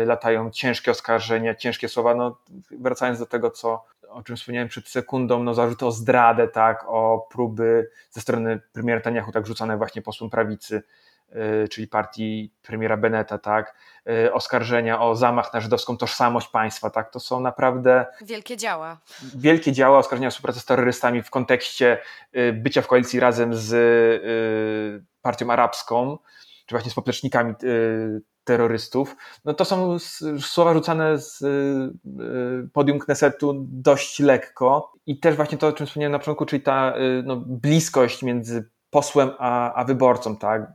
y, 0.02 0.06
latają 0.06 0.50
ciężkie 0.50 0.90
oskarżenia, 0.90 1.54
ciężkie 1.54 1.88
słowa. 1.88 2.14
No, 2.14 2.38
wracając 2.70 3.18
do 3.18 3.26
tego, 3.26 3.50
co 3.50 3.84
o 4.14 4.22
czym 4.22 4.36
wspomniałem 4.36 4.68
przed 4.68 4.88
sekundą, 4.88 5.42
no 5.42 5.54
zarzuty 5.54 5.86
o 5.86 5.92
zdradę, 5.92 6.48
tak, 6.48 6.84
o 6.88 7.26
próby 7.30 7.90
ze 8.10 8.20
strony 8.20 8.60
premiera 8.72 8.98
Netanyahu, 8.98 9.32
tak 9.32 9.46
rzucane 9.46 9.76
właśnie 9.76 10.02
posłom 10.02 10.30
prawicy, 10.30 10.82
czyli 11.70 11.88
partii 11.88 12.50
premiera 12.62 12.96
Beneta, 12.96 13.38
tak, 13.38 13.74
oskarżenia 14.32 15.00
o 15.00 15.16
zamach 15.16 15.54
na 15.54 15.60
żydowską 15.60 15.96
tożsamość 15.96 16.48
państwa, 16.48 16.90
tak, 16.90 17.10
to 17.10 17.20
są 17.20 17.40
naprawdę 17.40 18.06
wielkie 18.22 18.56
działa. 18.56 18.98
Wielkie 19.36 19.72
działa, 19.72 19.98
oskarżenia 19.98 20.28
o 20.28 20.30
współpracę 20.30 20.60
z 20.60 20.64
terrorystami 20.64 21.22
w 21.22 21.30
kontekście 21.30 21.98
bycia 22.52 22.82
w 22.82 22.86
koalicji 22.86 23.20
razem 23.20 23.54
z 23.54 23.72
partią 25.22 25.50
arabską, 25.50 26.18
czy 26.66 26.74
właśnie 26.74 26.90
z 26.90 26.94
poplecznikami 26.94 27.54
terrorystów, 28.44 29.16
no 29.44 29.54
to 29.54 29.64
są 29.64 29.98
słowa 30.40 30.74
rzucane 30.74 31.18
z 31.18 31.42
y, 31.42 32.68
podium 32.72 32.98
Knesetu 32.98 33.66
dość 33.68 34.20
lekko 34.20 34.92
i 35.06 35.20
też 35.20 35.36
właśnie 35.36 35.58
to, 35.58 35.66
o 35.66 35.72
czym 35.72 35.86
wspomniałem 35.86 36.12
na 36.12 36.18
początku, 36.18 36.46
czyli 36.46 36.62
ta 36.62 36.94
y, 36.96 37.22
no, 37.26 37.36
bliskość 37.46 38.22
między 38.22 38.70
posłem 38.90 39.30
a, 39.38 39.74
a 39.74 39.84
wyborcą, 39.84 40.36
tak? 40.36 40.72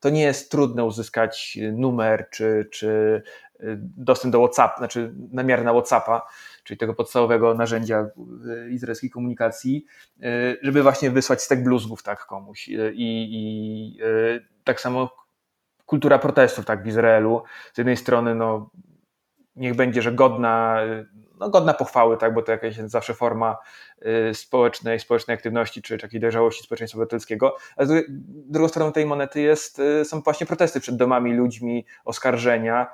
To 0.00 0.10
nie 0.10 0.22
jest 0.22 0.50
trudne 0.50 0.84
uzyskać 0.84 1.58
numer 1.72 2.28
czy, 2.30 2.68
czy 2.72 3.22
y, 3.60 3.78
dostęp 3.80 4.32
do 4.32 4.38
WhatsApp, 4.38 4.78
znaczy 4.78 5.14
namiar 5.32 5.64
na 5.64 5.72
WhatsAppa, 5.72 6.26
czyli 6.64 6.78
tego 6.78 6.94
podstawowego 6.94 7.54
narzędzia 7.54 8.06
izraelskiej 8.70 9.10
komunikacji, 9.10 9.86
żeby 10.62 10.82
właśnie 10.82 11.10
wysłać 11.10 11.42
stek 11.42 11.62
bluzgów 11.64 12.02
tak 12.02 12.26
komuś. 12.26 12.68
I, 12.68 12.76
i 12.96 13.98
tak 14.64 14.80
samo 14.80 15.21
kultura 15.86 16.18
protestów 16.18 16.64
tak 16.64 16.82
w 16.82 16.86
Izraelu. 16.86 17.42
Z 17.74 17.78
jednej 17.78 17.96
strony 17.96 18.34
no, 18.34 18.70
niech 19.56 19.76
będzie, 19.76 20.02
że 20.02 20.12
godna, 20.12 20.80
no, 21.40 21.50
godna 21.50 21.74
pochwały, 21.74 22.16
tak, 22.16 22.34
bo 22.34 22.42
to 22.42 22.52
jakaś 22.52 22.76
zawsze 22.76 23.14
forma 23.14 23.56
y, 24.30 24.34
społecznej, 24.34 25.00
społecznej 25.00 25.34
aktywności 25.34 25.82
czy, 25.82 25.98
takiej 25.98 26.20
dojrzałości 26.20 26.64
społeczeństwa 26.64 26.96
obywatelskiego. 26.96 27.56
A 27.76 27.84
z 27.84 28.04
drugą 28.28 28.68
stroną 28.68 28.92
tej 28.92 29.06
monety 29.06 29.40
jest, 29.40 29.78
y, 29.78 30.04
są 30.04 30.20
właśnie 30.20 30.46
protesty 30.46 30.80
przed 30.80 30.96
domami, 30.96 31.34
ludźmi, 31.34 31.86
oskarżenia. 32.04 32.86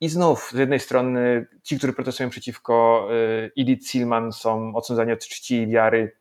I 0.00 0.08
znów, 0.08 0.50
z 0.50 0.58
jednej 0.58 0.80
strony 0.80 1.46
ci, 1.62 1.78
którzy 1.78 1.92
protestują 1.92 2.30
przeciwko 2.30 3.08
y, 3.12 3.52
Edith 3.58 3.88
Silman 3.88 4.32
są 4.32 4.74
odsądzani 4.74 5.12
od 5.12 5.20
czci 5.20 5.54
i 5.62 5.66
wiary 5.66 6.16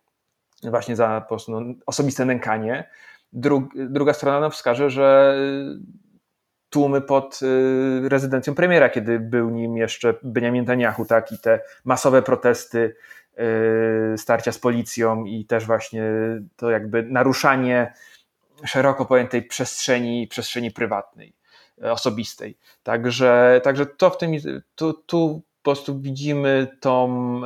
właśnie 0.63 0.95
za 0.95 1.22
po 1.22 1.28
prostu, 1.28 1.51
no, 1.51 1.74
osobiste 1.86 2.26
nękanie. 2.26 2.89
Drug, 3.34 3.63
druga 3.76 4.13
strona 4.13 4.39
no, 4.39 4.49
wskaże, 4.49 4.89
że 4.89 5.38
tłumy 6.76 7.01
pod 7.01 7.39
y, 7.41 8.09
rezydencją 8.09 8.55
premiera, 8.55 8.89
kiedy 8.89 9.19
był 9.19 9.49
nim 9.49 9.78
jeszcze 9.78 10.13
Benjamin 10.23 10.61
Netanyahu, 10.61 11.05
tak, 11.05 11.32
i 11.32 11.39
te 11.39 11.59
masowe 11.86 12.21
protesty, 12.21 12.95
y, 14.13 14.17
starcia 14.17 14.51
z 14.51 14.59
policją 14.59 15.26
i 15.26 15.45
też 15.45 15.65
właśnie 15.65 16.03
to 16.55 16.69
jakby 16.69 17.03
naruszanie 17.03 17.93
szeroko 18.65 19.05
pojętej 19.05 19.43
przestrzeni, 19.43 20.28
przestrzeni 20.28 20.71
prywatnej, 20.71 21.34
y, 21.84 21.91
osobistej. 21.91 22.57
Także, 22.84 23.61
także 23.63 23.86
to 23.86 24.09
w 24.09 24.17
tym, 24.17 24.32
tu, 24.76 24.93
tu 24.93 25.41
po 25.63 25.71
prostu 25.71 25.99
widzimy 25.99 26.67
tą 26.80 27.41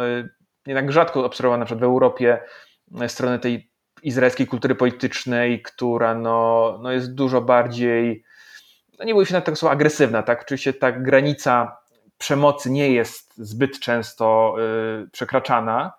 jednak 0.68 0.92
rzadko 0.92 1.26
obserwowaną 1.26 1.60
na 1.60 1.66
przykład 1.66 1.82
w 1.82 1.84
Europie 1.84 2.40
stronę 3.08 3.40
tej 3.40 3.70
izraelskiej 4.04 4.48
kultury 4.48 4.76
politycznej, 4.76 5.62
która 5.62 6.16
no, 6.16 6.80
no 6.82 6.92
jest 6.92 7.14
dużo 7.14 7.42
bardziej 7.42 8.24
no 9.00 9.06
nie 9.06 9.14
boję 9.14 9.26
się 9.26 9.34
na 9.34 9.42
tego 9.42 9.56
słowa 9.56 9.74
agresywna, 9.74 10.24
tak? 10.24 10.42
Oczywiście 10.42 10.74
ta 10.74 10.92
granica 10.92 11.78
przemocy 12.18 12.72
nie 12.72 12.92
jest 12.92 13.34
zbyt 13.38 13.80
często 13.80 14.56
y, 15.04 15.10
przekraczana, 15.10 15.94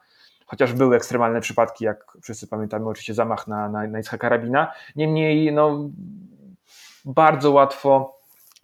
chociaż 0.47 0.73
były 0.73 0.97
ekstremalne 0.97 1.41
przypadki, 1.41 1.85
jak 1.85 2.17
wszyscy 2.23 2.47
pamiętamy, 2.47 2.89
oczywiście 2.89 3.15
zamach 3.15 3.47
na, 3.47 3.69
na, 3.69 3.87
na 3.87 4.01
Itzhaka 4.01 4.29
Rabina. 4.29 4.73
Niemniej 4.97 5.53
no, 5.53 5.91
bardzo 7.05 7.51
łatwo, 7.51 8.19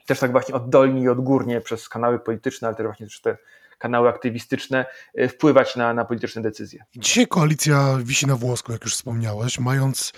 też 0.06 0.18
tak 0.18 0.32
właśnie 0.32 0.54
oddolnie 0.54 1.02
i 1.02 1.08
odgórnie 1.08 1.60
przez 1.60 1.88
kanały 1.88 2.18
polityczne, 2.18 2.68
ale 2.68 2.76
też 2.76 2.86
właśnie 2.86 3.06
też 3.06 3.20
te 3.20 3.36
kanały 3.78 4.08
aktywistyczne 4.08 4.86
y, 5.18 5.28
wpływać 5.28 5.76
na, 5.76 5.94
na 5.94 6.04
polityczne 6.04 6.42
decyzje. 6.42 6.84
Dzisiaj 6.96 7.26
koalicja 7.26 7.98
wisi 8.02 8.26
na 8.26 8.36
włosku, 8.36 8.72
jak 8.72 8.84
już 8.84 8.94
wspomniałeś, 8.94 9.58
mając 9.58 10.12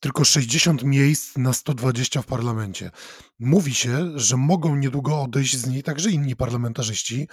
tylko 0.00 0.24
60 0.24 0.82
miejsc 0.82 1.36
na 1.36 1.52
120 1.52 2.22
w 2.22 2.26
parlamencie. 2.26 2.90
Mówi 3.38 3.74
się, 3.74 4.12
że 4.14 4.36
mogą 4.36 4.76
niedługo 4.76 5.22
odejść 5.22 5.56
z 5.56 5.66
niej 5.66 5.82
także 5.82 6.10
inni 6.10 6.36
parlamentarzyści. 6.36 7.28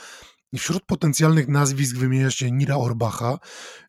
Wśród 0.57 0.85
potencjalnych 0.85 1.47
nazwisk 1.47 1.95
wymienia 1.97 2.31
się 2.31 2.51
Nira 2.51 2.77
Orbacha, 2.77 3.37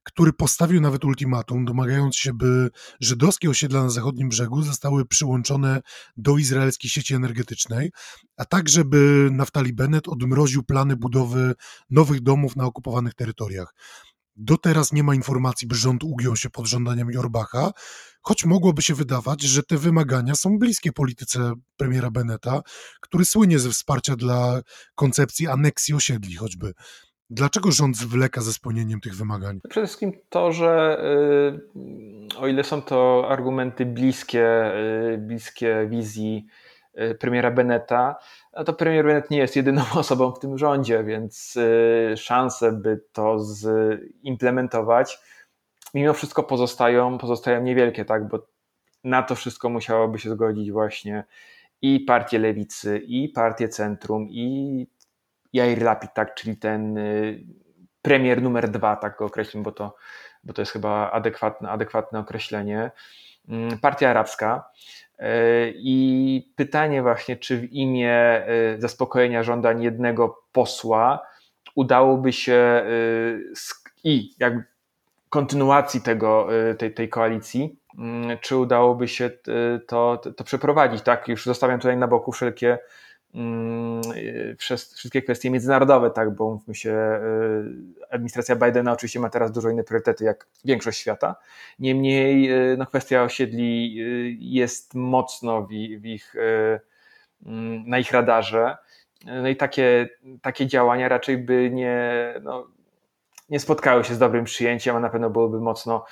który 0.03 0.33
postawił 0.33 0.81
nawet 0.81 1.05
ultimatum, 1.05 1.65
domagając 1.65 2.17
się, 2.17 2.33
by 2.35 2.71
żydowskie 3.01 3.51
osiedla 3.51 3.83
na 3.83 3.91
zachodnim 3.91 4.29
brzegu 4.29 4.63
zostały 4.63 5.07
przyłączone 5.07 5.81
do 6.17 6.39
izraelskiej 6.39 6.91
sieci 6.91 7.15
energetycznej, 7.15 7.91
a 8.37 8.45
także 8.45 8.85
by 8.85 9.29
Naftali 9.33 9.73
Bennett 9.73 10.09
odmroził 10.09 10.63
plany 10.63 10.97
budowy 10.97 11.55
nowych 11.91 12.21
domów 12.21 12.57
na 12.57 12.65
okupowanych 12.65 13.15
terytoriach. 13.15 13.75
Do 14.37 14.57
teraz 14.57 14.93
nie 14.93 15.03
ma 15.03 15.15
informacji, 15.15 15.69
by 15.69 15.75
rząd 15.75 16.05
ugiął 16.05 16.37
się 16.37 16.51
pod 16.51 16.67
żądaniami 16.67 17.17
Orbacha, 17.17 17.71
choć 18.29 18.45
mogłoby 18.45 18.83
się 18.83 18.95
wydawać, 18.95 19.43
że 19.43 19.63
te 19.63 19.77
wymagania 19.77 20.35
są 20.35 20.59
bliskie 20.59 20.93
polityce 20.93 21.53
premiera 21.77 22.11
Beneta, 22.11 22.61
który 23.01 23.25
słynie 23.25 23.59
ze 23.59 23.71
wsparcia 23.71 24.17
dla 24.17 24.61
koncepcji 24.95 25.49
aneksji 25.49 25.95
osiedli 25.95 26.35
choćby. 26.35 26.73
Dlaczego 27.31 27.73
rząd 27.73 27.97
zwleka 27.97 28.41
ze 28.41 28.53
spełnieniem 28.53 29.01
tych 29.01 29.17
wymagań? 29.17 29.61
Przede 29.69 29.87
wszystkim 29.87 30.13
to, 30.29 30.53
że 30.53 31.01
y, 32.37 32.39
o 32.39 32.47
ile 32.47 32.65
są 32.65 32.83
to 32.83 33.27
argumenty 33.29 33.87
bliskie, 33.87 34.73
y, 35.15 35.19
bliskie 35.19 35.87
wizji 35.91 36.47
y, 37.01 37.15
premiera 37.15 37.51
Beneta, 37.51 38.17
to 38.67 38.73
premier 38.73 39.05
Bennett 39.05 39.31
nie 39.31 39.39
jest 39.39 39.57
jedyną 39.57 39.83
osobą 39.95 40.33
w 40.33 40.39
tym 40.39 40.59
rządzie, 40.59 41.05
więc 41.05 41.59
szanse, 42.17 42.73
by 42.73 43.01
to 43.13 43.39
zimplementować, 44.25 45.19
mimo 45.95 46.13
wszystko 46.13 46.43
pozostają, 46.43 47.19
pozostają 47.19 47.63
niewielkie, 47.63 48.05
tak? 48.05 48.29
bo 48.29 48.47
na 49.05 49.23
to 49.23 49.35
wszystko 49.35 49.69
musiałoby 49.69 50.19
się 50.19 50.31
zgodzić 50.31 50.73
właśnie 50.73 51.25
i 51.83 52.01
partie 52.01 52.39
lewicy, 52.39 52.99
i 52.99 53.29
partie 53.29 53.69
centrum, 53.69 54.29
i 54.31 54.87
Jair 55.53 55.83
Lapid, 55.83 56.15
tak? 56.15 56.35
czyli 56.35 56.57
ten 56.57 56.99
y, 56.99 57.45
premier 58.03 58.43
numer 58.43 58.71
dwa, 58.71 58.97
tak 58.97 59.19
go 59.19 59.25
określmy, 59.25 59.63
bo 59.63 59.73
to, 59.73 59.97
bo 60.45 60.53
to 60.53 60.63
jest 60.63 60.73
chyba 60.73 61.11
adekwatne, 61.11 61.71
adekwatne 61.71 62.19
określenie. 62.19 62.91
Mm, 63.49 63.79
partia 63.79 64.11
arabska. 64.11 64.71
Y, 65.21 65.25
I 65.77 66.53
pytanie 66.57 67.03
właśnie, 67.03 67.37
czy 67.37 67.57
w 67.57 67.73
imię 67.73 68.47
y, 68.77 68.81
zaspokojenia 68.81 69.43
żądań 69.43 69.83
jednego 69.83 70.43
posła 70.53 71.27
udałoby 71.75 72.33
się 72.33 72.85
i 74.05 74.35
jak 74.39 74.76
kontynuacji 75.37 76.01
tego, 76.01 76.49
y, 76.71 76.75
tej, 76.75 76.95
tej 76.95 77.09
koalicji, 77.09 77.79
mm, 77.99 78.39
czy 78.41 78.57
udałoby 78.57 79.09
się 79.09 79.25
y, 79.25 79.81
to, 79.87 80.21
to, 80.37 80.45
przeprowadzić. 80.45 81.03
Tak, 81.03 81.29
już 81.29 81.45
zostawiam 81.45 81.81
tutaj 81.81 81.97
na 81.97 82.09
boku 82.09 82.33
wszelkie 82.33 82.79
mm, 83.35 84.01
y, 84.17 84.57
wszystkie 84.59 85.23
kwestie 85.23 85.51
międzynarodowe, 85.51 86.11
tak, 86.11 86.35
bo 86.35 86.51
mówmy 86.51 86.75
się, 86.75 87.21
administracja 88.11 88.57
Bidena 88.57 88.93
oczywiście 88.93 89.21
ma 89.21 89.31
teraz 89.31 89.53
dużo 89.53 89.71
inne 89.71 89.85
priorytety 89.85 90.25
jak 90.25 90.47
większość 90.65 91.01
świata. 91.01 91.37
Niemniej 91.79 92.51
no, 92.79 92.87
kwestia 92.87 93.23
osiedli 93.23 93.97
jest 94.53 94.95
mocno 94.95 95.63
w, 95.63 95.69
w 96.01 96.07
ich, 96.07 96.35
mm, 97.47 97.89
na 97.89 97.99
ich 97.99 98.13
radarze. 98.13 98.77
No 99.27 99.49
i 99.49 99.57
takie, 99.57 100.09
takie 100.43 100.67
działania 100.67 101.09
raczej 101.09 101.39
by 101.39 101.71
nie, 101.73 102.35
no, 102.43 102.67
nie 103.49 103.61
spotkały 103.61 104.05
się 104.05 104.15
z 104.15 104.19
dobrym 104.19 104.45
przyjęciem, 104.45 104.97
a 104.97 105.01
na 105.01 105.09
pewno 105.09 105.31
byłyby 105.31 105.61
mocno, 105.61 106.05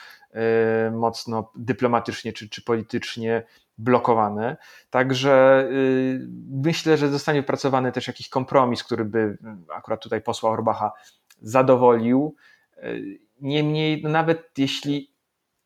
y, 0.88 0.90
mocno 0.90 1.50
dyplomatycznie 1.54 2.32
czy, 2.32 2.48
czy 2.48 2.62
politycznie 2.62 3.42
blokowane. 3.78 4.56
Także 4.90 5.66
y, 5.70 6.26
myślę, 6.50 6.96
że 6.96 7.08
zostanie 7.08 7.40
wypracowany 7.40 7.92
też 7.92 8.06
jakiś 8.06 8.28
kompromis, 8.28 8.84
który 8.84 9.04
by 9.04 9.38
akurat 9.74 10.02
tutaj 10.02 10.22
posła 10.22 10.50
Orbacha 10.50 10.92
zadowolił. 11.40 12.36
Y, 12.78 13.18
niemniej, 13.40 14.02
no 14.02 14.10
nawet 14.10 14.58
jeśli 14.58 15.14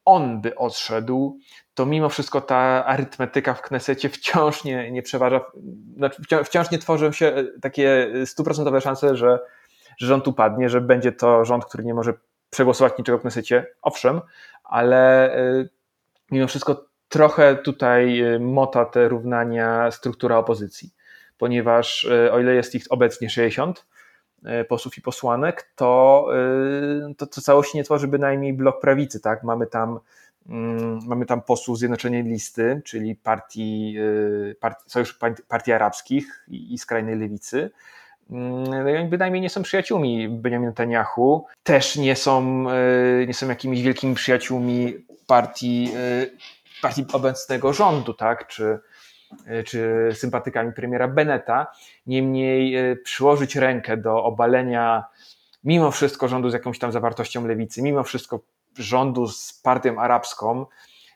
on 0.04 0.40
by 0.40 0.56
odszedł, 0.56 1.38
to 1.74 1.86
mimo 1.86 2.08
wszystko 2.08 2.40
ta 2.40 2.84
arytmetyka 2.86 3.54
w 3.54 3.62
Knesecie 3.62 4.08
wciąż 4.08 4.64
nie, 4.64 4.90
nie 4.90 5.02
przeważa, 5.02 5.40
znaczy 5.96 6.22
wciąż 6.44 6.70
nie 6.70 6.78
tworzą 6.78 7.12
się 7.12 7.44
takie 7.62 8.12
stuprocentowe 8.24 8.80
szanse, 8.80 9.16
że 9.16 9.38
że 9.98 10.06
rząd 10.06 10.28
upadnie, 10.28 10.68
że 10.68 10.80
będzie 10.80 11.12
to 11.12 11.44
rząd, 11.44 11.64
który 11.64 11.84
nie 11.84 11.94
może 11.94 12.12
przegłosować 12.50 12.98
niczego 12.98 13.18
w 13.18 13.20
Knesecie, 13.20 13.66
owszem, 13.82 14.20
ale 14.64 15.34
y, 15.38 15.68
mimo 16.30 16.46
wszystko 16.46 16.84
trochę 17.08 17.56
tutaj 17.56 18.22
y, 18.34 18.40
mota 18.40 18.84
te 18.84 19.08
równania 19.08 19.90
struktura 19.90 20.38
opozycji, 20.38 20.90
ponieważ 21.38 22.04
y, 22.04 22.32
o 22.32 22.40
ile 22.40 22.54
jest 22.54 22.74
ich 22.74 22.84
obecnie 22.90 23.30
60 23.30 23.86
posłów 24.68 24.98
i 24.98 25.02
posłanek, 25.02 25.70
to, 25.76 26.26
to, 27.16 27.26
to 27.26 27.40
całości 27.40 27.76
nie 27.76 27.84
tworzy 27.84 28.08
bynajmniej 28.08 28.52
blok 28.52 28.80
prawicy, 28.80 29.20
tak? 29.20 29.42
Mamy 29.42 29.66
tam 29.66 30.00
Mm, 30.48 30.98
mamy 31.06 31.26
tam 31.26 31.42
posłów 31.42 31.78
Zjednoczonej 31.78 32.22
Listy, 32.22 32.82
czyli 32.84 33.16
partii, 33.16 33.96
partii 34.60 34.90
Sojuszu 34.90 35.14
Partii 35.48 35.72
Arabskich 35.72 36.44
i, 36.48 36.74
i 36.74 36.78
skrajnej 36.78 37.18
lewicy. 37.18 37.70
Mm, 38.30 39.08
bynajmniej 39.10 39.42
nie 39.42 39.50
są 39.50 39.62
przyjaciółmi 39.62 40.28
Benjamin 40.28 40.68
Netanyahu, 40.68 41.46
też 41.62 41.96
nie 41.96 42.16
są, 42.16 42.66
y, 43.22 43.26
nie 43.26 43.34
są 43.34 43.48
jakimiś 43.48 43.82
wielkimi 43.82 44.14
przyjaciółmi 44.14 44.94
partii, 45.26 45.90
y, 45.96 46.36
partii 46.82 47.04
obecnego 47.12 47.72
rządu, 47.72 48.14
tak? 48.14 48.46
czy, 48.46 48.78
czy 49.66 50.08
sympatykami 50.12 50.72
premiera 50.72 51.08
Beneta. 51.08 51.66
Niemniej 52.06 52.76
przyłożyć 53.04 53.56
rękę 53.56 53.96
do 53.96 54.24
obalenia 54.24 55.04
mimo 55.64 55.90
wszystko 55.90 56.28
rządu 56.28 56.50
z 56.50 56.52
jakąś 56.52 56.78
tam 56.78 56.92
zawartością 56.92 57.46
lewicy, 57.46 57.82
mimo 57.82 58.02
wszystko 58.02 58.40
rządu 58.78 59.28
z 59.28 59.60
partią 59.62 60.00
arabską 60.00 60.66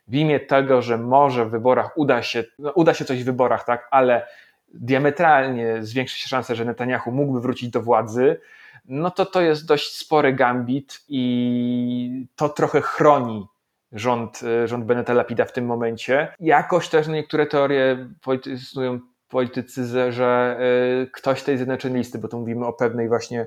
w 0.08 0.14
imię 0.14 0.40
tego, 0.40 0.82
że 0.82 0.98
może 0.98 1.44
w 1.44 1.50
wyborach 1.50 1.98
uda 1.98 2.22
się, 2.22 2.44
no 2.58 2.70
uda 2.70 2.94
się 2.94 3.04
coś 3.04 3.22
w 3.22 3.26
wyborach, 3.26 3.64
tak, 3.64 3.88
ale 3.90 4.26
diametralnie 4.74 5.82
zwiększy 5.82 6.28
się 6.28 6.42
że 6.54 6.64
Netanyahu 6.64 7.12
mógłby 7.12 7.40
wrócić 7.40 7.70
do 7.70 7.82
władzy, 7.82 8.40
no 8.84 9.10
to 9.10 9.26
to 9.26 9.40
jest 9.40 9.66
dość 9.66 9.96
spory 9.96 10.32
gambit 10.32 11.00
i 11.08 12.26
to 12.36 12.48
trochę 12.48 12.80
chroni 12.80 13.46
rząd, 13.92 14.40
rząd 14.64 14.84
Beneta 14.84 15.12
Lapida 15.12 15.44
w 15.44 15.52
tym 15.52 15.66
momencie. 15.66 16.34
Jakoś 16.40 16.88
też 16.88 17.06
no 17.06 17.14
niektóre 17.14 17.46
teorie 17.46 18.08
istują 18.46 19.00
politycy, 19.28 20.12
że 20.12 20.58
y, 21.02 21.10
ktoś 21.10 21.42
tej 21.42 21.56
zjednoczonej 21.56 21.98
listy, 21.98 22.18
bo 22.18 22.28
tu 22.28 22.38
mówimy 22.38 22.66
o 22.66 22.72
pewnej 22.72 23.08
właśnie 23.08 23.46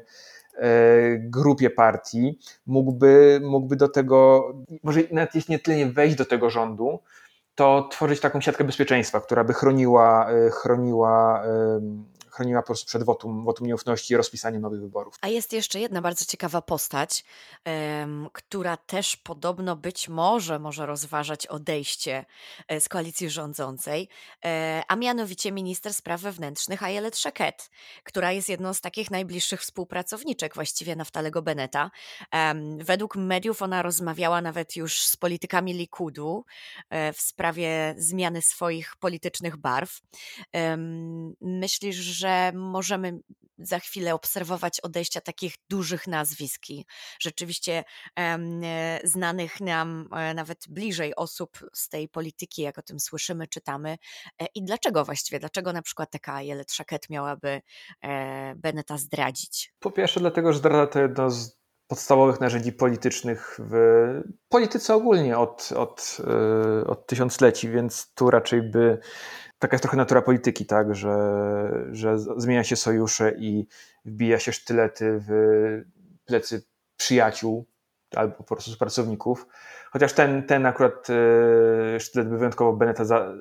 E, 0.57 1.17
grupie 1.17 1.69
partii, 1.69 2.39
mógłby, 2.67 3.39
mógłby 3.43 3.76
do 3.76 3.89
tego, 3.89 4.47
może 4.84 5.01
nawet 5.11 5.36
jeśli 5.36 5.51
nie 5.51 5.59
tyle 5.59 5.78
nie 5.78 5.86
wejść 5.86 6.15
do 6.15 6.26
tego 6.26 6.49
rządu, 6.49 6.99
to 7.56 7.88
tworzyć 7.91 8.20
taką 8.20 8.41
siatkę 8.41 8.64
bezpieczeństwa, 8.64 9.20
która 9.20 9.43
by 9.43 9.53
chroniła, 9.53 10.30
e, 10.30 10.49
chroniła 10.49 11.43
chroniła 12.36 12.61
po 12.61 12.65
prostu 12.65 12.86
przed 12.86 13.03
wotum, 13.03 13.45
wotum 13.45 13.67
nieufności 13.67 14.13
i 14.13 14.17
rozpisaniem 14.17 14.61
nowych 14.61 14.81
wyborów. 14.81 15.15
A 15.21 15.27
jest 15.27 15.53
jeszcze 15.53 15.79
jedna 15.79 16.01
bardzo 16.01 16.25
ciekawa 16.25 16.61
postać, 16.61 17.25
um, 17.65 18.29
która 18.33 18.77
też 18.77 19.17
podobno 19.17 19.75
być 19.75 20.09
może 20.09 20.59
może 20.59 20.86
rozważać 20.86 21.47
odejście 21.47 22.25
e, 22.67 22.81
z 22.81 22.89
koalicji 22.89 23.29
rządzącej, 23.29 24.09
e, 24.45 24.83
a 24.88 24.95
mianowicie 24.95 25.51
minister 25.51 25.93
spraw 25.93 26.21
wewnętrznych 26.21 26.83
Ayelet 26.83 27.17
Sheket, 27.17 27.69
która 28.03 28.31
jest 28.31 28.49
jedną 28.49 28.73
z 28.73 28.81
takich 28.81 29.11
najbliższych 29.11 29.61
współpracowniczek 29.61 30.55
właściwie 30.55 30.95
Naftalego 30.95 31.41
Beneta. 31.41 31.91
Um, 32.33 32.77
według 32.77 33.15
mediów 33.15 33.61
ona 33.61 33.81
rozmawiała 33.81 34.41
nawet 34.41 34.75
już 34.75 34.99
z 34.99 35.17
politykami 35.17 35.73
Likudu 35.73 36.45
e, 36.89 37.13
w 37.13 37.21
sprawie 37.21 37.95
zmiany 37.97 38.41
swoich 38.41 38.95
politycznych 38.95 39.57
barw. 39.57 40.01
Um, 40.53 41.36
myślisz, 41.41 41.95
że 41.95 42.24
że 42.26 42.51
możemy 42.55 43.19
za 43.57 43.80
chwilę 43.80 44.13
obserwować 44.13 44.80
odejścia 44.80 45.21
takich 45.21 45.55
dużych 45.69 46.07
nazwisk 46.07 46.61
rzeczywiście 47.19 47.84
e, 48.19 48.99
znanych 49.03 49.61
nam 49.61 50.09
e, 50.11 50.34
nawet 50.34 50.57
bliżej 50.69 51.15
osób 51.15 51.69
z 51.73 51.89
tej 51.89 52.09
polityki, 52.09 52.61
jak 52.61 52.78
o 52.78 52.82
tym 52.82 52.99
słyszymy, 52.99 53.47
czytamy. 53.47 53.97
E, 54.41 54.45
I 54.55 54.63
dlaczego 54.63 55.05
właściwie? 55.05 55.39
Dlaczego 55.39 55.73
na 55.73 55.82
przykład 55.82 56.11
taka 56.11 56.41
Jelet 56.41 56.71
Szaket 56.71 57.09
miałaby 57.09 57.61
Beneta 58.55 58.97
zdradzić? 58.97 59.73
Po 59.80 59.91
pierwsze 59.91 60.19
dlatego, 60.19 60.53
że 60.53 60.59
zdrada 60.59 60.88
to 60.88 60.99
jedno 60.99 61.32
z 61.32 61.57
podstawowych 61.88 62.39
narzędzi 62.39 62.73
politycznych 62.73 63.59
w 63.59 63.73
polityce 64.49 64.95
ogólnie 64.95 65.38
od, 65.38 65.69
od, 65.76 66.17
od 66.88 67.07
tysiącleci, 67.07 67.69
więc 67.69 68.13
tu 68.13 68.30
raczej 68.30 68.61
by 68.61 68.99
taka 69.66 69.76
jest 69.76 69.82
trochę 69.82 69.97
natura 69.97 70.22
polityki, 70.22 70.66
tak, 70.66 70.95
że, 70.95 71.16
że 71.91 72.20
zmienia 72.20 72.63
się 72.63 72.76
sojusze 72.76 73.32
i 73.38 73.68
wbija 74.05 74.39
się 74.39 74.51
sztylety 74.51 75.20
w 75.28 75.32
plecy 76.26 76.63
przyjaciół 76.97 77.66
albo 78.16 78.36
po 78.36 78.55
prostu 78.55 78.78
pracowników. 78.78 79.47
Chociaż 79.91 80.13
ten, 80.13 80.43
ten 80.43 80.66
akurat 80.66 81.07
e, 81.09 81.99
sztylet 81.99 82.30
by 82.30 82.38
wyjątkowo 82.38 82.74
Beneta 82.74 83.05
za, 83.05 83.34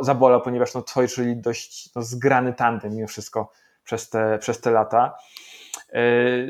zabolał, 0.00 0.42
ponieważ 0.42 0.74
no, 0.74 0.82
tworzyli 0.82 1.36
dość 1.36 1.94
no, 1.94 2.02
zgrany 2.02 2.52
tandem 2.52 2.94
mimo 2.94 3.08
wszystko 3.08 3.50
przez 3.84 4.10
te, 4.10 4.38
przez 4.38 4.60
te 4.60 4.70
lata. 4.70 5.16
E, 5.92 6.00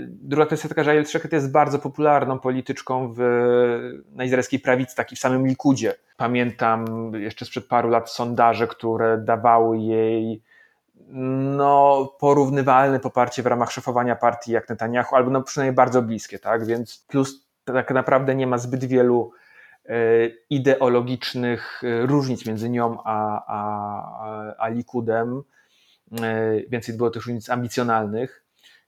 druga 0.07 0.47
kwestia 0.47 0.69
taka, 0.69 0.85
że 0.85 0.91
Ariel 0.91 1.07
Szeket 1.07 1.33
jest 1.33 1.53
bardzo 1.53 1.79
popularną 1.79 2.39
polityczką 2.39 3.13
w, 3.17 3.21
na 4.13 4.25
izraelskiej 4.25 4.61
prawicy, 4.61 4.97
taki 4.97 5.17
w 5.17 5.19
samym 5.19 5.47
Likudzie. 5.47 5.95
Pamiętam 6.17 7.13
jeszcze 7.15 7.45
sprzed 7.45 7.69
paru 7.69 7.89
lat 7.89 8.11
sondaże, 8.11 8.67
które 8.67 9.19
dawały 9.19 9.79
jej 9.79 10.43
no, 11.57 12.15
porównywalne 12.21 13.01
poparcie 13.01 13.43
w 13.43 13.47
ramach 13.47 13.73
szefowania 13.73 14.17
partii 14.17 14.53
jak 14.53 14.69
Netanyahu, 14.69 15.17
albo 15.17 15.31
no 15.31 15.43
przynajmniej 15.43 15.75
bardzo 15.75 16.03
bliskie, 16.03 16.39
tak? 16.39 16.67
Więc 16.67 17.05
plus 17.09 17.47
tak 17.65 17.91
naprawdę 17.91 18.35
nie 18.35 18.47
ma 18.47 18.59
zbyt 18.59 18.85
wielu 18.85 19.33
e, 19.87 19.95
ideologicznych 20.51 21.83
e, 21.85 22.07
różnic 22.07 22.47
między 22.47 22.71
nią 22.71 22.99
a, 23.05 23.45
a, 23.47 24.55
a 24.59 24.69
Likudem. 24.69 25.43
Więcej 26.69 26.97
było 26.97 27.11
też 27.11 27.27
różnic 27.27 27.51
ambicjonalnych 27.51 28.44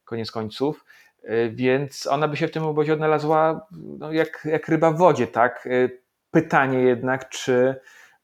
koniec 0.07 0.31
końców. 0.31 0.85
E, 1.23 1.49
więc 1.49 2.07
ona 2.07 2.29
by 2.29 2.37
się 2.37 2.49
w 2.49 2.53
tym 2.53 2.63
obozie 2.63 2.93
odnalazła 2.93 3.67
no, 3.99 4.13
jak, 4.13 4.49
jak 4.51 4.69
ryba 4.69 4.91
w 4.91 4.99
wodzie, 4.99 5.27
tak? 5.27 5.67
E, 5.67 5.89
pytanie 6.31 6.79
jednak, 6.79 7.29
czy, 7.29 7.75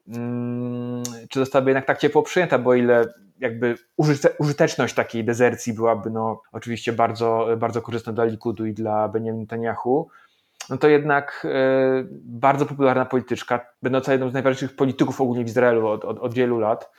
mm, 0.08 1.02
czy 1.28 1.38
zostałaby 1.38 1.70
jednak 1.70 1.86
tak 1.86 1.98
ciepło 1.98 2.22
przyjęta, 2.22 2.58
bo 2.58 2.74
ile 2.74 3.04
jakby 3.38 3.74
użyteczność 4.38 4.94
takiej 4.94 5.24
dezercji 5.24 5.72
byłaby 5.72 6.10
no, 6.10 6.42
oczywiście 6.52 6.92
bardzo, 6.92 7.48
bardzo 7.56 7.82
korzystna 7.82 8.12
dla 8.12 8.24
Likudu 8.24 8.66
i 8.66 8.72
dla 8.72 9.08
Benjamin 9.08 9.40
Netanyahu, 9.40 10.08
no 10.70 10.76
to 10.78 10.88
jednak 10.88 11.46
e, 11.50 12.04
bardzo 12.24 12.66
popularna 12.66 13.04
polityczka, 13.04 13.66
będąca 13.82 14.12
jedną 14.12 14.30
z 14.30 14.32
najważniejszych 14.32 14.76
polityków 14.76 15.20
ogólnie 15.20 15.44
w 15.44 15.48
Izraelu 15.48 15.88
od, 15.88 16.04
od, 16.04 16.18
od 16.18 16.34
wielu 16.34 16.58
lat, 16.58 16.90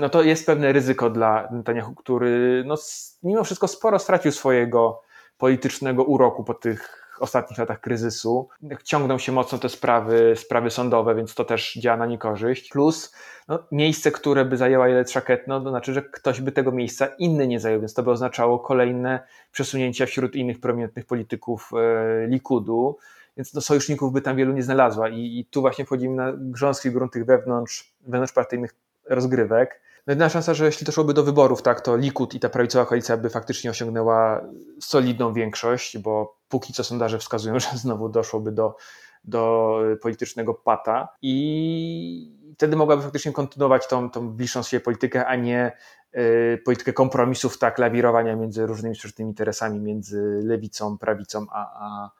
no 0.00 0.08
to 0.08 0.22
jest 0.22 0.46
pewne 0.46 0.72
ryzyko 0.72 1.10
dla 1.10 1.48
Netanyahu, 1.52 1.94
który 1.94 2.64
no, 2.66 2.74
mimo 3.22 3.44
wszystko 3.44 3.68
sporo 3.68 3.98
stracił 3.98 4.32
swojego 4.32 5.02
politycznego 5.38 6.04
uroku 6.04 6.44
po 6.44 6.54
tych 6.54 7.10
ostatnich 7.20 7.58
latach 7.58 7.80
kryzysu. 7.80 8.48
Ciągną 8.84 9.18
się 9.18 9.32
mocno 9.32 9.58
te 9.58 9.68
sprawy, 9.68 10.34
sprawy 10.36 10.70
sądowe, 10.70 11.14
więc 11.14 11.34
to 11.34 11.44
też 11.44 11.74
działa 11.74 11.96
na 11.96 12.06
niekorzyść. 12.06 12.68
Plus 12.68 13.14
no, 13.48 13.58
miejsce, 13.72 14.10
które 14.10 14.44
by 14.44 14.56
zajęła 14.56 14.88
Jelet 14.88 15.10
Szaket, 15.10 15.48
no, 15.48 15.60
to 15.60 15.70
znaczy, 15.70 15.92
że 15.92 16.02
ktoś 16.02 16.40
by 16.40 16.52
tego 16.52 16.72
miejsca 16.72 17.06
inny 17.18 17.46
nie 17.46 17.60
zajął, 17.60 17.80
więc 17.80 17.94
to 17.94 18.02
by 18.02 18.10
oznaczało 18.10 18.58
kolejne 18.58 19.20
przesunięcia 19.52 20.06
wśród 20.06 20.34
innych 20.34 20.60
prominentnych 20.60 21.06
polityków 21.06 21.70
e, 21.76 22.26
Likudu 22.26 22.96
więc 23.36 23.52
do 23.52 23.60
sojuszników 23.60 24.12
by 24.12 24.22
tam 24.22 24.36
wielu 24.36 24.52
nie 24.52 24.62
znalazła 24.62 25.08
i, 25.08 25.38
i 25.38 25.44
tu 25.44 25.60
właśnie 25.60 25.84
wchodzimy 25.84 26.16
na 26.16 26.32
grząski 26.36 26.90
grunt 26.90 27.12
tych 27.12 27.24
wewnątrz, 27.24 27.94
wewnątrzpartyjnych 28.00 28.74
rozgrywek. 29.10 29.80
No 30.06 30.10
jedyna 30.10 30.28
szansa, 30.28 30.54
że 30.54 30.66
jeśli 30.66 30.86
doszłoby 30.86 31.14
do 31.14 31.24
wyborów, 31.24 31.62
tak, 31.62 31.80
to 31.80 31.96
Likud 31.96 32.34
i 32.34 32.40
ta 32.40 32.48
prawicowa 32.48 32.86
koalicja 32.86 33.16
by 33.16 33.30
faktycznie 33.30 33.70
osiągnęła 33.70 34.40
solidną 34.80 35.32
większość, 35.32 35.98
bo 35.98 36.36
póki 36.48 36.72
co 36.72 36.84
sondaże 36.84 37.18
wskazują, 37.18 37.58
że 37.60 37.68
znowu 37.74 38.08
doszłoby 38.08 38.52
do, 38.52 38.76
do 39.24 39.78
politycznego 40.02 40.54
pata 40.54 41.08
i 41.22 42.40
wtedy 42.54 42.76
mogłaby 42.76 43.02
faktycznie 43.02 43.32
kontynuować 43.32 43.88
tą, 43.88 44.10
tą 44.10 44.28
bliższą 44.28 44.62
sobie 44.62 44.80
politykę, 44.80 45.26
a 45.26 45.36
nie 45.36 45.72
y, 46.16 46.62
politykę 46.64 46.92
kompromisów, 46.92 47.58
tak, 47.58 47.78
lawirowania 47.78 48.36
między 48.36 48.66
różnymi 48.66 48.94
sprzecznymi 48.94 49.30
interesami, 49.30 49.80
między 49.80 50.40
lewicą, 50.44 50.98
prawicą, 50.98 51.46
a, 51.52 51.60
a, 51.74 52.10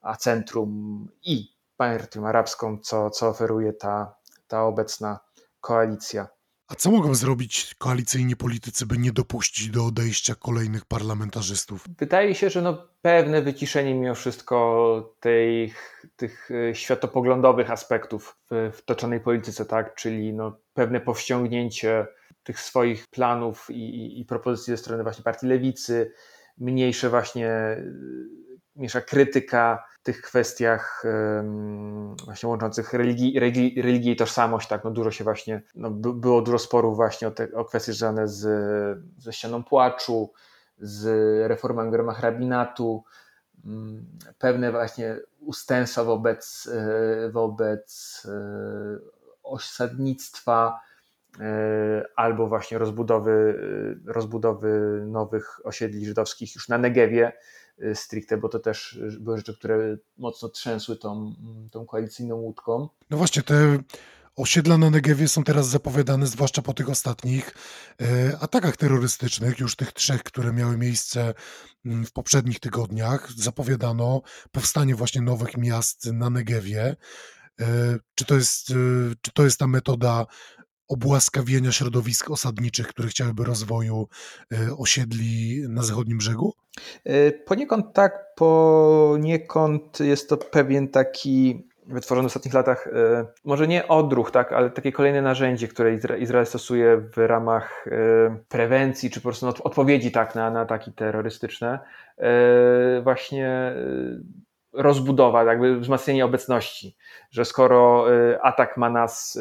a 0.00 0.16
centrum 0.16 1.08
i 1.22 1.48
partią 1.76 2.28
arabską, 2.28 2.78
co, 2.78 3.10
co 3.10 3.28
oferuje 3.28 3.72
ta, 3.72 4.14
ta 4.48 4.64
obecna 4.64 5.20
koalicja. 5.60 6.28
A 6.70 6.74
co 6.74 6.90
mogą 6.90 7.14
zrobić 7.14 7.74
koalicyjni 7.78 8.36
politycy, 8.36 8.86
by 8.86 8.98
nie 8.98 9.12
dopuścić 9.12 9.70
do 9.70 9.86
odejścia 9.86 10.34
kolejnych 10.34 10.84
parlamentarzystów? 10.84 11.84
Wydaje 11.98 12.34
się, 12.34 12.50
że 12.50 12.62
no 12.62 12.88
pewne 13.02 13.42
wyciszenie 13.42 13.94
mimo 13.94 14.14
wszystko 14.14 15.16
tej, 15.20 15.74
tych 16.16 16.50
e, 16.50 16.74
światopoglądowych 16.74 17.70
aspektów 17.70 18.36
w, 18.50 18.72
w 18.76 18.84
toczonej 18.84 19.20
polityce, 19.20 19.66
tak? 19.66 19.94
czyli 19.94 20.32
no 20.32 20.58
pewne 20.74 21.00
powściągnięcie 21.00 22.06
tych 22.42 22.60
swoich 22.60 23.08
planów 23.08 23.70
i, 23.70 23.74
i, 23.74 24.20
i 24.20 24.24
propozycji 24.24 24.70
ze 24.70 24.76
strony 24.76 25.02
właśnie 25.02 25.24
partii 25.24 25.46
lewicy, 25.46 26.12
mniejsze 26.58 27.10
właśnie 27.10 27.76
mniejsza 28.80 29.00
krytyka 29.00 29.84
w 30.00 30.02
tych 30.02 30.22
kwestiach 30.22 31.04
właśnie 32.24 32.48
łączących 32.48 32.92
religię, 32.92 33.40
religi, 33.40 33.82
religię 33.82 34.12
i 34.12 34.16
tożsamość, 34.16 34.68
tak, 34.68 34.84
no 34.84 34.90
dużo 34.90 35.10
się 35.10 35.24
właśnie, 35.24 35.62
no 35.74 35.90
było 35.90 36.42
dużo 36.42 36.58
sporów 36.58 36.96
właśnie 36.96 37.28
o, 37.28 37.30
te, 37.30 37.48
o 37.54 37.64
kwestie 37.64 37.92
związane 37.92 38.28
z, 38.28 38.42
ze 39.18 39.32
ścianą 39.32 39.64
płaczu, 39.64 40.32
z 40.78 41.06
reformami 41.48 41.90
w 41.90 41.94
ramach 41.94 42.20
rabinatu, 42.20 43.04
mm, 43.64 44.06
pewne 44.38 44.72
właśnie 44.72 45.16
ustępstwa 45.40 46.04
wobec, 46.04 46.70
wobec 47.32 48.22
osadnictwa 49.42 50.80
albo 52.16 52.46
właśnie 52.46 52.78
rozbudowy, 52.78 53.60
rozbudowy 54.06 55.02
nowych 55.06 55.66
osiedli 55.66 56.06
żydowskich 56.06 56.54
już 56.54 56.68
na 56.68 56.78
Negewie 56.78 57.32
stricte, 57.94 58.36
bo 58.36 58.48
to 58.48 58.58
też 58.58 59.00
były 59.20 59.36
rzeczy, 59.36 59.54
które 59.54 59.96
mocno 60.18 60.48
trzęsły 60.48 60.96
tą, 60.96 61.34
tą 61.70 61.86
koalicyjną 61.86 62.36
łódką. 62.36 62.88
No 63.10 63.16
właśnie, 63.16 63.42
te 63.42 63.78
Osiedla 64.36 64.78
na 64.78 64.90
Negewie 64.90 65.28
są 65.28 65.44
teraz 65.44 65.68
zapowiadane, 65.68 66.26
zwłaszcza 66.26 66.62
po 66.62 66.74
tych 66.74 66.88
ostatnich 66.88 67.54
e, 68.00 68.38
atakach 68.40 68.76
terrorystycznych, 68.76 69.58
już 69.58 69.76
tych 69.76 69.92
trzech, 69.92 70.22
które 70.22 70.52
miały 70.52 70.76
miejsce 70.76 71.34
mm, 71.84 72.06
w 72.06 72.12
poprzednich 72.12 72.60
tygodniach. 72.60 73.32
Zapowiadano 73.36 74.22
powstanie 74.52 74.94
właśnie 74.94 75.20
nowych 75.20 75.56
miast 75.56 76.06
na 76.06 76.30
Negewie. 76.30 76.96
Czy 78.14 78.24
to 78.24 78.34
jest, 78.34 78.66
czy 79.20 79.30
to 79.34 79.44
jest 79.44 79.58
ta 79.58 79.66
metoda 79.66 80.26
obłaskawienia 80.90 81.72
środowisk 81.72 82.30
osadniczych, 82.30 82.86
które 82.86 83.08
chciałyby 83.08 83.44
rozwoju 83.44 84.08
osiedli 84.78 85.62
na 85.68 85.82
zachodnim 85.82 86.18
brzegu? 86.18 86.54
Poniekąd 87.46 87.92
tak, 87.92 88.34
poniekąd 88.34 90.00
jest 90.00 90.28
to 90.28 90.36
pewien 90.36 90.88
taki 90.88 91.70
wytworzony 91.90 92.28
w 92.28 92.30
ostatnich 92.30 92.54
latach, 92.54 92.86
e, 92.86 93.26
może 93.44 93.68
nie 93.68 93.88
odruch, 93.88 94.30
tak, 94.30 94.52
ale 94.52 94.70
takie 94.70 94.92
kolejne 94.92 95.22
narzędzie, 95.22 95.68
które 95.68 95.94
Izrael 96.18 96.46
stosuje 96.46 96.96
w 96.96 97.18
ramach 97.18 97.86
e, 97.86 97.90
prewencji, 98.48 99.10
czy 99.10 99.20
po 99.20 99.28
prostu 99.28 99.46
odpowiedzi 99.64 100.10
tak, 100.10 100.34
na, 100.34 100.60
ataki 100.60 100.92
terrorystyczne, 100.92 101.78
e, 102.18 103.00
właśnie 103.02 103.74
rozbudowa, 104.72 105.44
jakby 105.44 105.80
wzmacnianie 105.80 106.24
obecności, 106.24 106.96
że 107.30 107.44
skoro 107.44 108.06
atak 108.42 108.76
ma 108.76 108.90
nas 108.90 109.38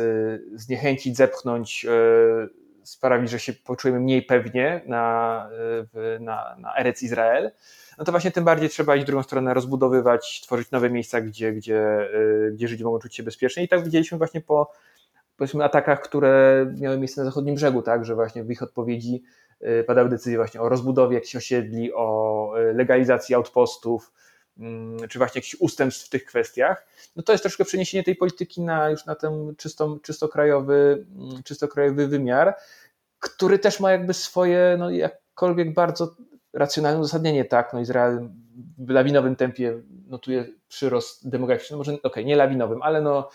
zniechęcić, 0.53 1.17
zepchnąć, 1.17 1.85
sprawić, 2.83 3.29
że 3.29 3.39
się 3.39 3.53
poczujemy 3.53 3.99
mniej 3.99 4.21
pewnie 4.21 4.81
na, 4.85 5.49
na, 6.19 6.55
na 6.59 6.77
Erec 6.77 7.03
Izrael, 7.03 7.51
no 7.99 8.05
to 8.05 8.11
właśnie 8.11 8.31
tym 8.31 8.43
bardziej 8.43 8.69
trzeba 8.69 8.95
iść 8.95 9.03
w 9.03 9.07
drugą 9.07 9.23
stronę, 9.23 9.53
rozbudowywać, 9.53 10.41
tworzyć 10.41 10.71
nowe 10.71 10.89
miejsca, 10.89 11.21
gdzie, 11.21 11.53
gdzie, 11.53 12.09
y, 12.13 12.51
gdzie 12.53 12.67
Żydzi 12.67 12.83
mogą 12.83 12.99
czuć 12.99 13.15
się 13.15 13.23
bezpiecznie. 13.23 13.63
I 13.63 13.67
tak 13.67 13.83
widzieliśmy 13.83 14.17
właśnie 14.17 14.41
po 14.41 14.71
powiedzmy 15.37 15.63
atakach, 15.63 16.01
które 16.01 16.65
miały 16.79 16.97
miejsce 16.97 17.21
na 17.21 17.25
zachodnim 17.25 17.55
brzegu, 17.55 17.81
tak, 17.81 18.05
że 18.05 18.15
właśnie 18.15 18.43
w 18.43 18.51
ich 18.51 18.63
odpowiedzi 18.63 19.23
y, 19.61 19.83
padały 19.87 20.09
decyzje 20.09 20.37
właśnie 20.37 20.61
o 20.61 20.69
rozbudowie 20.69 21.15
jakichś 21.15 21.35
osiedli, 21.35 21.93
o 21.93 22.51
y, 22.59 22.73
legalizacji 22.73 23.35
outpostów, 23.35 24.11
czy 25.09 25.17
właśnie 25.17 25.39
jakichś 25.39 25.55
ustępstw 25.59 26.05
w 26.05 26.09
tych 26.09 26.25
kwestiach, 26.25 26.87
no 27.15 27.23
to 27.23 27.31
jest 27.31 27.43
troszkę 27.43 27.65
przeniesienie 27.65 28.03
tej 28.03 28.15
polityki 28.15 28.61
na 28.61 28.89
już 28.89 29.05
na 29.05 29.15
ten 29.15 29.55
czysto, 29.57 29.97
czysto, 30.03 30.27
krajowy, 30.27 31.05
mm, 31.15 31.43
czysto 31.43 31.67
krajowy 31.67 32.07
wymiar, 32.07 32.55
który 33.19 33.59
też 33.59 33.79
ma 33.79 33.91
jakby 33.91 34.13
swoje, 34.13 34.75
no 34.79 34.89
jakkolwiek 34.89 35.73
bardzo 35.73 36.15
racjonalne 36.53 36.99
uzasadnienie, 36.99 37.45
tak, 37.45 37.73
no 37.73 37.79
Izrael 37.79 38.29
w 38.77 38.89
lawinowym 38.89 39.35
tempie 39.35 39.81
notuje 40.07 40.45
przyrost 40.67 41.29
demograficzny, 41.29 41.77
może 41.77 41.91
okej, 41.91 42.01
okay, 42.03 42.25
nie 42.25 42.35
lawinowym, 42.35 42.81
ale 42.81 43.01
no 43.01 43.29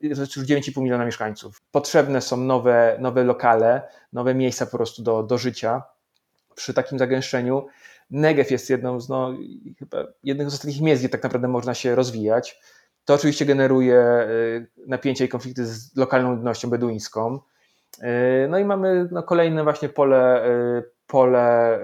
już 0.00 0.18
9,5 0.18 0.82
miliona 0.82 1.04
mieszkańców. 1.04 1.62
Potrzebne 1.70 2.20
są 2.20 2.36
nowe, 2.36 2.96
nowe 3.00 3.24
lokale, 3.24 3.82
nowe 4.12 4.34
miejsca 4.34 4.66
po 4.66 4.76
prostu 4.76 5.02
do, 5.02 5.22
do 5.22 5.38
życia 5.38 5.82
przy 6.54 6.74
takim 6.74 6.98
zagęszczeniu. 6.98 7.66
Negev 8.10 8.50
jest 8.52 8.70
jedną 8.70 9.00
z, 9.00 9.08
no, 9.08 9.32
chyba 9.78 10.04
jednych 10.24 10.50
z 10.50 10.54
ostatnich 10.54 10.80
miejsc, 10.80 11.02
gdzie 11.02 11.08
tak 11.08 11.22
naprawdę 11.22 11.48
można 11.48 11.74
się 11.74 11.94
rozwijać. 11.94 12.60
To 13.04 13.14
oczywiście 13.14 13.46
generuje 13.46 14.26
y, 14.28 14.86
napięcia 14.86 15.24
i 15.24 15.28
konflikty 15.28 15.66
z 15.66 15.96
lokalną 15.96 16.30
ludnością 16.30 16.70
beduińską. 16.70 17.38
Y, 17.98 18.48
no 18.48 18.58
i 18.58 18.64
mamy 18.64 19.08
no, 19.10 19.22
kolejne 19.22 19.64
właśnie 19.64 19.88
pole, 19.88 20.46
y, 20.78 20.82
pole 21.06 21.80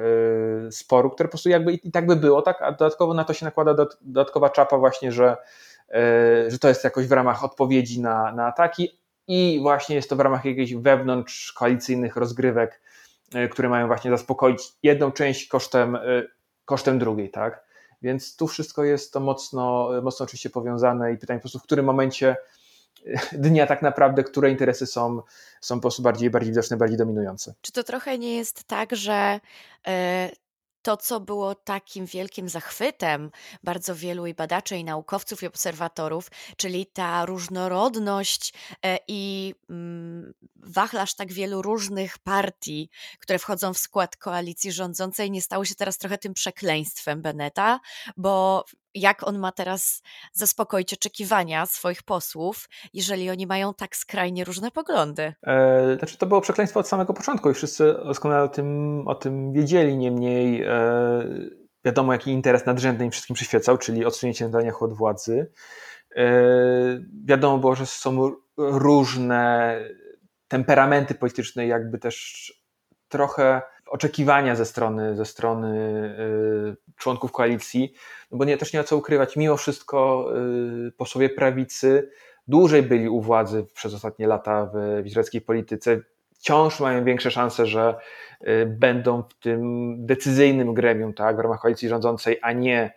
sporu, 0.71 1.11
które 1.11 1.29
po 1.29 1.31
prostu 1.31 1.49
jakby 1.49 1.73
i 1.73 1.91
tak 1.91 2.07
by 2.07 2.17
było, 2.17 2.43
tak? 2.43 2.63
a 2.63 2.73
dodatkowo 2.73 3.15
na 3.15 3.25
to 3.25 3.35
się 3.35 3.45
nakłada 3.45 3.87
dodatkowa 4.01 4.51
czapa 4.51 4.79
właśnie, 4.79 5.13
że, 5.13 5.37
że 6.49 6.59
to 6.61 6.69
jest 6.69 6.85
jakoś 6.85 7.07
w 7.07 7.13
ramach 7.13 7.45
odpowiedzi 7.45 8.01
na, 8.01 8.33
na 8.33 8.47
ataki 8.47 8.99
i 9.29 9.59
właśnie 9.63 9.97
jest 9.97 10.11
to 10.11 10.17
w 10.17 10.21
ramach 10.21 10.45
jakichś 10.45 10.75
wewnątrz 10.75 11.53
koalicyjnych 11.53 12.17
rozgrywek, 12.17 12.81
które 13.51 13.69
mają 13.69 13.87
właśnie 13.87 14.11
zaspokoić 14.11 14.63
jedną 14.83 15.13
część 15.13 15.49
kosztem, 15.49 15.99
kosztem 16.65 16.99
drugiej, 16.99 17.31
tak? 17.31 17.65
Więc 18.03 18.37
tu 18.37 18.47
wszystko 18.47 18.85
jest 18.85 19.13
to 19.13 19.21
mocno, 19.21 19.91
mocno 20.03 20.25
oczywiście 20.25 20.51
powiązane 20.51 21.13
i 21.13 21.19
pytanie 21.19 21.39
po 21.39 21.43
prostu, 21.43 21.59
w 21.59 21.63
którym 21.63 21.85
momencie 21.85 22.37
dnia 23.33 23.67
tak 23.67 23.83
naprawdę, 23.83 24.25
które 24.25 24.51
interesy 24.51 24.87
są, 24.87 25.23
są 25.61 25.75
po 25.75 25.81
prostu 25.81 26.03
bardziej, 26.03 26.31
bardziej 26.31 26.53
widoczne, 26.53 26.77
bardziej 26.77 26.99
dominujące. 26.99 27.55
Czy 27.61 27.73
to 27.73 27.85
trochę 27.85 28.19
nie 28.19 28.37
jest 28.37 28.65
tak, 28.65 28.97
że 28.97 29.41
e, 29.87 30.31
to, 30.89 30.97
co 30.97 31.21
było 31.21 31.55
takim 31.55 32.07
wielkim 32.07 32.49
zachwytem 32.49 33.31
bardzo 33.65 33.95
wielu 33.95 34.27
i 34.27 34.35
badaczy, 34.35 34.77
i 34.77 34.85
naukowców, 34.85 35.43
i 35.43 35.47
obserwatorów, 35.47 36.31
czyli 36.57 36.87
ta 36.87 37.27
różnorodność 37.27 38.55
e, 38.85 38.99
i 39.09 39.55
mm, 39.71 40.35
wachlarz 40.57 41.15
tak 41.15 41.33
wielu 41.33 41.63
różnych 41.63 42.19
partii, 42.19 42.91
które 43.19 43.39
wchodzą 43.39 43.75
w 43.75 43.79
skład 43.79 44.17
koalicji 44.17 44.73
rządzącej, 44.73 45.31
nie 45.31 45.43
stało 45.43 45.65
się 45.65 45.75
teraz 45.75 45.99
trochę 45.99 46.19
tym 46.19 46.35
przekleństwem 46.35 47.23
Beneta, 47.23 47.81
bo 48.17 48.65
jak 48.95 49.29
on 49.29 49.39
ma 49.39 49.53
teraz 49.53 50.03
zaspokoić 50.33 50.95
oczekiwania 50.95 51.67
swoich 51.67 52.03
posłów, 52.03 52.69
jeżeli 52.95 53.31
oni 53.31 53.47
mają 53.47 53.75
tak 53.75 53.97
skrajnie 53.97 54.45
różne 54.45 54.71
poglądy? 54.71 55.35
E, 55.47 55.97
znaczy, 55.99 56.19
to 56.19 56.27
było 56.27 56.41
przekleństwo 56.41 56.81
od 56.81 56.89
samego 56.89 57.15
początku 57.15 57.51
i 57.51 57.55
wszyscy 57.55 57.95
doskonale 58.05 58.43
o 58.43 58.49
tym, 58.49 59.03
o 59.09 59.15
tym 59.15 59.53
wiedzieli, 59.53 59.97
niemniej 59.97 60.63
e, 60.63 60.71
wiadomo, 61.85 62.13
jaki 62.13 62.31
interes 62.31 62.67
nadrzędny 62.67 63.05
im 63.05 63.11
wszystkim 63.11 63.35
przyświecał, 63.37 63.79
czyli 63.79 64.05
odsunięcie 64.05 64.47
Netanyahu 64.47 64.85
od 64.85 64.95
władzy. 64.95 65.53
E, 66.17 66.33
wiadomo 67.25 67.59
było, 67.59 67.75
że 67.75 67.87
są 67.87 68.33
różne 68.57 69.79
temperamenty 70.49 71.15
polityczne, 71.15 71.67
jakby 71.67 71.99
też 71.99 72.53
trochę 73.09 73.63
oczekiwania 73.91 74.57
ze 74.57 74.65
strony, 74.65 75.17
ze 75.17 75.25
strony 75.25 75.77
y, 76.91 76.97
członków 76.97 77.33
koalicji, 77.33 77.93
no 78.31 78.39
bo 78.39 78.45
nie, 78.45 78.57
też 78.57 78.73
nie 78.73 78.81
ma 78.81 78.85
co 78.85 78.97
ukrywać, 78.97 79.37
mimo 79.37 79.57
wszystko 79.57 80.31
y, 80.89 80.93
posłowie 80.93 81.29
prawicy 81.29 82.11
dłużej 82.49 82.83
byli 82.83 83.09
u 83.09 83.21
władzy 83.21 83.67
przez 83.75 83.95
ostatnie 83.95 84.27
lata 84.27 84.71
w, 84.75 85.03
w 85.03 85.07
izraelskiej 85.07 85.41
polityce, 85.41 86.01
wciąż 86.35 86.81
mają 86.81 87.05
większe 87.05 87.31
szanse, 87.31 87.67
że 87.67 87.95
y, 88.43 88.67
będą 88.67 89.23
w 89.23 89.35
tym 89.35 89.95
decyzyjnym 90.07 90.75
gremium, 90.75 91.15
tak, 91.15 91.37
w 91.37 91.41
ramach 91.41 91.61
koalicji 91.61 91.89
rządzącej, 91.89 92.39
a 92.43 92.53
nie, 92.53 92.93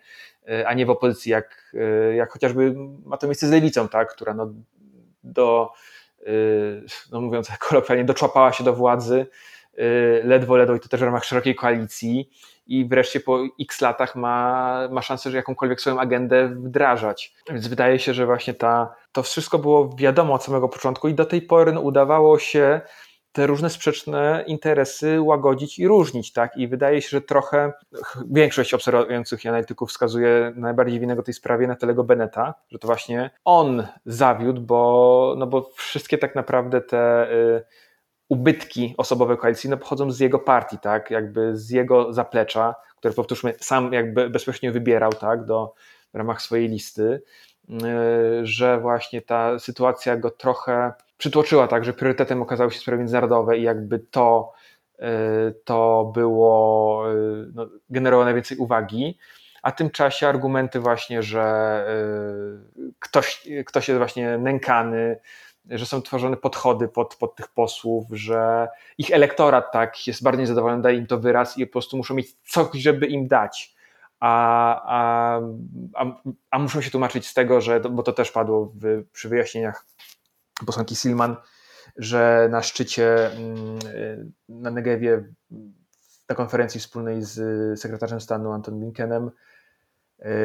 a 0.66 0.74
nie 0.74 0.86
w 0.86 0.90
opozycji, 0.90 1.32
jak, 1.32 1.74
jak 2.14 2.32
chociażby 2.32 2.74
ma 3.04 3.16
to 3.16 3.26
miejsce 3.26 3.46
z 3.46 3.50
lewicą, 3.50 3.88
tak, 3.88 4.14
która 4.14 4.34
no, 4.34 4.52
do, 5.24 5.70
no 7.12 7.20
mówiąc 7.20 7.48
kolokwialnie, 7.68 8.04
doczłapała 8.04 8.52
się 8.52 8.64
do 8.64 8.72
władzy, 8.72 9.26
ledwo, 10.24 10.56
ledwo 10.56 10.74
i 10.74 10.80
to 10.80 10.88
też 10.88 11.00
w 11.00 11.02
ramach 11.02 11.24
szerokiej 11.24 11.54
koalicji 11.54 12.30
i 12.66 12.88
wreszcie 12.88 13.20
po 13.20 13.38
x 13.60 13.80
latach 13.80 14.16
ma, 14.16 14.88
ma 14.90 15.02
szansę, 15.02 15.30
że 15.30 15.36
jakąkolwiek 15.36 15.80
swoją 15.80 16.00
agendę 16.00 16.48
wdrażać. 16.48 17.34
Więc 17.50 17.68
wydaje 17.68 17.98
się, 17.98 18.14
że 18.14 18.26
właśnie 18.26 18.54
ta, 18.54 18.94
to 19.12 19.22
wszystko 19.22 19.58
było 19.58 19.94
wiadomo 19.98 20.34
od 20.34 20.44
samego 20.44 20.68
początku 20.68 21.08
i 21.08 21.14
do 21.14 21.24
tej 21.24 21.42
pory 21.42 21.72
no, 21.72 21.80
udawało 21.80 22.38
się 22.38 22.80
te 23.32 23.46
różne 23.46 23.70
sprzeczne 23.70 24.44
interesy 24.46 25.20
łagodzić 25.20 25.78
i 25.78 25.88
różnić, 25.88 26.32
tak? 26.32 26.56
I 26.56 26.68
wydaje 26.68 27.02
się, 27.02 27.08
że 27.08 27.20
trochę 27.20 27.72
większość 28.30 28.74
obserwujących 28.74 29.46
analityków 29.46 29.88
wskazuje 29.90 30.52
najbardziej 30.56 31.00
winnego 31.00 31.22
tej 31.22 31.34
sprawie 31.34 31.66
na 31.66 31.76
Telego 31.76 32.04
Beneta, 32.04 32.54
że 32.70 32.78
to 32.78 32.86
właśnie 32.86 33.30
on 33.44 33.86
zawiódł, 34.06 34.60
bo, 34.60 35.34
no 35.38 35.46
bo 35.46 35.70
wszystkie 35.76 36.18
tak 36.18 36.34
naprawdę 36.34 36.80
te 36.80 37.32
y, 37.32 37.64
ubytki 38.32 38.94
osobowe 38.98 39.36
koalicji 39.36 39.70
no, 39.70 39.76
pochodzą 39.76 40.10
z 40.10 40.20
jego 40.20 40.38
partii, 40.38 40.78
tak, 40.78 41.10
jakby 41.10 41.56
z 41.56 41.70
jego 41.70 42.12
zaplecza, 42.12 42.74
które 42.96 43.14
powtórzmy 43.14 43.54
sam 43.60 43.92
jakby 43.92 44.30
bezpośrednio 44.30 44.72
wybierał, 44.72 45.12
tak, 45.12 45.44
do, 45.44 45.74
w 46.14 46.16
ramach 46.16 46.42
swojej 46.42 46.68
listy, 46.68 47.22
yy, 47.68 47.78
że 48.42 48.80
właśnie 48.80 49.22
ta 49.22 49.58
sytuacja 49.58 50.16
go 50.16 50.30
trochę 50.30 50.92
przytłoczyła, 51.18 51.68
tak, 51.68 51.84
że 51.84 51.92
priorytetem 51.92 52.42
okazały 52.42 52.70
się 52.70 52.78
sprawy 52.78 52.98
międzynarodowe 52.98 53.58
i 53.58 53.62
jakby 53.62 53.98
to, 53.98 54.52
yy, 54.98 55.06
to 55.64 56.10
było, 56.14 57.04
yy, 57.08 57.50
no, 57.54 57.66
generowało 57.90 58.24
najwięcej 58.24 58.58
uwagi, 58.58 59.18
a 59.62 59.70
w 59.70 59.76
tym 59.76 59.90
czasie 59.90 60.28
argumenty 60.28 60.80
właśnie, 60.80 61.22
że 61.22 61.44
ktoś, 62.98 63.48
ktoś 63.66 63.88
jest 63.88 63.98
właśnie 63.98 64.38
nękany, 64.38 65.20
że 65.70 65.86
są 65.86 66.02
tworzone 66.02 66.36
podchody 66.36 66.88
pod, 66.88 67.16
pod 67.16 67.36
tych 67.36 67.48
posłów, 67.48 68.04
że 68.10 68.68
ich 68.98 69.10
elektorat 69.10 69.72
tak 69.72 70.06
jest 70.06 70.22
bardzo 70.22 70.40
niezadowolony, 70.40 70.82
daje 70.82 70.98
im 70.98 71.06
to 71.06 71.18
wyraz 71.18 71.58
i 71.58 71.66
po 71.66 71.72
prostu 71.72 71.96
muszą 71.96 72.14
mieć 72.14 72.36
coś, 72.48 72.66
żeby 72.74 73.06
im 73.06 73.28
dać. 73.28 73.74
a, 74.20 75.40
a, 75.94 76.10
a, 76.50 76.58
muszą 76.58 76.80
się 76.80 76.90
tłumaczyć 76.90 77.26
z 77.26 77.34
tego, 77.34 77.60
że, 77.60 77.80
bo 77.80 78.02
to 78.02 78.12
też 78.12 78.30
padło 78.30 78.72
w, 78.74 79.04
przy 79.12 79.28
wyjaśnieniach 79.28 79.86
posłanki 80.66 80.96
Silman, 80.96 81.36
że 81.96 82.48
na 82.50 82.62
szczycie 82.62 83.32
mm, 83.32 83.78
na 84.48 84.70
Negewie 84.70 85.24
na 86.28 86.34
konferencji 86.34 86.80
wspólnej 86.80 87.22
z 87.22 87.80
sekretarzem 87.80 88.20
stanu 88.20 88.52
Anton 88.52 88.78
Blinkenem 88.78 89.30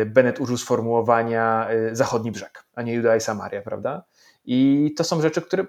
Bennett 0.05 0.39
użył 0.39 0.57
sformułowania 0.57 1.67
zachodni 1.91 2.31
brzeg, 2.31 2.63
a 2.75 2.81
nie 2.81 2.93
Juda 2.93 3.15
i 3.15 3.21
Samaria, 3.21 3.61
prawda? 3.61 4.03
I 4.47 4.93
to 4.97 5.03
są 5.03 5.21
rzeczy, 5.21 5.41
które 5.41 5.65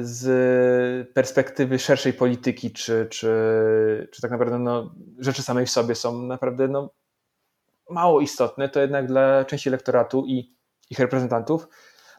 z 0.00 1.12
perspektywy 1.14 1.78
szerszej 1.78 2.12
polityki, 2.12 2.72
czy, 2.72 3.06
czy, 3.10 3.28
czy 4.12 4.22
tak 4.22 4.30
naprawdę 4.30 4.58
no, 4.58 4.94
rzeczy 5.18 5.42
samej 5.42 5.66
w 5.66 5.70
sobie 5.70 5.94
są 5.94 6.22
naprawdę 6.22 6.68
no, 6.68 6.90
mało 7.90 8.20
istotne, 8.20 8.68
to 8.68 8.80
jednak 8.80 9.06
dla 9.06 9.44
części 9.44 9.68
elektoratu 9.68 10.24
i 10.26 10.54
ich 10.90 10.98
reprezentantów 10.98 11.68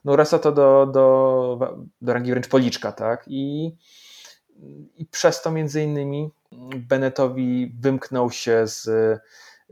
no, 0.06 0.16
rasa 0.16 0.40
to 0.40 0.52
do, 0.52 0.86
do, 0.86 1.76
do 2.02 2.14
rangi 2.14 2.32
wręcz 2.32 2.48
policzka, 2.48 2.92
tak? 2.92 3.24
I, 3.28 3.76
i 4.96 5.06
przez 5.06 5.42
to 5.42 5.52
między 5.52 5.84
innymi 5.84 6.32
Bennettowi 6.78 7.76
wymknął 7.80 8.32
się 8.32 8.68
z, 8.68 8.90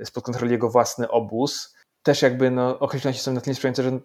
spod 0.03 0.23
kontroli 0.23 0.51
jego 0.51 0.69
własny 0.69 1.09
obóz. 1.09 1.75
Też 2.03 2.21
jakby 2.21 2.51
no, 2.51 2.79
określenia 2.79 3.17
są 3.17 3.33
na 3.33 3.41
tyle 3.41 3.53
sprzyjające, 3.53 3.83
że 3.83 3.99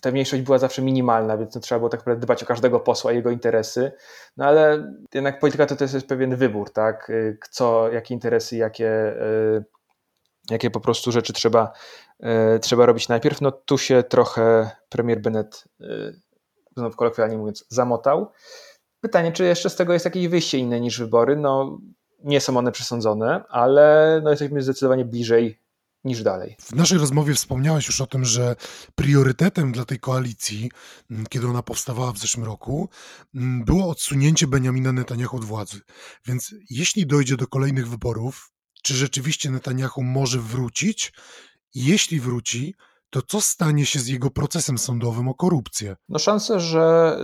ta 0.00 0.10
mniejszość 0.10 0.42
była 0.42 0.58
zawsze 0.58 0.82
minimalna, 0.82 1.36
więc 1.36 1.54
no, 1.54 1.60
trzeba 1.60 1.78
było 1.78 1.88
tak 1.88 2.00
naprawdę 2.00 2.20
dbać 2.20 2.42
o 2.42 2.46
każdego 2.46 2.80
posła, 2.80 3.12
jego 3.12 3.30
interesy. 3.30 3.92
No 4.36 4.44
ale 4.44 4.92
jednak 5.14 5.40
polityka 5.40 5.66
to, 5.66 5.76
to 5.76 5.84
jest 5.84 6.06
pewien 6.06 6.36
wybór, 6.36 6.72
tak? 6.72 7.12
Co, 7.50 7.92
jakie 7.92 8.14
interesy, 8.14 8.56
jakie, 8.56 9.16
y, 9.22 9.64
jakie 10.50 10.70
po 10.70 10.80
prostu 10.80 11.12
rzeczy 11.12 11.32
trzeba, 11.32 11.72
y, 12.56 12.58
trzeba 12.58 12.86
robić 12.86 13.08
najpierw. 13.08 13.40
No 13.40 13.52
tu 13.52 13.78
się 13.78 14.02
trochę 14.02 14.70
premier 14.88 15.20
Bennett, 15.20 15.64
y, 15.80 16.20
znów 16.76 16.96
kolokwialnie 16.96 17.36
mówiąc, 17.36 17.64
zamotał. 17.68 18.32
Pytanie, 19.00 19.32
czy 19.32 19.44
jeszcze 19.44 19.70
z 19.70 19.76
tego 19.76 19.92
jest 19.92 20.04
jakieś 20.04 20.28
wyjście 20.28 20.58
inne 20.58 20.80
niż 20.80 20.98
wybory? 20.98 21.36
No 21.36 21.78
nie 22.24 22.40
są 22.40 22.56
one 22.56 22.72
przesądzone, 22.72 23.44
ale 23.48 24.20
no, 24.24 24.30
jesteśmy 24.30 24.62
zdecydowanie 24.62 25.04
bliżej 25.04 25.60
niż 26.04 26.22
dalej. 26.22 26.56
W 26.60 26.72
naszej 26.72 26.98
rozmowie 26.98 27.34
wspomniałeś 27.34 27.86
już 27.86 28.00
o 28.00 28.06
tym, 28.06 28.24
że 28.24 28.56
priorytetem 28.94 29.72
dla 29.72 29.84
tej 29.84 29.98
koalicji, 29.98 30.70
mm, 31.10 31.26
kiedy 31.26 31.48
ona 31.48 31.62
powstawała 31.62 32.12
w 32.12 32.18
zeszłym 32.18 32.46
roku, 32.46 32.88
mm, 33.34 33.64
było 33.64 33.88
odsunięcie 33.88 34.46
Benjamina 34.46 34.92
Netanyahu 34.92 35.36
od 35.36 35.44
władzy. 35.44 35.80
Więc 36.26 36.54
jeśli 36.70 37.06
dojdzie 37.06 37.36
do 37.36 37.46
kolejnych 37.46 37.88
wyborów, 37.88 38.52
czy 38.82 38.94
rzeczywiście 38.94 39.50
Netanyahu 39.50 40.02
może 40.02 40.40
wrócić? 40.40 41.12
Jeśli 41.74 42.20
wróci, 42.20 42.74
to 43.10 43.22
co 43.22 43.40
stanie 43.40 43.86
się 43.86 43.98
z 43.98 44.06
jego 44.06 44.30
procesem 44.30 44.78
sądowym 44.78 45.28
o 45.28 45.34
korupcję? 45.34 45.96
No 46.08 46.18
szanse, 46.18 46.60
że 46.60 47.16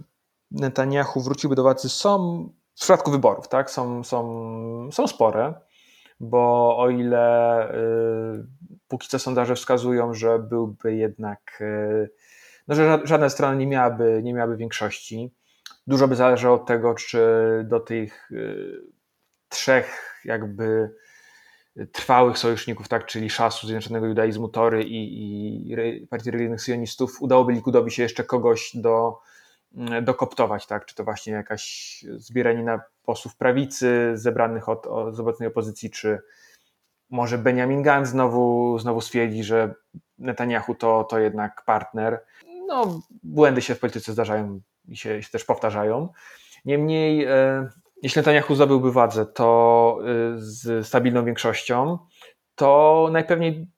y, 0.00 0.02
Netanyahu 0.50 1.20
wróciłby 1.20 1.56
do 1.56 1.62
władzy 1.62 1.88
są 1.88 2.48
w 2.74 2.80
przypadku 2.80 3.10
wyborów, 3.10 3.48
tak? 3.48 3.70
Są, 3.70 4.04
są, 4.04 4.88
są 4.92 5.06
spore 5.06 5.54
bo 6.20 6.76
o 6.78 6.90
ile 6.90 7.68
y, 7.74 8.46
póki 8.88 9.08
co 9.08 9.18
sondaże 9.18 9.54
wskazują, 9.54 10.14
że 10.14 10.38
byłby 10.38 10.94
jednak, 10.94 11.58
y, 11.60 12.10
no, 12.68 12.74
że 12.74 13.00
żadna 13.04 13.28
strona 13.28 13.54
nie 13.54 13.66
miałaby, 13.66 14.20
nie 14.22 14.34
miałaby 14.34 14.56
większości, 14.56 15.34
dużo 15.86 16.08
by 16.08 16.16
zależało 16.16 16.56
od 16.56 16.66
tego, 16.66 16.94
czy 16.94 17.20
do 17.64 17.80
tych 17.80 18.30
y, 18.32 18.80
trzech 19.48 20.20
jakby 20.24 20.90
trwałych 21.92 22.38
sojuszników, 22.38 22.88
tak, 22.88 23.06
czyli 23.06 23.30
Szasu, 23.30 23.66
Zjednoczonego 23.66 24.06
Judaizmu, 24.06 24.48
Tory 24.48 24.84
i, 24.84 25.72
i 25.72 26.06
Partii 26.06 26.30
Religijnych 26.30 26.62
Sionistów, 26.62 27.22
udałoby 27.22 27.52
Likudowi 27.52 27.90
się 27.90 28.02
jeszcze 28.02 28.24
kogoś 28.24 28.70
do, 28.74 29.20
dokoptować, 30.02 30.66
tak, 30.66 30.86
czy 30.86 30.94
to 30.94 31.04
właśnie 31.04 31.32
jakaś 31.32 32.04
zbieranina 32.16 32.80
posłów 33.02 33.36
prawicy 33.36 34.10
zebranych 34.14 34.68
od, 34.68 34.86
od 34.86 35.14
z 35.14 35.20
obecnej 35.20 35.48
opozycji, 35.48 35.90
czy 35.90 36.18
może 37.10 37.38
Benjamin 37.38 37.82
Gantz 37.82 38.08
znowu, 38.08 38.78
znowu 38.78 39.00
stwierdzi, 39.00 39.44
że 39.44 39.74
Netanyahu 40.18 40.74
to, 40.74 41.04
to 41.04 41.18
jednak 41.18 41.62
partner. 41.66 42.24
No, 42.66 43.00
błędy 43.22 43.62
się 43.62 43.74
w 43.74 43.80
polityce 43.80 44.12
zdarzają 44.12 44.60
i 44.88 44.96
się, 44.96 45.22
się 45.22 45.30
też 45.30 45.44
powtarzają. 45.44 46.08
Niemniej, 46.64 47.24
e, 47.24 47.68
jeśli 48.02 48.18
Netanyahu 48.18 48.54
zdobyłby 48.54 48.92
władzę, 48.92 49.26
to 49.26 49.98
e, 50.00 50.04
z 50.36 50.86
stabilną 50.86 51.24
większością, 51.24 51.98
to 52.54 53.08
najpewniej 53.12 53.68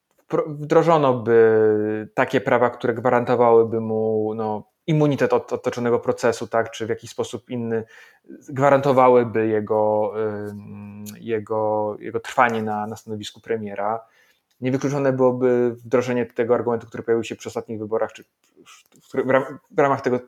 wdrożono 0.47 1.15
by 1.15 2.09
takie 2.15 2.41
prawa, 2.41 2.71
które 2.71 2.95
gwarantowałyby 2.95 3.81
mu 3.81 4.33
no, 4.35 4.71
immunitet 4.91 5.33
od 5.33 5.53
otoczonego 5.53 5.99
procesu, 5.99 6.47
tak, 6.47 6.71
czy 6.71 6.87
w 6.87 6.89
jakiś 6.89 7.11
sposób 7.11 7.51
inny 7.51 7.85
gwarantowałyby 8.49 9.47
jego, 9.47 10.13
jego, 11.21 11.97
jego 11.99 12.21
trwanie 12.21 12.63
na, 12.63 12.87
na 12.87 12.97
stanowisku 12.97 13.41
premiera. 13.41 14.01
Niewykluczone 14.61 15.13
byłoby 15.13 15.71
wdrożenie 15.71 16.27
tego 16.27 16.55
argumentu, 16.55 16.87
który 16.87 17.03
pojawił 17.03 17.25
się 17.25 17.37
przy 17.37 17.49
ostatnich 17.49 17.79
wyborach, 17.79 18.13
czy 18.13 18.25
w 19.71 19.79
ramach 19.79 20.01
tego, 20.01 20.21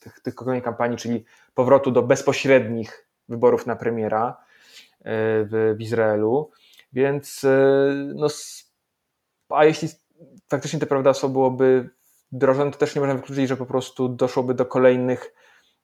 tych, 0.00 0.20
tych 0.20 0.34
kolejnych 0.34 0.64
kampanii, 0.64 0.98
czyli 0.98 1.24
powrotu 1.54 1.90
do 1.90 2.02
bezpośrednich 2.02 3.08
wyborów 3.28 3.66
na 3.66 3.76
premiera 3.76 4.36
e, 5.00 5.12
w, 5.44 5.74
w 5.78 5.80
Izraelu. 5.80 6.50
Więc 6.92 7.44
e, 7.44 8.12
no, 8.14 8.26
a 9.48 9.64
jeśli 9.64 9.88
faktycznie 10.48 10.78
te 10.78 10.86
prawodawstwo 10.86 11.28
byłoby 11.28 11.90
wdrożone, 12.36 12.70
to 12.70 12.78
też 12.78 12.94
nie 12.94 13.00
można 13.00 13.14
wykluczyć, 13.14 13.48
że 13.48 13.56
po 13.56 13.66
prostu 13.66 14.08
doszłoby 14.08 14.54
do 14.54 14.66
kolejnych, 14.66 15.34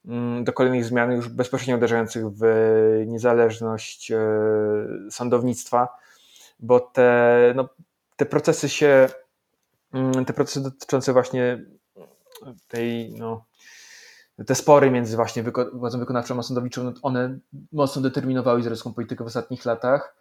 mm, 0.06 0.44
do 0.44 0.52
kolejnych 0.52 0.84
zmian 0.84 1.12
już 1.12 1.28
bezpośrednio 1.28 1.76
uderzających 1.76 2.24
w 2.28 2.44
niezależność 3.06 4.10
e, 4.10 4.18
sądownictwa, 5.10 5.88
bo 6.60 6.80
te, 6.80 7.52
no, 7.56 7.68
te 8.16 8.26
procesy 8.26 8.68
się, 8.68 9.08
mm, 9.92 10.24
te 10.24 10.32
procesy 10.32 10.62
dotyczące 10.62 11.12
właśnie 11.12 11.64
tej, 12.68 13.12
no, 13.12 13.44
te 14.46 14.54
spory 14.54 14.90
między 14.90 15.16
właśnie 15.16 15.44
władzą 15.72 15.98
wykonawczą 15.98 16.38
a 16.38 16.42
sądowniczą, 16.42 16.84
no, 16.84 16.92
one 17.02 17.38
mocno 17.72 18.02
determinowały 18.02 18.60
izraelską 18.60 18.94
politykę 18.94 19.24
w 19.24 19.26
ostatnich 19.26 19.64
latach. 19.64 20.16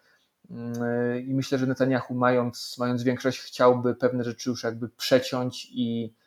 Mm, 0.50 1.26
I 1.26 1.34
myślę, 1.34 1.58
że 1.58 1.66
Netanyahu, 1.66 2.14
mając, 2.14 2.76
mając 2.78 3.02
większość, 3.02 3.40
chciałby 3.40 3.94
pewne 3.94 4.24
rzeczy 4.24 4.50
już 4.50 4.64
jakby 4.64 4.88
przeciąć 4.88 5.68
i 5.72 6.14
e, 6.18 6.21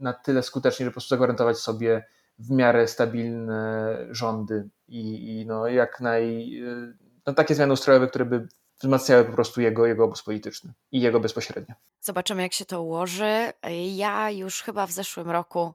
na 0.00 0.12
tyle 0.12 0.42
skutecznie, 0.42 0.84
że 0.84 0.90
po 0.90 0.94
prostu 0.94 1.08
zagwarantować 1.08 1.58
sobie 1.58 2.04
w 2.38 2.50
miarę 2.50 2.88
stabilne 2.88 3.98
rządy 4.10 4.68
i, 4.88 5.30
i 5.40 5.46
no 5.46 5.66
jak 5.66 6.00
naj, 6.00 6.58
e, 6.58 6.92
no 7.26 7.34
takie 7.34 7.54
zmiany 7.54 7.72
ustrojowe, 7.72 8.06
które 8.06 8.24
by 8.24 8.48
wzmacniały 8.80 9.24
po 9.24 9.32
prostu 9.32 9.60
jego, 9.60 9.86
jego 9.86 10.04
obóz 10.04 10.22
polityczny 10.22 10.72
i 10.92 11.00
jego 11.00 11.20
bezpośrednio. 11.20 11.74
Zobaczymy, 12.00 12.42
jak 12.42 12.52
się 12.52 12.64
to 12.64 12.82
ułoży. 12.82 13.52
Ja 13.94 14.30
już 14.30 14.62
chyba 14.62 14.86
w 14.86 14.92
zeszłym 14.92 15.30
roku 15.30 15.74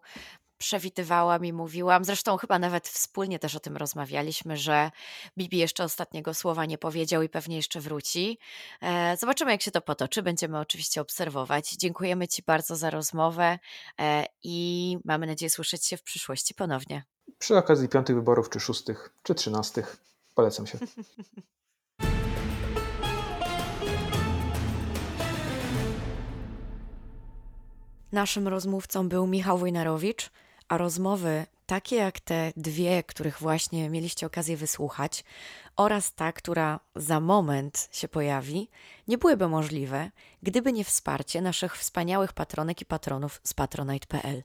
przewidywałam 0.60 1.45
i 1.45 1.53
mówiłam, 1.53 2.05
zresztą 2.05 2.38
chyba 2.38 2.60
nawet 2.60 2.88
wspólnie 2.88 3.39
też 3.39 3.55
o 3.55 3.60
tym 3.60 3.78
rozmawialiśmy, 3.78 4.57
że 4.57 4.91
Bibi 5.38 5.57
jeszcze 5.57 5.84
ostatniego 5.84 6.34
słowa 6.34 6.66
nie 6.66 6.78
powiedział 6.78 7.22
i 7.22 7.30
pewnie 7.30 7.55
jeszcze 7.55 7.80
wróci. 7.80 8.39
E, 8.82 9.18
zobaczymy, 9.18 9.51
jak 9.51 9.62
się 9.62 9.72
to 9.72 9.82
potoczy. 9.82 10.24
Będziemy 10.24 10.60
oczywiście 10.60 11.01
obserwować. 11.01 11.72
Dziękujemy 11.72 12.28
Ci 12.28 12.43
bardzo 12.43 12.76
za 12.76 12.89
rozmowę 12.89 13.60
e, 13.99 14.26
i 14.43 14.97
mamy 15.05 15.28
nadzieję 15.28 15.49
słyszeć 15.49 15.86
się 15.86 15.97
w 15.97 16.03
przyszłości 16.03 16.53
ponownie. 16.53 17.03
Przy 17.39 17.57
okazji 17.57 17.89
piątych 17.89 18.16
wyborów, 18.16 18.49
czy 18.49 18.60
szóstych, 18.60 19.14
czy 19.24 19.36
trzynastych. 19.36 19.97
Polecam 20.36 20.68
się. 20.68 20.78
Naszym 28.12 28.47
rozmówcą 28.47 29.10
był 29.10 29.28
Michał 29.28 29.57
Wojnarowicz 29.57 30.32
a 30.70 30.78
rozmowy 30.78 31.45
takie 31.65 31.95
jak 31.95 32.20
te 32.20 32.51
dwie, 32.57 33.03
których 33.03 33.39
właśnie 33.39 33.89
mieliście 33.89 34.26
okazję 34.26 34.57
wysłuchać, 34.57 35.24
oraz 35.80 36.13
ta, 36.13 36.32
która 36.32 36.80
za 36.95 37.19
moment 37.19 37.89
się 37.91 38.07
pojawi, 38.07 38.69
nie 39.07 39.17
byłyby 39.17 39.47
możliwe, 39.47 40.11
gdyby 40.43 40.73
nie 40.73 40.84
wsparcie 40.84 41.41
naszych 41.41 41.77
wspaniałych 41.77 42.34
patronek 42.34 42.82
i 42.82 42.86
patronów 42.86 43.41
z 43.43 43.53
patronite.pl. 43.53 44.43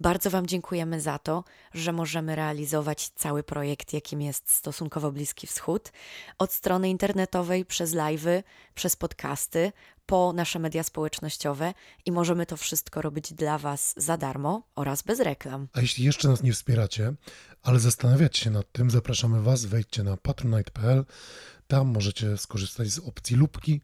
Bardzo 0.00 0.30
Wam 0.30 0.46
dziękujemy 0.46 1.00
za 1.00 1.18
to, 1.18 1.44
że 1.74 1.92
możemy 1.92 2.36
realizować 2.36 3.08
cały 3.08 3.42
projekt, 3.42 3.92
jakim 3.92 4.22
jest 4.22 4.50
Stosunkowo 4.50 5.12
Bliski 5.12 5.46
Wschód, 5.46 5.92
od 6.38 6.52
strony 6.52 6.90
internetowej, 6.90 7.64
przez 7.64 7.94
live'y, 7.94 8.42
przez 8.74 8.96
podcasty, 8.96 9.72
po 10.08 10.32
nasze 10.32 10.58
media 10.58 10.82
społecznościowe 10.82 11.74
i 12.06 12.12
możemy 12.12 12.46
to 12.46 12.56
wszystko 12.56 13.02
robić 13.02 13.32
dla 13.32 13.58
Was 13.58 13.94
za 13.96 14.16
darmo 14.16 14.62
oraz 14.74 15.02
bez 15.02 15.20
reklam. 15.20 15.68
A 15.72 15.80
jeśli 15.80 16.04
jeszcze 16.04 16.28
nas 16.28 16.42
nie 16.42 16.52
wspieracie, 16.52 17.14
ale 17.62 17.80
zastanawiacie 17.80 18.44
się 18.44 18.50
nad 18.50 18.72
tym, 18.72 18.90
zapraszamy 18.90 19.42
Was, 19.42 19.64
wejdźcie 19.64 20.02
na 20.02 20.16
patronite 20.16 20.67
Tam 21.66 21.86
możecie 21.86 22.36
skorzystać 22.36 22.88
z 22.88 22.98
opcji 22.98 23.36
lubki, 23.36 23.80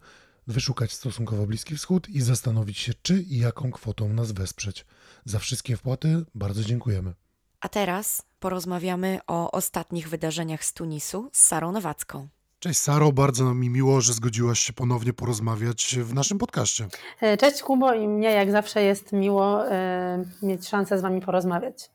wyszukać 0.47 0.93
stosunkowo 0.93 1.47
Bliski 1.47 1.77
Wschód 1.77 2.09
i 2.09 2.21
zastanowić 2.21 2.79
się, 2.79 2.93
czy 3.03 3.23
i 3.23 3.39
jaką 3.39 3.71
kwotą 3.71 4.09
nas 4.09 4.33
wesprzeć. 4.33 4.87
Za 5.25 5.39
wszystkie 5.39 5.77
wpłaty 5.77 6.25
bardzo 6.35 6.65
dziękujemy. 6.65 7.15
A 7.61 7.69
teraz 7.69 8.23
porozmawiamy 8.41 9.19
o 9.27 9.51
ostatnich 9.51 10.09
wydarzeniach 10.09 10.65
z 10.65 10.73
Tunisu 10.73 11.31
z 11.33 11.43
Sarą 11.43 11.73
Nowacką. 11.73 12.29
Cześć 12.59 12.81
Saro, 12.81 13.13
bardzo 13.13 13.55
mi 13.55 13.71
miło, 13.71 14.01
że 14.01 14.13
zgodziłaś 14.13 14.59
się 14.59 14.73
ponownie 14.73 15.13
porozmawiać 15.13 15.97
w 16.03 16.15
naszym 16.15 16.39
podcaście. 16.39 16.89
E, 17.21 17.37
cześć 17.37 17.63
Kubo 17.63 17.95
i 17.95 18.09
mnie 18.09 18.31
jak 18.31 18.51
zawsze 18.51 18.83
jest 18.83 19.13
miło 19.13 19.71
e, 19.71 20.25
mieć 20.43 20.69
szansę 20.69 20.99
z 20.99 21.03
Wami 21.03 21.21
porozmawiać. 21.21 21.91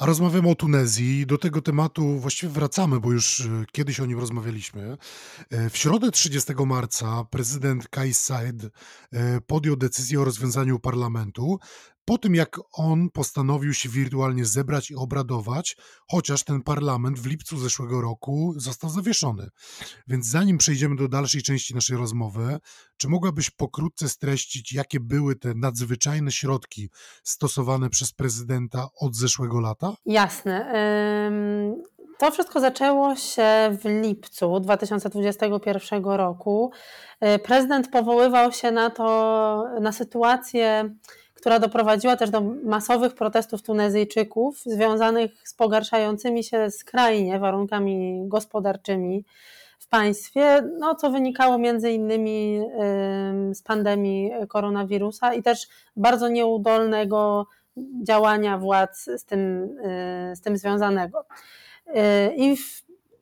A 0.00 0.06
rozmawiamy 0.06 0.48
o 0.48 0.54
Tunezji. 0.54 1.26
Do 1.26 1.38
tego 1.38 1.62
tematu 1.62 2.18
właściwie 2.18 2.52
wracamy, 2.52 3.00
bo 3.00 3.12
już 3.12 3.40
e, 3.40 3.64
kiedyś 3.72 4.00
o 4.00 4.06
nim 4.06 4.18
rozmawialiśmy. 4.18 4.96
W 5.70 5.76
środę 5.78 6.10
30 6.10 6.52
marca 6.66 7.24
prezydent 7.24 7.88
Kais 7.88 8.22
Said 8.22 8.56
podjął 9.46 9.76
decyzję 9.76 10.20
o 10.20 10.24
rozwiązaniu 10.24 10.78
parlamentu 10.78 11.58
po 12.10 12.18
tym 12.18 12.34
jak 12.34 12.56
on 12.72 13.10
postanowił 13.10 13.74
się 13.74 13.88
wirtualnie 13.88 14.44
zebrać 14.44 14.90
i 14.90 14.94
obradować, 14.94 15.76
chociaż 16.08 16.44
ten 16.44 16.62
parlament 16.62 17.18
w 17.18 17.26
lipcu 17.26 17.58
zeszłego 17.58 18.00
roku 18.00 18.54
został 18.56 18.90
zawieszony. 18.90 19.48
Więc 20.06 20.26
zanim 20.26 20.58
przejdziemy 20.58 20.96
do 20.96 21.08
dalszej 21.08 21.42
części 21.42 21.74
naszej 21.74 21.96
rozmowy, 21.96 22.58
czy 22.96 23.08
mogłabyś 23.08 23.50
pokrótce 23.50 24.08
streścić, 24.08 24.72
jakie 24.72 25.00
były 25.00 25.36
te 25.36 25.54
nadzwyczajne 25.54 26.32
środki 26.32 26.90
stosowane 27.22 27.90
przez 27.90 28.12
prezydenta 28.12 28.88
od 29.00 29.16
zeszłego 29.16 29.60
lata? 29.60 29.94
Jasne. 30.06 30.72
To 32.18 32.30
wszystko 32.30 32.60
zaczęło 32.60 33.16
się 33.16 33.78
w 33.82 33.84
lipcu 34.02 34.60
2021 34.60 36.04
roku. 36.04 36.70
E, 37.20 37.38
prezydent 37.38 37.90
powoływał 37.90 38.52
się 38.52 38.70
na 38.70 38.90
to, 38.90 39.64
na 39.80 39.92
sytuację 39.92 40.94
która 41.40 41.58
doprowadziła 41.58 42.16
też 42.16 42.30
do 42.30 42.40
masowych 42.64 43.14
protestów 43.14 43.62
Tunezyjczyków 43.62 44.58
związanych 44.58 45.48
z 45.48 45.54
pogarszającymi 45.54 46.44
się 46.44 46.70
skrajnie 46.70 47.38
warunkami 47.38 48.22
gospodarczymi 48.28 49.24
w 49.78 49.88
państwie, 49.88 50.62
no, 50.78 50.94
co 50.94 51.10
wynikało 51.10 51.58
między 51.58 51.92
innymi 51.92 52.60
z 53.52 53.62
pandemii 53.62 54.30
koronawirusa 54.48 55.34
i 55.34 55.42
też 55.42 55.68
bardzo 55.96 56.28
nieudolnego 56.28 57.46
działania 58.02 58.58
władz 58.58 59.04
z 59.16 59.24
tym, 59.24 59.62
y, 60.32 60.36
z 60.36 60.40
tym 60.40 60.56
związanego. 60.56 61.24
Y, 61.88 61.92
I 62.36 62.56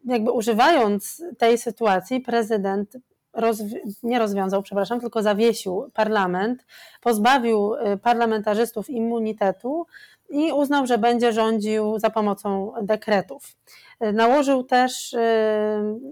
jakby 0.04 0.30
używając 0.30 1.22
tej 1.38 1.58
sytuacji, 1.58 2.20
prezydent 2.20 2.96
rozwi- 3.38 3.80
nie 4.02 4.18
rozwiązał, 4.18 4.62
przepraszam, 4.62 5.00
tylko 5.00 5.22
zawiesił 5.22 5.90
parlament, 5.94 6.66
pozbawił 7.00 7.74
y, 7.74 7.96
parlamentarzystów 7.96 8.90
immunitetu 8.90 9.86
i 10.30 10.52
uznał, 10.52 10.86
że 10.86 10.98
będzie 10.98 11.32
rządził 11.32 11.98
za 11.98 12.10
pomocą 12.10 12.72
dekretów. 12.82 13.56
Y, 14.04 14.12
nałożył 14.12 14.64
też 14.64 15.12
y, 15.12 15.18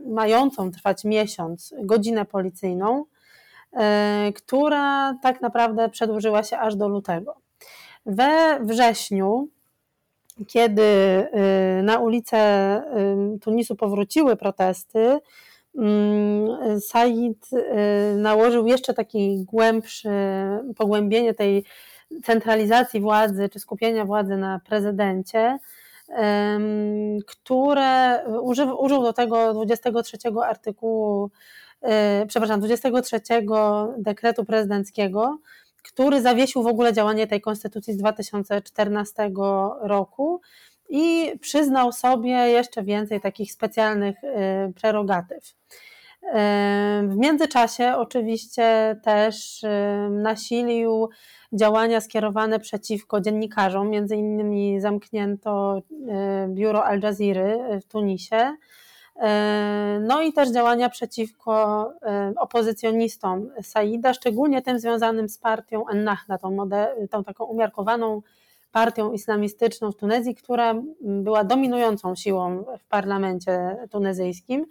mającą 0.07 0.71
trwać 0.71 1.05
miesiąc 1.05 1.75
godzinę 1.83 2.25
policyjną, 2.25 3.05
która 4.35 5.15
tak 5.23 5.41
naprawdę 5.41 5.89
przedłużyła 5.89 6.43
się 6.43 6.59
aż 6.59 6.77
do 6.77 6.89
lutego. 6.89 7.37
We 8.07 8.59
wrześniu, 8.61 9.49
kiedy 10.47 10.83
na 11.83 11.99
ulice 11.99 12.83
Tunisu 13.41 13.77
powróciły 13.77 14.37
protesty, 14.37 15.19
Said 16.81 17.53
y, 17.53 18.17
nałożył 18.17 18.67
jeszcze 18.67 18.95
taki 18.95 19.45
głębszy, 19.45 20.09
pogłębienie 20.77 21.35
tej 21.35 21.65
centralizacji 22.25 23.01
władzy 23.01 23.49
czy 23.49 23.61
skupienia 23.61 24.05
władzy 24.05 24.37
na 24.37 24.61
prezydencie, 24.69 25.59
które 27.27 28.21
użył, 28.43 28.83
użył 28.85 29.03
do 29.03 29.13
tego 29.13 29.55
23 29.55 30.19
artykułu, 30.45 31.31
y, 32.23 32.27
przepraszam, 32.27 32.61
23 32.61 33.21
dekretu 33.99 34.45
prezydenckiego, 34.45 35.39
który 35.83 36.23
zawiesił 36.23 36.63
w 36.63 36.67
ogóle 36.67 36.93
działanie 36.93 37.27
tej 37.27 37.41
konstytucji 37.41 37.95
z 37.95 37.97
2014 37.97 39.31
roku 39.81 40.41
i 40.89 41.33
przyznał 41.41 41.93
sobie 41.93 42.31
jeszcze 42.31 42.83
więcej 42.83 43.21
takich 43.21 43.53
specjalnych 43.53 44.25
y, 44.25 44.73
prerogatyw. 44.81 45.45
Y, 45.45 46.29
w 47.09 47.17
międzyczasie 47.17 47.95
oczywiście 47.97 48.97
też 49.03 49.63
y, 49.63 49.69
nasilił 50.11 51.09
działania 51.53 52.01
skierowane 52.01 52.61
przeciwko 52.61 53.21
dziennikarzom, 53.21 53.91
między 53.91 54.17
innymi 54.17 54.81
zamknięto 54.81 55.83
biuro 56.49 56.85
Al 56.85 57.01
Jazeera 57.01 57.81
w 57.81 57.85
Tunisie, 57.85 58.57
no 60.01 60.23
i 60.23 60.33
też 60.33 60.53
działania 60.53 60.89
przeciwko 60.89 61.93
opozycjonistom 62.39 63.51
Saida, 63.63 64.15
szczególnie 64.15 64.63
tym 64.63 64.79
związanym 64.79 65.29
z 65.29 65.39
partią 65.39 65.89
Ennahda, 65.89 66.39
tą, 66.39 66.57
tą 67.11 67.25
taką 67.25 67.45
umiarkowaną 67.45 68.23
partią 68.77 69.13
islamistyczną 69.13 69.93
w 69.93 69.97
Tunezji, 69.97 70.35
która 70.35 70.75
była 71.01 71.45
dominującą 71.45 72.15
siłą 72.15 72.65
w 72.79 72.85
parlamencie 72.85 73.77
tunezyjskim. 73.91 74.67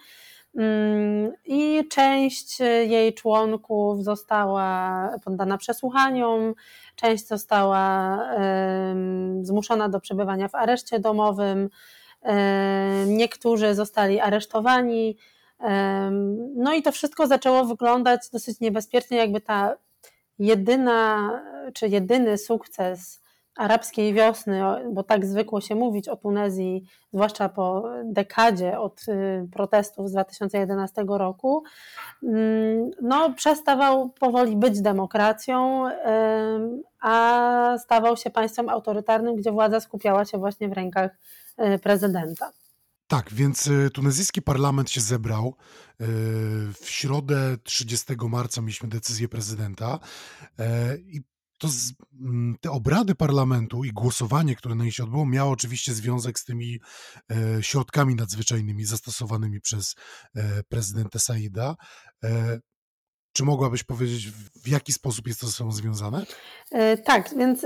Mm, 0.58 1.32
I 1.46 1.88
część 1.90 2.60
jej 2.88 3.14
członków 3.14 4.04
została 4.04 5.10
poddana 5.24 5.58
przesłuchaniom, 5.58 6.54
część 6.96 7.28
została 7.28 8.20
zmuszona 9.42 9.90
do 9.90 10.00
przebywania 10.00 10.48
w 10.48 10.56
areszcie 10.56 11.00
domowym, 11.00 11.70
niektórzy 13.08 13.76
zostali 13.76 14.20
aresztowani. 14.20 15.18
No 16.56 16.74
i 16.74 16.82
to 16.82 16.92
wszystko 16.92 17.28
zaczęło 17.28 17.66
wyglądać 17.66 18.30
dosyć 18.34 18.60
niebezpiecznie, 18.60 19.18
jakby 19.18 19.42
ta 19.42 19.76
jedyna, 20.40 21.32
czy 21.74 21.88
jedyny 21.88 22.38
sukces 22.38 23.25
arabskiej 23.56 24.14
wiosny, 24.14 24.62
bo 24.94 25.04
tak 25.04 25.26
zwykło 25.26 25.62
się 25.62 25.76
mówić 25.76 26.08
o 26.10 26.16
Tunezji, 26.16 26.84
zwłaszcza 27.14 27.50
po 27.50 27.90
dekadzie 28.04 28.80
od 28.80 29.02
y, 29.08 29.48
protestów 29.52 30.10
z 30.10 30.12
2011 30.12 31.06
roku, 31.08 31.64
mm, 32.24 32.92
no, 33.02 33.34
przestawał 33.34 34.10
powoli 34.10 34.56
być 34.56 34.82
demokracją, 34.82 35.86
a 37.02 37.78
stawał 37.80 38.18
się 38.18 38.30
państwem 38.30 38.70
autorytarnym, 38.70 39.36
gdzie 39.36 39.52
władza 39.52 39.80
skupiała 39.80 40.26
się 40.26 40.38
właśnie 40.38 40.70
w 40.70 40.74
rękach 40.74 41.12
y, 41.76 41.80
prezydenta. 41.80 42.52
Tak, 43.08 43.34
więc 43.34 43.68
y, 43.68 43.90
tunezyjski 43.94 44.42
parlament 44.42 44.90
się 44.90 45.02
zebrał. 45.02 45.56
W 46.82 46.90
środę 46.90 47.58
30 47.64 48.14
marca 48.30 48.62
mieliśmy 48.62 48.90
decyzję 48.90 49.28
prezydenta 49.28 50.00
i 50.98 51.22
to 51.58 51.68
z, 51.68 51.94
mm, 52.22 52.56
te 52.62 52.72
obrady 52.72 53.16
parlamentu 53.16 53.84
i 53.84 53.92
głosowanie, 53.92 54.56
które 54.56 54.76
na 54.76 54.84
nich 54.84 54.96
się 54.96 55.04
odbyło, 55.04 55.26
miało 55.26 55.52
oczywiście 55.52 55.94
związek 55.94 56.40
z 56.40 56.46
tymi 56.46 56.80
e, 57.32 57.64
środkami 57.64 58.16
nadzwyczajnymi 58.16 58.86
zastosowanymi 58.86 59.62
przez 59.62 59.96
e, 60.36 60.64
prezydenta 60.64 61.20
Saida. 61.20 61.76
E, 62.24 62.60
czy 63.34 63.44
mogłabyś 63.44 63.84
powiedzieć, 63.84 64.32
w 64.64 64.68
jaki 64.68 64.94
sposób 64.94 65.28
jest 65.28 65.42
to 65.42 65.48
ze 65.48 65.54
sobą 65.54 65.72
związane? 65.72 66.26
E, 66.72 66.98
tak, 66.98 67.30
więc 67.38 67.66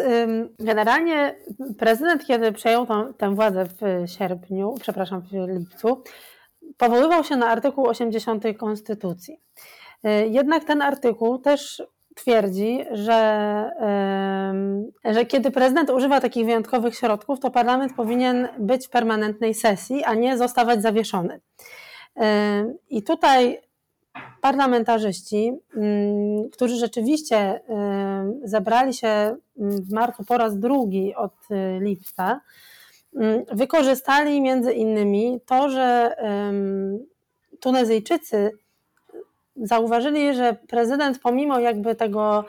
generalnie 0.59 1.35
prezydent, 1.77 2.25
kiedy 2.25 2.51
przejął 2.51 2.87
tą, 2.87 3.13
tę 3.13 3.35
władzę 3.35 3.65
w 3.65 4.09
sierpniu, 4.11 4.75
przepraszam, 4.81 5.21
w 5.21 5.31
lipcu, 5.31 6.03
powoływał 6.77 7.23
się 7.23 7.35
na 7.35 7.47
artykuł 7.47 7.87
80 7.87 8.43
Konstytucji. 8.57 9.37
E, 10.03 10.27
jednak 10.27 10.63
ten 10.63 10.81
artykuł 10.81 11.39
też 11.39 11.83
twierdzi, 12.21 12.85
że, 12.91 13.71
że 15.05 15.25
kiedy 15.25 15.51
prezydent 15.51 15.89
używa 15.89 16.21
takich 16.21 16.45
wyjątkowych 16.45 16.95
środków, 16.95 17.39
to 17.39 17.51
parlament 17.51 17.93
powinien 17.95 18.47
być 18.59 18.87
w 18.87 18.89
permanentnej 18.89 19.53
sesji, 19.53 20.03
a 20.03 20.13
nie 20.13 20.37
zostawać 20.37 20.81
zawieszony. 20.81 21.39
I 22.89 23.03
tutaj 23.03 23.61
parlamentarzyści, 24.41 25.51
mm, 25.75 26.49
którzy 26.49 26.75
rzeczywiście 26.75 27.61
zebrali 28.43 28.93
się 28.93 29.35
w 29.55 29.91
marcu 29.91 30.23
po 30.23 30.37
raz 30.37 30.59
drugi 30.59 31.15
od 31.15 31.33
y, 31.51 31.79
lipca, 31.81 32.41
mm, 33.15 33.43
wykorzystali 33.51 34.41
między 34.41 34.73
innymi 34.73 35.39
to, 35.45 35.69
że 35.69 36.15
Tunezyjczycy 37.59 38.51
zauważyli, 39.63 40.35
że 40.35 40.57
prezydent 40.67 41.19
pomimo 41.19 41.59
jakby 41.59 41.95
tego 41.95 42.45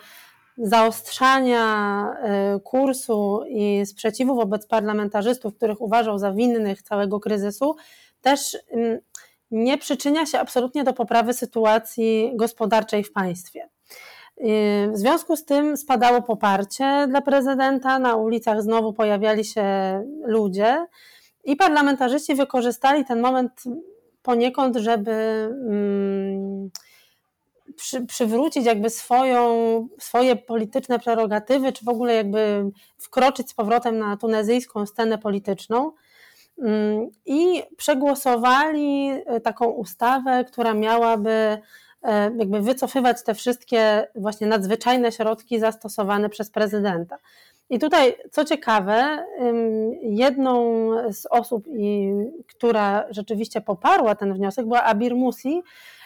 zaostrzania 0.58 2.06
e, 2.22 2.60
kursu 2.60 3.44
i 3.48 3.86
sprzeciwu 3.86 4.34
wobec 4.34 4.66
parlamentarzystów, 4.66 5.56
których 5.56 5.80
uważał 5.80 6.18
za 6.18 6.32
winnych 6.32 6.82
całego 6.82 7.20
kryzysu, 7.20 7.76
też 8.20 8.58
mm, 8.70 8.98
nie 9.50 9.78
przyczynia 9.78 10.26
się 10.26 10.38
absolutnie 10.38 10.84
do 10.84 10.92
poprawy 10.92 11.34
sytuacji 11.34 12.32
gospodarczej 12.34 13.04
w 13.04 13.12
państwie. 13.12 13.68
W 14.92 14.96
związku 14.96 15.36
z 15.36 15.44
tym 15.44 15.76
spadało 15.76 16.22
poparcie 16.22 17.06
dla 17.08 17.20
prezydenta, 17.20 17.98
na 17.98 18.16
ulicach 18.16 18.62
znowu 18.62 18.92
pojawiali 18.92 19.44
się 19.44 19.64
ludzie 20.24 20.86
i 21.44 21.56
parlamentarzyści 21.56 22.34
wykorzystali 22.34 23.04
ten 23.04 23.20
moment 23.20 23.62
poniekąd, 24.22 24.76
żeby 24.76 25.12
mm, 25.68 26.70
przy, 27.80 28.06
przywrócić 28.06 28.64
jakby 28.64 28.90
swoją, 28.90 29.88
swoje 29.98 30.36
polityczne 30.36 30.98
prerogatywy, 30.98 31.72
czy 31.72 31.84
w 31.84 31.88
ogóle 31.88 32.14
jakby 32.14 32.70
wkroczyć 32.98 33.50
z 33.50 33.54
powrotem 33.54 33.98
na 33.98 34.16
tunezyjską 34.16 34.86
scenę 34.86 35.18
polityczną. 35.18 35.92
Mm, 36.62 37.10
I 37.26 37.62
przegłosowali 37.76 39.10
e, 39.26 39.40
taką 39.40 39.66
ustawę, 39.66 40.44
która 40.44 40.74
miałaby 40.74 41.30
e, 42.02 42.30
jakby 42.36 42.60
wycofywać 42.60 43.22
te 43.24 43.34
wszystkie 43.34 44.08
właśnie 44.14 44.46
nadzwyczajne 44.46 45.12
środki 45.12 45.60
zastosowane 45.60 46.28
przez 46.28 46.50
prezydenta. 46.50 47.16
I 47.70 47.78
tutaj, 47.78 48.16
co 48.30 48.44
ciekawe, 48.44 49.26
jedną 50.02 50.90
z 51.12 51.26
osób, 51.26 51.64
która 52.46 53.04
rzeczywiście 53.10 53.60
poparła 53.60 54.14
ten 54.14 54.34
wniosek, 54.34 54.66
była 54.66 54.82
Abir 54.82 55.14
Musi, 55.16 55.62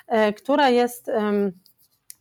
e, 0.06 0.32
która 0.32 0.70
jest 0.70 1.10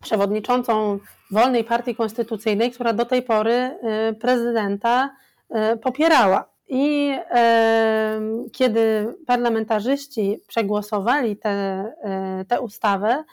przewodniczącą 0.04 0.98
Wolnej 1.30 1.64
Partii 1.64 1.94
Konstytucyjnej, 1.94 2.72
która 2.72 2.92
do 2.92 3.04
tej 3.04 3.22
pory 3.22 3.52
e, 3.52 4.12
prezydenta 4.20 5.10
e, 5.50 5.76
popierała. 5.76 6.54
I 6.68 7.14
kiedy 8.52 9.14
parlamentarzyści 9.26 10.40
przegłosowali 10.46 11.36
tę 12.48 12.60
ustawę, 12.60 13.24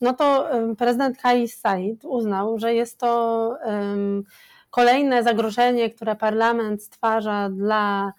no 0.00 0.12
to 0.12 0.48
prezydent 0.78 1.18
Kais 1.18 1.60
Said 1.60 2.04
uznał, 2.04 2.58
że 2.58 2.74
jest 2.74 2.98
to 2.98 3.50
Kolejne 4.74 5.22
zagrożenie, 5.22 5.90
które 5.90 6.16
parlament 6.16 6.82
stwarza 6.82 7.48
dla 7.50 8.12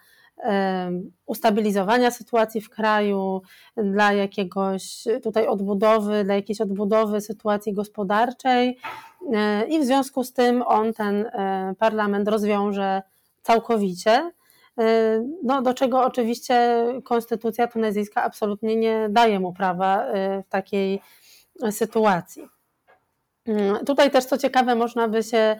ustabilizowania 1.25 2.11
sytuacji 2.11 2.61
w 2.61 2.69
kraju, 2.69 3.41
dla 3.77 4.13
jakiegoś 4.13 5.03
tutaj 5.23 5.47
odbudowy, 5.47 6.23
dla 6.23 6.35
jakiejś 6.35 6.61
odbudowy 6.61 7.21
sytuacji 7.21 7.73
gospodarczej 7.73 8.77
e, 9.33 9.67
i 9.67 9.79
w 9.79 9.85
związku 9.85 10.23
z 10.23 10.33
tym 10.33 10.63
on 10.67 10.93
ten 10.93 11.25
e, 11.25 11.73
parlament 11.79 12.27
rozwiąże 12.27 13.01
całkowicie. 13.41 14.31
E, 14.79 15.23
no, 15.43 15.61
do 15.61 15.73
czego 15.73 16.05
oczywiście 16.05 16.85
konstytucja 17.03 17.67
tunezyjska 17.67 18.23
absolutnie 18.23 18.75
nie 18.75 19.07
daje 19.09 19.39
mu 19.39 19.53
prawa 19.53 20.05
w 20.45 20.49
takiej 20.49 21.01
sytuacji. 21.71 22.47
Mm, 23.45 23.85
tutaj 23.85 24.11
też 24.11 24.25
co 24.25 24.37
ciekawe, 24.37 24.75
można 24.75 25.07
by 25.07 25.23
się 25.23 25.55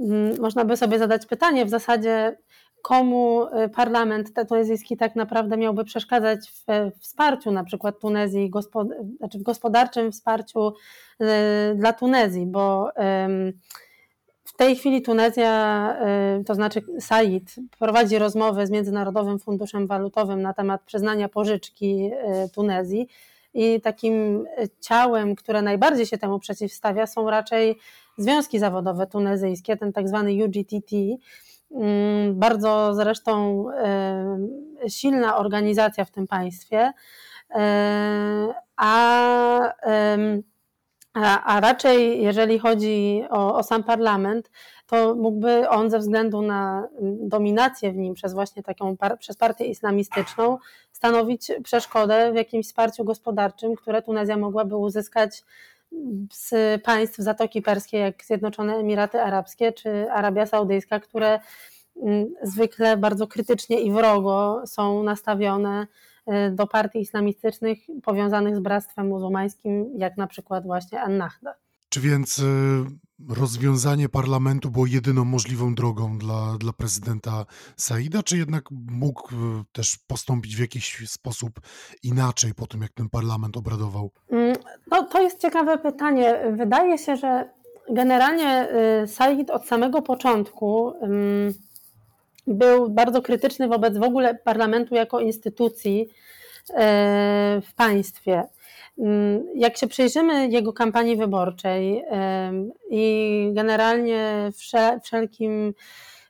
Mm, 0.00 0.40
można 0.40 0.64
by 0.64 0.76
sobie 0.76 0.98
zadać 0.98 1.26
pytanie 1.26 1.64
w 1.64 1.68
zasadzie, 1.68 2.36
komu 2.82 3.46
y, 3.64 3.68
parlament 3.68 4.32
tunezyjski 4.48 4.96
tak 4.96 5.16
naprawdę 5.16 5.56
miałby 5.56 5.84
przeszkadzać 5.84 6.50
w 6.50 6.90
wsparciu 7.00 7.50
na 7.50 7.64
przykład 7.64 8.00
Tunezji, 8.00 8.50
znaczy 9.18 9.38
w 9.38 9.42
gospodarczym 9.42 10.12
wsparciu 10.12 10.68
y, 10.68 11.74
dla 11.74 11.92
Tunezji, 11.92 12.46
bo 12.46 12.90
w 14.44 14.56
tej 14.56 14.76
chwili 14.76 15.02
Tunezja, 15.02 15.96
y, 16.40 16.44
to 16.44 16.54
znaczy 16.54 16.82
Said, 17.00 17.54
prowadzi 17.78 18.18
rozmowy 18.18 18.66
z 18.66 18.70
Międzynarodowym 18.70 19.38
Funduszem 19.38 19.86
Walutowym 19.86 20.42
na 20.42 20.54
temat 20.54 20.82
przyznania 20.82 21.28
pożyczki 21.28 22.10
Tunezji 22.54 23.08
i 23.54 23.80
takim 23.80 24.44
ciałem, 24.80 25.34
które 25.34 25.62
najbardziej 25.62 26.06
się 26.06 26.18
temu 26.18 26.38
przeciwstawia, 26.38 27.06
są 27.06 27.30
raczej 27.30 27.78
związki 28.18 28.58
zawodowe 28.58 29.06
tunezyjskie, 29.06 29.76
ten 29.76 29.92
tak 29.92 30.08
zwany 30.08 30.44
UGTT, 30.44 30.92
bardzo 32.32 32.94
zresztą 32.94 33.66
silna 34.88 35.36
organizacja 35.36 36.04
w 36.04 36.10
tym 36.10 36.26
państwie, 36.26 36.92
e, 37.50 38.54
a, 38.76 39.60
a, 41.14 41.44
a 41.44 41.60
raczej 41.60 42.22
jeżeli 42.22 42.58
chodzi 42.58 43.24
o, 43.30 43.56
o 43.56 43.62
sam 43.62 43.84
parlament, 43.84 44.50
to 44.86 45.14
mógłby 45.14 45.68
on 45.68 45.90
ze 45.90 45.98
względu 45.98 46.42
na 46.42 46.88
dominację 47.20 47.92
w 47.92 47.96
nim 47.96 48.14
przez 48.14 48.34
właśnie 48.34 48.62
taką 48.62 48.96
przez 49.18 49.36
partię 49.36 49.64
islamistyczną 49.64 50.58
stanowić 50.92 51.52
przeszkodę 51.64 52.32
w 52.32 52.34
jakimś 52.34 52.66
wsparciu 52.66 53.04
gospodarczym, 53.04 53.76
które 53.76 54.02
Tunezja 54.02 54.36
mogłaby 54.36 54.76
uzyskać 54.76 55.42
z 56.32 56.82
państw 56.82 57.16
Zatoki 57.18 57.62
Perskiej, 57.62 58.00
jak 58.00 58.24
Zjednoczone 58.24 58.74
Emiraty 58.74 59.22
Arabskie 59.22 59.72
czy 59.72 60.10
Arabia 60.10 60.46
Saudyjska, 60.46 61.00
które 61.00 61.40
mm, 62.02 62.34
zwykle 62.42 62.96
bardzo 62.96 63.26
krytycznie 63.26 63.80
i 63.80 63.92
wrogo 63.92 64.62
są 64.66 65.02
nastawione 65.02 65.86
y, 66.28 66.50
do 66.50 66.66
partii 66.66 67.00
islamistycznych 67.00 67.78
powiązanych 68.02 68.56
z 68.56 68.60
Bractwem 68.60 69.08
Muzułmańskim, 69.08 69.98
jak 69.98 70.16
na 70.16 70.26
przykład 70.26 70.64
właśnie 70.64 71.00
An-Nahda. 71.00 71.54
Czy 71.92 72.00
więc 72.00 72.38
y, 72.38 72.44
rozwiązanie 73.28 74.08
parlamentu 74.08 74.70
było 74.70 74.86
jedyną 74.86 75.24
możliwą 75.24 75.74
drogą 75.74 76.18
dla, 76.18 76.58
dla 76.58 76.72
prezydenta 76.72 77.46
Saida, 77.76 78.22
czy 78.22 78.38
jednak 78.38 78.64
mógł 78.70 79.34
y, 79.34 79.64
też 79.72 79.98
postąpić 80.06 80.56
w 80.56 80.60
jakiś 80.60 81.10
sposób 81.10 81.60
inaczej 82.02 82.54
po 82.54 82.66
tym, 82.66 82.82
jak 82.82 82.92
ten 82.92 83.08
parlament 83.08 83.56
obradował? 83.56 84.12
No, 84.92 85.02
to 85.02 85.22
jest 85.22 85.40
ciekawe 85.40 85.78
pytanie. 85.78 86.40
Wydaje 86.50 86.98
się, 86.98 87.16
że 87.16 87.50
generalnie 87.90 88.68
y, 89.02 89.06
Said 89.06 89.50
od 89.50 89.66
samego 89.66 90.02
początku 90.02 90.92
był 92.46 92.90
bardzo 92.90 93.22
krytyczny 93.22 93.68
wobec 93.68 93.98
w 93.98 94.02
ogóle 94.02 94.34
parlamentu 94.34 94.94
jako 94.94 95.20
instytucji 95.20 96.08
w 97.62 97.74
państwie. 97.76 98.42
Jak 99.54 99.76
się 99.76 99.86
przyjrzymy 99.86 100.48
jego 100.48 100.72
kampanii 100.72 101.16
wyborczej 101.16 102.04
i 102.90 103.50
generalnie 103.52 104.50
wszelkim 105.02 105.74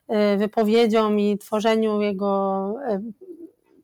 e, 0.07 0.37
wypowiedziom 0.37 1.19
i 1.19 1.37
tworzeniu 1.37 2.01
jego 2.01 2.75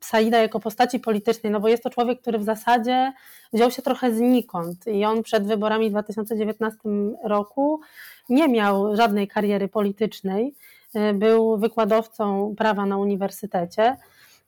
Saida 0.00 0.38
jako 0.38 0.60
postaci 0.60 1.00
politycznej, 1.00 1.52
no 1.52 1.60
bo 1.60 1.68
jest 1.68 1.82
to 1.82 1.90
człowiek, 1.90 2.20
który 2.20 2.38
w 2.38 2.44
zasadzie 2.44 3.12
wziął 3.52 3.70
się 3.70 3.82
trochę 3.82 4.14
znikąd 4.14 4.86
i 4.86 5.04
on 5.04 5.22
przed 5.22 5.46
wyborami 5.46 5.88
w 5.88 5.92
2019 5.92 6.78
roku 7.24 7.80
nie 8.28 8.48
miał 8.48 8.96
żadnej 8.96 9.28
kariery 9.28 9.68
politycznej, 9.68 10.54
e, 10.94 11.14
był 11.14 11.58
wykładowcą 11.58 12.54
prawa 12.58 12.86
na 12.86 12.96
uniwersytecie 12.96 13.96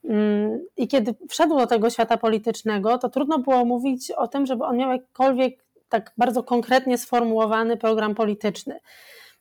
Mm, 0.05 0.65
I 0.77 0.87
kiedy 0.87 1.15
wszedł 1.29 1.57
do 1.57 1.67
tego 1.67 1.89
świata 1.89 2.17
politycznego, 2.17 2.97
to 2.97 3.09
trudno 3.09 3.39
było 3.39 3.65
mówić 3.65 4.11
o 4.11 4.27
tym, 4.27 4.45
żeby 4.45 4.63
on 4.63 4.77
miał 4.77 4.91
jakikolwiek 4.91 5.63
tak 5.89 6.11
bardzo 6.17 6.43
konkretnie 6.43 6.97
sformułowany 6.97 7.77
program 7.77 8.15
polityczny. 8.15 8.79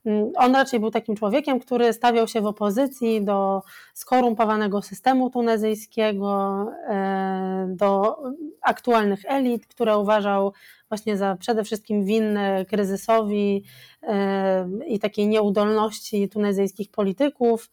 Mm, 0.05 0.33
on 0.37 0.55
raczej 0.55 0.81
był 0.81 0.91
takim 0.91 1.17
człowiekiem, 1.17 1.61
który 1.61 1.93
stawiał 1.93 2.29
się 2.29 2.41
w 2.41 2.47
opozycji 2.47 3.25
do 3.25 3.63
skorumpowanego 3.95 4.83
systemu 4.83 5.31
tunezyjskiego, 5.31 6.67
e, 6.89 7.67
do 7.69 8.19
aktualnych 8.63 9.21
elit, 9.25 9.67
które 9.67 9.99
uważał 9.99 10.53
właśnie 10.89 11.17
za 11.17 11.37
przede 11.37 11.65
wszystkim 11.65 12.05
winne 12.05 12.65
kryzysowi 12.65 13.65
e, 14.03 14.69
i 14.87 14.99
takiej 14.99 15.29
nieudolności 15.29 16.29
tunezyjskich 16.29 16.91
polityków. 16.91 17.71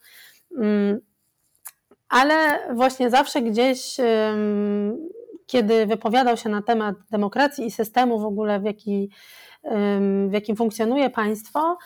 Mm, 0.58 1.00
ale 2.10 2.60
właśnie 2.76 3.10
zawsze 3.10 3.42
gdzieś, 3.42 3.98
kiedy 5.50 5.86
wypowiadał 5.86 6.38
się 6.38 6.50
na 6.50 6.62
temat 6.62 6.96
demokracji 7.12 7.66
i 7.66 7.72
systemu 7.72 8.20
w 8.20 8.26
ogóle, 8.26 8.60
w, 8.60 8.64
jaki, 8.64 9.10
w 10.28 10.32
jakim 10.32 10.56
funkcjonuje 10.56 11.10
państwo, 11.10 11.78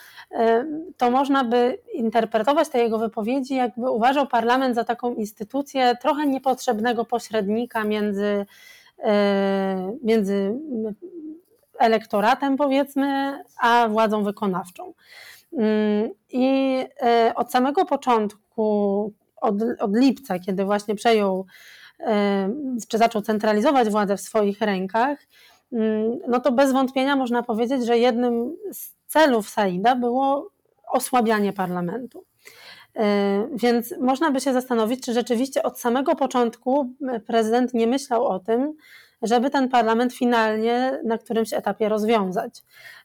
to 0.96 1.10
można 1.10 1.44
by 1.44 1.78
interpretować 1.94 2.68
te 2.68 2.78
jego 2.78 2.98
wypowiedzi, 2.98 3.54
jakby 3.54 3.90
uważał 3.90 4.26
parlament 4.26 4.74
za 4.74 4.84
taką 4.84 5.14
instytucję 5.14 5.96
trochę 6.02 6.26
niepotrzebnego 6.26 7.04
pośrednika 7.04 7.84
między, 7.84 8.46
między 10.02 10.58
elektoratem, 11.78 12.56
powiedzmy, 12.56 13.38
a 13.60 13.88
władzą 13.88 14.24
wykonawczą. 14.24 14.92
I 16.32 16.78
e, 17.02 17.32
od 17.36 17.52
samego 17.52 17.84
początku 17.84 19.12
od, 19.40 19.54
od 19.78 19.96
lipca, 19.96 20.38
kiedy 20.38 20.64
właśnie 20.64 20.94
przejął, 20.94 21.46
czy 22.88 22.98
zaczął 22.98 23.22
centralizować 23.22 23.88
władzę 23.88 24.16
w 24.16 24.20
swoich 24.20 24.60
rękach, 24.60 25.18
mm, 25.72 26.18
no 26.28 26.40
to 26.40 26.52
bez 26.52 26.72
wątpienia 26.72 27.16
można 27.16 27.42
powiedzieć, 27.42 27.86
że 27.86 27.98
jednym 27.98 28.56
z 28.72 28.94
celów 29.06 29.48
Saida 29.48 29.96
było 29.96 30.50
osłabianie 30.92 31.52
parlamentu. 31.52 32.24
E, 32.96 33.48
więc 33.54 33.94
można 34.00 34.30
by 34.30 34.40
się 34.40 34.52
zastanowić, 34.52 35.04
czy 35.04 35.12
rzeczywiście 35.12 35.62
od 35.62 35.80
samego 35.80 36.16
początku 36.16 36.94
prezydent 37.26 37.74
nie 37.74 37.86
myślał 37.86 38.26
o 38.26 38.38
tym, 38.38 38.74
żeby 39.22 39.50
ten 39.50 39.68
parlament 39.68 40.12
finalnie 40.12 41.00
na 41.04 41.18
którymś 41.18 41.52
etapie 41.52 41.88
rozwiązać. 41.88 42.62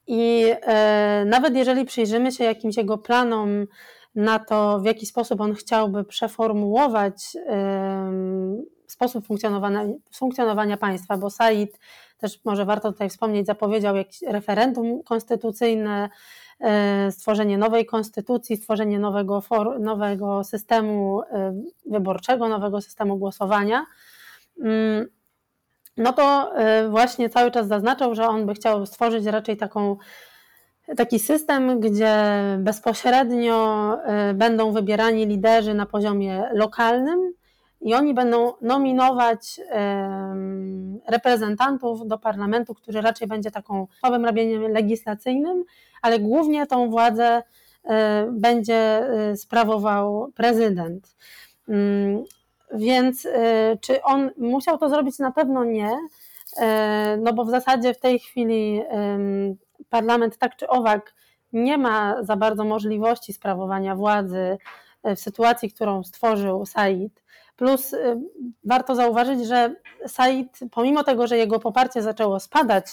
I 0.07 0.45
e, 0.61 1.23
nawet 1.25 1.55
jeżeli 1.55 1.85
przyjrzymy 1.85 2.31
się 2.31 2.43
jakimś 2.43 2.77
jego 2.77 2.97
planom 2.97 3.67
na 4.15 4.39
to, 4.39 4.79
w 4.79 4.85
jaki 4.85 5.05
sposób 5.05 5.41
on 5.41 5.53
chciałby 5.53 6.03
przeformułować 6.03 7.37
sposób 8.87 9.25
funkcjonowania, 9.25 9.85
funkcjonowania 10.15 10.77
państwa, 10.77 11.17
bo 11.17 11.29
Said, 11.29 11.79
też 12.17 12.45
może 12.45 12.65
warto 12.65 12.91
tutaj 12.91 13.09
wspomnieć, 13.09 13.47
zapowiedział 13.47 13.95
jakieś 13.95 14.21
referendum 14.21 15.03
konstytucyjne, 15.03 16.09
e, 16.59 17.11
stworzenie 17.11 17.57
nowej 17.57 17.85
konstytucji, 17.85 18.57
stworzenie 18.57 18.99
nowego, 18.99 19.43
nowego 19.79 20.43
systemu 20.43 21.21
e, 21.21 21.61
wyborczego, 21.85 22.49
nowego 22.49 22.81
systemu 22.81 23.17
głosowania. 23.17 23.85
Mm, 24.61 25.07
no 25.97 26.13
to 26.13 26.55
e, 26.55 26.89
właśnie 26.89 27.29
cały 27.29 27.51
czas 27.51 27.67
zaznaczał, 27.67 28.15
że 28.15 28.27
on 28.27 28.45
by 28.45 28.53
chciał 28.53 28.85
stworzyć 28.85 29.25
raczej 29.25 29.57
taką 29.57 29.97
taki 30.97 31.19
system, 31.19 31.79
gdzie 31.79 32.33
bezpośrednio 32.59 33.97
będą 34.33 34.71
wybierani 34.71 35.25
liderzy 35.25 35.73
na 35.73 35.85
poziomie 35.85 36.49
lokalnym, 36.53 37.33
i 37.81 37.93
oni 37.93 38.13
będą 38.13 38.53
nominować 38.61 39.59
reprezentantów 41.07 42.07
do 42.07 42.17
parlamentu, 42.17 42.75
który 42.75 43.01
raczej 43.01 43.27
będzie 43.27 43.51
taką 43.51 43.87
słabym 43.99 44.25
robieniem 44.25 44.61
legislacyjnym, 44.61 45.63
ale 46.01 46.19
głównie 46.19 46.67
tą 46.67 46.89
władzę 46.89 47.43
e, 47.83 48.27
będzie 48.31 48.75
e, 48.75 49.37
sprawował 49.37 50.31
prezydent. 50.35 51.15
Mm, 51.69 52.23
więc 52.73 53.27
czy 53.81 54.03
on 54.03 54.31
musiał 54.37 54.77
to 54.77 54.89
zrobić? 54.89 55.19
Na 55.19 55.31
pewno 55.31 55.63
nie, 55.63 55.89
no 57.21 57.33
bo 57.33 57.45
w 57.45 57.49
zasadzie 57.49 57.93
w 57.93 57.99
tej 57.99 58.19
chwili 58.19 58.81
parlament 59.89 60.37
tak 60.37 60.55
czy 60.55 60.67
owak 60.67 61.13
nie 61.53 61.77
ma 61.77 62.23
za 62.23 62.35
bardzo 62.35 62.63
możliwości 62.63 63.33
sprawowania 63.33 63.95
władzy 63.95 64.57
w 65.03 65.19
sytuacji, 65.19 65.71
którą 65.71 66.03
stworzył 66.03 66.65
Said. 66.65 67.23
Plus 67.55 67.93
y, 67.93 68.17
warto 68.63 68.95
zauważyć, 68.95 69.47
że 69.47 69.75
Said, 70.07 70.59
pomimo 70.71 71.03
tego, 71.03 71.27
że 71.27 71.37
jego 71.37 71.59
poparcie 71.59 72.01
zaczęło 72.01 72.39
spadać 72.39 72.85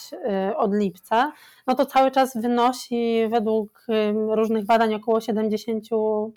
y, 0.50 0.56
od 0.56 0.74
lipca, 0.74 1.32
no 1.66 1.74
to 1.74 1.86
cały 1.86 2.10
czas 2.10 2.36
wynosi 2.36 3.28
według 3.30 3.86
różnych 4.30 4.64
badań 4.64 4.94
około 4.94 5.18
70%. 5.18 6.32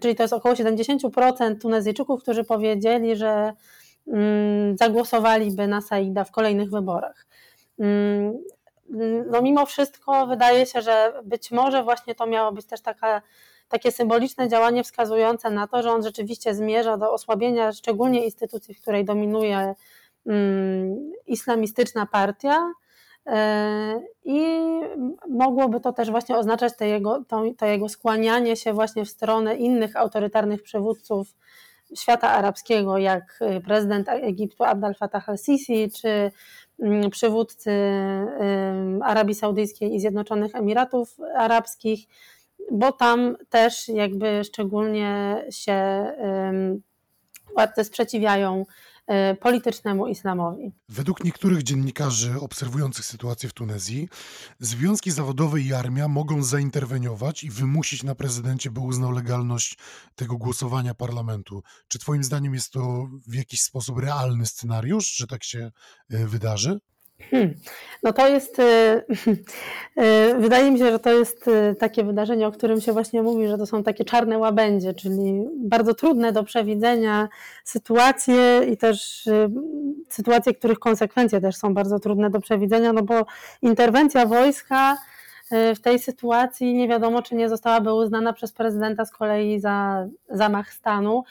Czyli 0.00 0.14
to 0.14 0.22
jest 0.22 0.32
około 0.32 0.54
70% 0.54 1.58
Tunezyjczyków, 1.60 2.22
którzy 2.22 2.44
powiedzieli, 2.44 3.16
że 3.16 3.52
mm, 4.08 4.76
zagłosowaliby 4.76 5.66
na 5.66 5.80
Saida 5.80 6.24
w 6.24 6.30
kolejnych 6.30 6.70
wyborach. 6.70 7.26
No 9.30 9.42
mimo 9.42 9.66
wszystko 9.66 10.26
wydaje 10.26 10.66
się, 10.66 10.82
że 10.82 11.12
być 11.24 11.50
może 11.50 11.82
właśnie 11.82 12.14
to 12.14 12.26
miało 12.26 12.52
być 12.52 12.66
też 12.66 12.80
taka 12.80 13.22
takie 13.70 13.92
symboliczne 13.92 14.48
działanie 14.48 14.84
wskazujące 14.84 15.50
na 15.50 15.66
to, 15.66 15.82
że 15.82 15.92
on 15.92 16.02
rzeczywiście 16.02 16.54
zmierza 16.54 16.96
do 16.96 17.12
osłabienia 17.12 17.72
szczególnie 17.72 18.24
instytucji, 18.24 18.74
w 18.74 18.80
której 18.80 19.04
dominuje 19.04 19.74
um, 20.24 21.12
islamistyczna 21.26 22.06
partia. 22.06 22.72
E, 23.26 24.00
I 24.24 24.60
mogłoby 25.28 25.80
to 25.80 25.92
też 25.92 26.10
właśnie 26.10 26.36
oznaczać 26.36 26.76
to 26.76 26.84
jego, 26.84 27.24
to, 27.28 27.42
to 27.58 27.66
jego 27.66 27.88
skłanianie 27.88 28.56
się 28.56 28.72
właśnie 28.72 29.04
w 29.04 29.10
stronę 29.10 29.56
innych 29.56 29.96
autorytarnych 29.96 30.62
przywódców 30.62 31.34
świata 31.96 32.30
arabskiego, 32.30 32.98
jak 32.98 33.38
y, 33.56 33.60
prezydent 33.60 34.08
Egiptu 34.08 34.64
Abdel 34.64 34.94
Fattah 34.94 35.28
al-Sisi, 35.28 35.90
czy 35.90 36.30
mm, 36.82 37.10
przywódcy 37.10 37.70
Arabii 39.02 39.34
Saudyjskiej 39.34 39.94
i 39.94 40.00
Zjednoczonych 40.00 40.54
Emiratów 40.54 41.16
Arabskich, 41.36 42.00
bo 42.72 42.92
tam 42.92 43.36
też 43.48 43.88
jakby 43.88 44.44
szczególnie 44.44 45.42
się 45.50 46.06
władze 47.54 47.84
sprzeciwiają 47.84 48.64
politycznemu 49.40 50.06
islamowi. 50.06 50.72
Według 50.88 51.24
niektórych 51.24 51.62
dziennikarzy 51.62 52.40
obserwujących 52.40 53.04
sytuację 53.04 53.48
w 53.48 53.52
Tunezji, 53.52 54.08
związki 54.58 55.10
zawodowe 55.10 55.60
i 55.60 55.74
armia 55.74 56.08
mogą 56.08 56.42
zainterweniować 56.42 57.44
i 57.44 57.50
wymusić 57.50 58.02
na 58.02 58.14
prezydencie, 58.14 58.70
by 58.70 58.80
uznał 58.80 59.12
legalność 59.12 59.78
tego 60.14 60.36
głosowania 60.36 60.94
parlamentu. 60.94 61.62
Czy 61.88 61.98
Twoim 61.98 62.24
zdaniem 62.24 62.54
jest 62.54 62.72
to 62.72 63.06
w 63.26 63.34
jakiś 63.34 63.62
sposób 63.62 63.98
realny 63.98 64.46
scenariusz, 64.46 65.16
że 65.16 65.26
tak 65.26 65.44
się 65.44 65.70
e, 66.10 66.26
wydarzy? 66.26 66.78
Hmm. 67.30 67.54
No 68.02 68.12
to 68.12 68.28
jest, 68.28 68.58
y, 68.58 68.62
y, 70.02 70.34
wydaje 70.38 70.70
mi 70.70 70.78
się, 70.78 70.90
że 70.90 70.98
to 70.98 71.12
jest 71.12 71.48
y, 71.48 71.74
takie 71.78 72.04
wydarzenie, 72.04 72.46
o 72.46 72.52
którym 72.52 72.80
się 72.80 72.92
właśnie 72.92 73.22
mówi, 73.22 73.48
że 73.48 73.58
to 73.58 73.66
są 73.66 73.82
takie 73.82 74.04
czarne 74.04 74.38
łabędzie, 74.38 74.94
czyli 74.94 75.44
bardzo 75.56 75.94
trudne 75.94 76.32
do 76.32 76.44
przewidzenia 76.44 77.28
sytuacje 77.64 78.60
i 78.72 78.76
też 78.76 79.28
sytuacje, 80.08 80.54
których 80.54 80.78
konsekwencje 80.78 81.40
też 81.40 81.56
są 81.56 81.74
bardzo 81.74 81.98
trudne 81.98 82.30
do 82.30 82.40
przewidzenia, 82.40 82.92
no 82.92 83.02
bo 83.02 83.26
interwencja 83.62 84.26
wojska 84.26 84.96
w 85.50 85.80
tej 85.80 85.98
sytuacji 85.98 86.74
nie 86.74 86.88
wiadomo, 86.88 87.22
czy 87.22 87.34
nie 87.34 87.48
zostałaby 87.48 87.94
uznana 87.94 88.32
przez 88.32 88.52
prezydenta 88.52 89.04
z 89.04 89.10
kolei 89.10 89.60
za 89.60 90.06
zamach 90.28 90.72
stanu. 90.72 91.24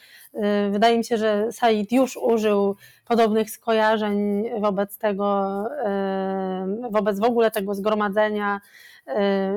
Wydaje 0.72 0.98
mi 0.98 1.06
się, 1.06 1.18
że 1.18 1.52
Said 1.52 1.92
już 1.92 2.18
użył 2.18 2.76
podobnych 3.06 3.52
skojarzeń 3.52 4.44
wobec 4.60 4.98
tego, 4.98 5.64
wobec 6.92 7.20
w 7.20 7.24
ogóle 7.24 7.52
tego 7.52 7.76
zgromadzenia 7.76 8.62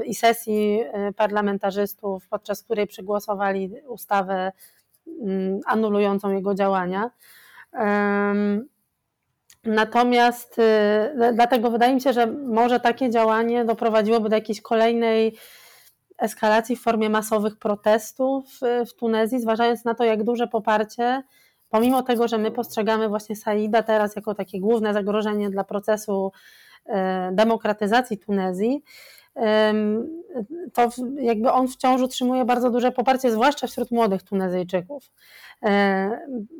i 0.05 0.15
sesji 0.15 0.81
parlamentarzystów, 1.17 2.29
podczas 2.29 2.63
której 2.63 2.87
przegłosowali 2.87 3.71
ustawę 3.89 4.53
mm, 5.23 5.61
anulującą 5.67 6.31
jego 6.31 6.55
działania. 6.55 7.11
Natomiast 9.65 10.59
y, 10.59 11.33
dlatego 11.35 11.71
wydaje 11.71 11.95
mi 11.95 12.01
się, 12.01 12.13
że 12.13 12.27
może 12.27 12.81
takie 12.81 13.11
działanie 13.11 13.65
doprowadziłoby 13.65 14.29
do 14.29 14.37
jakiejś 14.37 14.61
kolejnej 14.61 15.37
eskalacji 16.19 16.77
w 16.77 16.83
formie 16.83 17.11
masowych 17.11 17.59
protestów 17.59 18.45
w 18.61 18.95
Tunezji, 18.95 19.41
zważając 19.41 19.85
na 19.85 19.95
to, 19.95 20.05
jak 20.05 20.25
duże 20.25 20.47
poparcie, 20.49 21.23
pomimo 21.71 22.03
tego, 22.03 22.29
że 22.29 22.39
my 22.39 22.51
postrzegamy 22.51 23.09
właśnie 23.09 23.37
Saida 23.37 23.83
teraz 23.83 24.17
jako 24.17 24.35
takie 24.35 24.61
główne 24.61 24.93
zagrożenie 24.93 25.51
dla 25.51 25.65
procesu 25.65 26.33
y, 26.87 26.93
demokratyzacji 27.33 28.19
Tunezji, 28.19 28.83
to 30.73 30.89
jakby 31.21 31.53
on 31.53 31.69
wciąż 31.69 32.03
utrzymuje 32.03 32.45
bardzo 32.45 32.71
duże 32.71 32.93
poparcie, 32.93 33.31
zwłaszcza 33.31 33.67
wśród 33.67 33.91
młodych 33.91 34.23
Tunezyjczyków. 34.23 35.11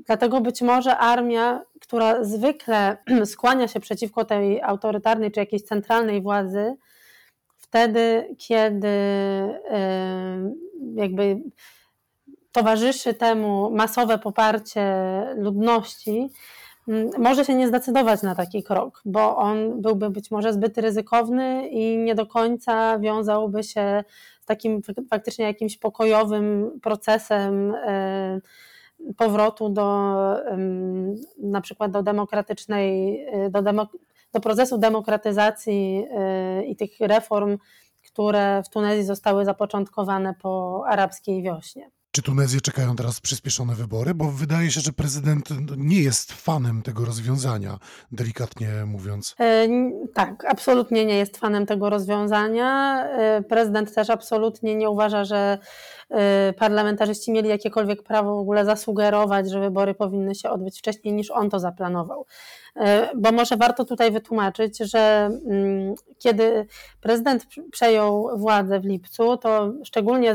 Dlatego 0.07 0.41
być 0.41 0.63
może 0.63 0.99
armia, 0.99 1.63
która 1.81 2.25
zwykle 2.25 2.97
skłania 3.25 3.69
się 3.69 3.81
przeciwko 3.81 4.25
tej 4.25 4.63
autorytarnej 4.63 5.33
czy 5.33 5.41
jakiejś 5.41 5.63
centralnej 5.63 6.23
władzy, 6.23 6.77
wtedy, 7.59 8.37
kiedy 8.39 8.89
jakby 10.95 11.41
towarzyszy 12.53 13.15
temu 13.15 13.71
masowe 13.71 14.19
poparcie 14.19 14.85
ludności, 15.37 16.31
może 17.19 17.45
się 17.45 17.55
nie 17.55 17.69
zdecydować 17.69 18.23
na 18.23 18.35
taki 18.35 18.63
krok, 18.63 19.03
bo 19.05 19.37
on 19.37 19.83
byłby 19.83 20.11
być 20.11 20.31
może 20.31 20.53
zbyt 20.53 20.79
ryzykowny 20.79 21.69
i 21.69 21.99
nie 21.99 22.15
do 22.15 22.27
końca 22.27 22.99
wiązałby 22.99 23.63
się 23.63 24.05
z 24.41 24.47
takim 24.47 24.81
faktycznie 25.11 25.45
jakimś 25.45 25.79
pokojowym 25.79 26.79
procesem 26.83 27.75
e, 27.75 28.41
powrotu 29.17 29.69
do 29.69 30.17
na 31.39 31.61
przykład 31.61 31.91
do 31.91 32.03
demokratycznej, 32.03 33.21
e, 33.27 33.51
do, 33.51 33.63
demo, 33.63 33.87
do 34.33 34.41
procesu 34.41 34.79
demokratyzacji 34.79 36.07
e, 36.11 36.65
i 36.65 36.77
tych 36.77 36.91
reform, 37.01 37.59
które 38.07 38.63
w 38.63 38.69
Tunezji 38.69 39.05
zostały 39.05 39.45
zapoczątkowane 39.45 40.35
po 40.43 40.83
arabskiej 40.87 41.43
wiośnie. 41.43 41.91
Czy 42.15 42.23
Tunezję 42.23 42.61
czekają 42.61 42.97
teraz 42.97 43.21
przyspieszone 43.21 43.75
wybory? 43.75 44.15
Bo 44.15 44.25
wydaje 44.25 44.71
się, 44.71 44.81
że 44.81 44.93
prezydent 44.93 45.49
nie 45.77 46.03
jest 46.03 46.33
fanem 46.33 46.83
tego 46.83 47.05
rozwiązania, 47.05 47.79
delikatnie 48.13 48.69
mówiąc. 48.87 49.35
E, 49.41 49.69
tak, 50.15 50.45
absolutnie 50.45 51.05
nie 51.05 51.19
jest 51.19 51.39
fanem 51.39 51.67
tego 51.67 51.91
rozwiązania. 51.91 53.05
E, 53.05 53.43
prezydent 53.43 53.95
też 53.95 54.11
absolutnie 54.11 54.75
nie 54.75 54.91
uważa, 54.91 55.25
że 55.25 55.59
parlamentarzyści 56.59 57.33
mieli 57.33 57.49
jakiekolwiek 57.49 58.03
prawo 58.03 58.37
w 58.37 58.39
ogóle 58.39 58.65
zasugerować, 58.65 59.51
że 59.51 59.61
wybory 59.61 59.95
powinny 59.95 60.35
się 60.35 60.51
odbyć 60.51 60.79
wcześniej 60.79 61.15
niż 61.15 61.31
on 61.31 61.51
to 61.51 61.59
zaplanował. 61.59 62.27
Y, 62.77 62.81
bo 63.15 63.33
może 63.33 63.57
warto 63.57 63.85
tutaj 63.85 64.11
wytłumaczyć, 64.11 64.79
że 64.79 65.31
mm, 65.47 65.95
kiedy 66.19 66.67
prezydent 67.01 67.47
przejął 67.71 68.39
władzę 68.39 68.81
w 68.81 68.85
lipcu, 68.85 69.37
to 69.37 69.73
szczególnie 69.85 70.35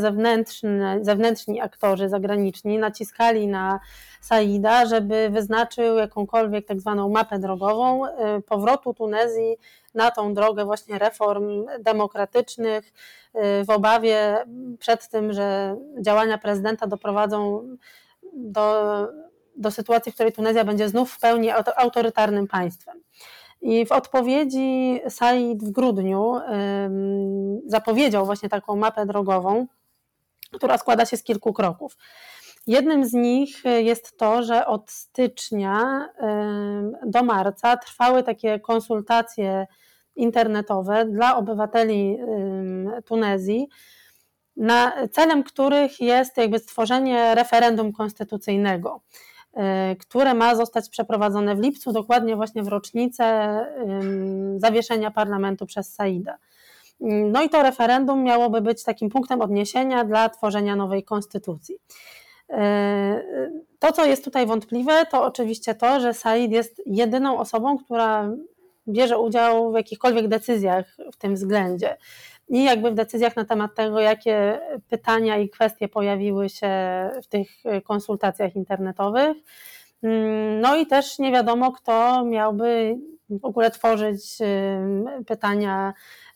zewnętrzni 1.01 1.61
aktorzy 1.61 2.09
zagraniczni 2.09 2.77
naciskali 2.77 3.47
na 3.47 3.79
Saida, 4.21 4.85
żeby 4.85 5.29
wyznaczył 5.29 5.97
jakąkolwiek 5.97 6.67
tak 6.67 6.79
zwaną 6.79 7.09
mapę 7.09 7.39
drogową 7.39 8.01
powrotu 8.47 8.93
Tunezji 8.93 9.57
na 9.97 10.11
tą 10.11 10.33
drogę 10.33 10.65
właśnie 10.65 10.99
reform 10.99 11.65
demokratycznych, 11.79 12.93
y, 13.35 13.65
w 13.65 13.69
obawie 13.69 14.45
przed 14.79 15.09
tym, 15.09 15.33
że 15.33 15.77
działania 16.01 16.37
prezydenta 16.37 16.87
doprowadzą 16.87 17.67
do, 18.33 18.93
do 19.55 19.71
sytuacji, 19.71 20.11
w 20.11 20.15
której 20.15 20.33
Tunezja 20.33 20.63
będzie 20.63 20.89
znów 20.89 21.11
w 21.11 21.19
pełni 21.19 21.49
autorytarnym 21.75 22.47
państwem. 22.47 23.01
I 23.61 23.85
w 23.85 23.91
odpowiedzi 23.91 25.01
Said 25.09 25.63
w 25.63 25.71
grudniu 25.71 26.35
zapowiedział 27.67 28.25
właśnie 28.25 28.49
taką 28.49 28.75
mapę 28.75 29.05
drogową, 29.05 29.67
która 30.51 30.77
składa 30.77 31.05
się 31.05 31.17
z 31.17 31.23
kilku 31.23 31.53
kroków. 31.53 31.97
Jednym 32.67 33.05
z 33.05 33.13
nich 33.13 33.63
jest 33.65 34.17
to, 34.17 34.43
że 34.43 34.67
od 34.67 34.91
stycznia 34.91 36.09
do 37.05 37.23
marca 37.23 37.77
trwały 37.77 38.23
takie 38.23 38.59
konsultacje 38.59 39.67
internetowe 40.15 41.05
dla 41.05 41.37
obywateli 41.37 42.17
Tunezji, 43.05 43.67
na, 44.57 45.07
celem 45.11 45.43
których 45.43 45.99
jest 45.99 46.37
jakby 46.37 46.59
stworzenie 46.59 47.35
referendum 47.35 47.93
konstytucyjnego, 47.93 49.01
y, 49.91 49.95
które 49.95 50.33
ma 50.33 50.55
zostać 50.55 50.89
przeprowadzone 50.89 51.55
w 51.55 51.59
lipcu, 51.59 51.91
dokładnie 51.91 52.35
właśnie 52.35 52.63
w 52.63 52.67
rocznicę 52.67 53.25
zawieszenia 54.57 55.11
parlamentu 55.11 55.65
przez 55.65 55.93
Saida. 55.93 56.37
No 57.31 57.43
i 57.43 57.49
to 57.49 57.63
referendum 57.63 58.23
miałoby 58.23 58.61
być 58.61 58.83
takim 58.83 59.09
punktem 59.09 59.41
odniesienia 59.41 60.03
dla 60.03 60.29
tworzenia 60.29 60.75
nowej 60.75 61.03
konstytucji. 61.03 61.75
Y, 62.51 62.55
to, 63.79 63.91
co 63.91 64.05
jest 64.05 64.23
tutaj 64.23 64.45
wątpliwe, 64.45 65.05
to 65.05 65.23
oczywiście 65.23 65.75
to, 65.75 65.99
że 65.99 66.13
Said 66.13 66.51
jest 66.51 66.81
jedyną 66.85 67.39
osobą, 67.39 67.77
która 67.77 68.29
bierze 68.87 69.17
udział 69.17 69.71
w 69.71 69.75
jakichkolwiek 69.75 70.27
decyzjach 70.27 70.85
w 71.13 71.17
tym 71.17 71.35
względzie. 71.35 71.97
I 72.49 72.63
jakby 72.63 72.91
w 72.91 72.95
decyzjach 72.95 73.35
na 73.35 73.45
temat 73.45 73.75
tego, 73.75 73.99
jakie 73.99 74.59
pytania 74.89 75.37
i 75.37 75.49
kwestie 75.49 75.87
pojawiły 75.87 76.49
się 76.49 76.69
w 77.23 77.27
tych 77.27 77.49
konsultacjach 77.83 78.55
internetowych. 78.55 79.37
Mm, 80.03 80.61
no 80.61 80.75
i 80.75 80.87
też 80.87 81.19
nie 81.19 81.31
wiadomo, 81.31 81.71
kto 81.71 82.25
miałby 82.25 82.97
w 83.29 83.45
ogóle 83.45 83.71
tworzyć 83.71 84.37
pytania 85.27 85.93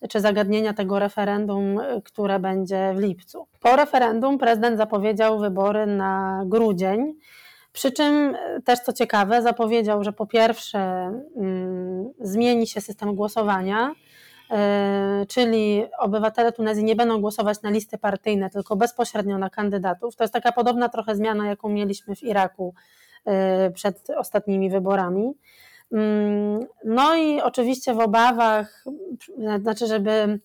czy 0.10 0.20
zagadnienia 0.20 0.74
tego 0.74 1.00
referendum, 1.00 1.80
które 2.04 2.40
będzie 2.40 2.94
w 2.96 3.00
lipcu. 3.00 3.48
Po 3.60 3.76
referendum 3.76 4.38
prezydent 4.38 4.78
zapowiedział 4.78 5.40
wybory 5.40 5.86
na 5.86 6.44
grudzień. 6.46 7.14
Przy 7.74 7.92
czym 7.92 8.36
e, 8.36 8.62
też 8.62 8.80
co 8.80 8.94
ciekawe, 8.94 9.42
zapowiedział, 9.42 10.04
że 10.04 10.14
po 10.14 10.26
pierwsze 10.26 10.80
mm, 11.38 12.14
zmieni 12.20 12.68
się 12.68 12.82
system 12.82 13.16
głosowania, 13.16 13.94
e, 14.52 15.26
czyli 15.30 15.84
obywatele 16.00 16.52
Tunezji 16.52 16.84
nie 16.84 16.96
będą 16.96 17.22
głosować 17.22 17.62
na 17.62 17.70
listy 17.70 17.98
partyjne, 17.98 18.50
tylko 18.50 18.76
bezpośrednio 18.76 19.38
na 19.38 19.50
kandydatów. 19.50 20.16
To 20.16 20.24
jest 20.24 20.34
taka 20.34 20.52
podobna 20.52 20.90
trochę 20.90 21.16
zmiana, 21.16 21.48
jaką 21.48 21.70
mieliśmy 21.70 22.16
w 22.16 22.24
Iraku 22.24 22.74
przed 23.74 24.10
ostatnimi 24.18 24.70
wyborami. 24.70 25.34
Mm, 25.92 26.60
no 26.86 27.16
i 27.16 27.42
oczywiście 27.42 27.94
w 27.94 28.00
obawach, 28.00 28.86
znaczy, 29.62 29.88
żeby 29.88 30.40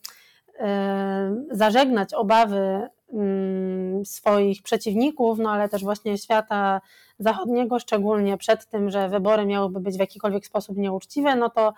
zażegnać 1.50 2.14
obawy 2.14 2.88
mm, 3.12 4.04
swoich 4.04 4.62
przeciwników, 4.62 5.38
no 5.38 5.50
ale 5.50 5.68
też 5.68 5.84
właśnie 5.84 6.18
świata 6.18 6.80
zachodniego, 7.18 7.78
szczególnie 7.78 8.36
przed 8.36 8.66
tym, 8.66 8.90
że 8.90 9.08
wybory 9.08 9.46
miałyby 9.46 9.80
być 9.80 9.96
w 9.96 10.00
jakikolwiek 10.00 10.46
sposób 10.46 10.76
nieuczciwe, 10.76 11.36
no 11.36 11.50
to 11.50 11.74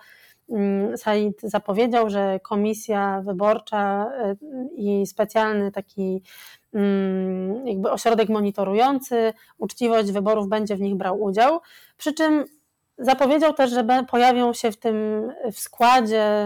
mm, 0.49 0.97
Said 0.97 1.41
zapowiedział, 1.41 2.09
że 2.09 2.39
komisja 2.39 3.21
wyborcza 3.25 4.11
y, 4.31 4.37
i 4.75 5.07
specjalny 5.07 5.71
taki 5.71 6.21
jakby 7.65 7.91
ośrodek 7.91 8.29
monitorujący 8.29 9.33
uczciwość 9.57 10.11
wyborów 10.11 10.47
będzie 10.47 10.75
w 10.75 10.81
nich 10.81 10.95
brał 10.95 11.21
udział. 11.21 11.59
Przy 11.97 12.13
czym 12.13 12.45
zapowiedział 12.99 13.53
też, 13.53 13.71
że 13.71 13.85
pojawią 14.09 14.53
się 14.53 14.71
w 14.71 14.77
tym 14.77 14.95
w 15.51 15.59
składzie 15.59 16.45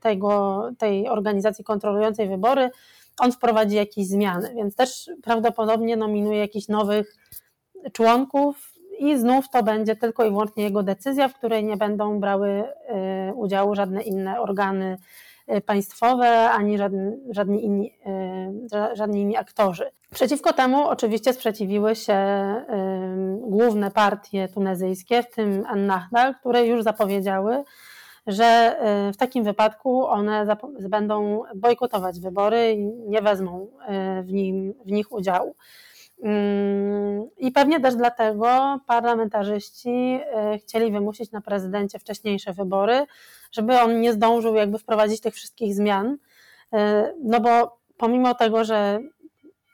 tego, 0.00 0.62
tej 0.78 1.08
organizacji 1.08 1.64
kontrolującej 1.64 2.28
wybory, 2.28 2.70
on 3.18 3.32
wprowadzi 3.32 3.76
jakieś 3.76 4.06
zmiany, 4.06 4.54
więc 4.54 4.76
też 4.76 5.10
prawdopodobnie 5.22 5.96
nominuje 5.96 6.38
jakichś 6.38 6.68
nowych 6.68 7.16
członków 7.92 8.74
i 8.98 9.18
znów 9.18 9.48
to 9.48 9.62
będzie 9.62 9.96
tylko 9.96 10.24
i 10.24 10.30
wyłącznie 10.30 10.64
jego 10.64 10.82
decyzja, 10.82 11.28
w 11.28 11.34
której 11.34 11.64
nie 11.64 11.76
będą 11.76 12.20
brały 12.20 12.48
y, 13.30 13.34
udziału 13.34 13.74
żadne 13.74 14.02
inne 14.02 14.40
organy 14.40 14.98
państwowe 15.66 16.50
ani 16.50 16.78
żadni, 16.78 17.12
żadni, 17.30 17.64
inni, 17.64 17.92
y, 18.92 18.96
żadni 18.96 19.20
inni 19.20 19.36
aktorzy. 19.36 19.90
Przeciwko 20.14 20.52
temu 20.52 20.88
oczywiście 20.88 21.32
sprzeciwiły 21.32 21.96
się 21.96 22.16
główne 23.40 23.90
partie 23.90 24.48
tunezyjskie, 24.48 25.22
w 25.22 25.30
tym 25.30 25.64
An-Nahdal, 25.68 26.34
które 26.34 26.66
już 26.66 26.82
zapowiedziały, 26.82 27.64
że 28.26 28.76
w 29.14 29.16
takim 29.16 29.44
wypadku 29.44 30.06
one 30.06 30.56
będą 30.80 31.42
bojkotować 31.54 32.20
wybory 32.20 32.72
i 32.72 32.86
nie 32.86 33.22
wezmą 33.22 33.68
w, 34.22 34.32
nim, 34.32 34.74
w 34.86 34.92
nich 34.92 35.12
udziału. 35.12 35.54
I 37.38 37.52
pewnie 37.52 37.80
też 37.80 37.96
dlatego 37.96 38.78
parlamentarzyści 38.86 40.20
e, 40.24 40.58
chcieli 40.58 40.92
wymusić 40.92 41.32
na 41.32 41.40
prezydencie 41.40 41.98
wcześniejsze 41.98 42.52
wybory, 42.52 43.06
żeby 43.54 43.80
on 43.80 44.00
nie 44.00 44.12
zdążył 44.12 44.54
jakby 44.54 44.78
wprowadzić 44.78 45.20
tych 45.20 45.34
wszystkich 45.34 45.74
zmian. 45.74 46.16
E, 46.72 47.12
no 47.22 47.40
bo 47.40 47.78
pomimo 47.96 48.34
tego, 48.34 48.64
że 48.64 49.00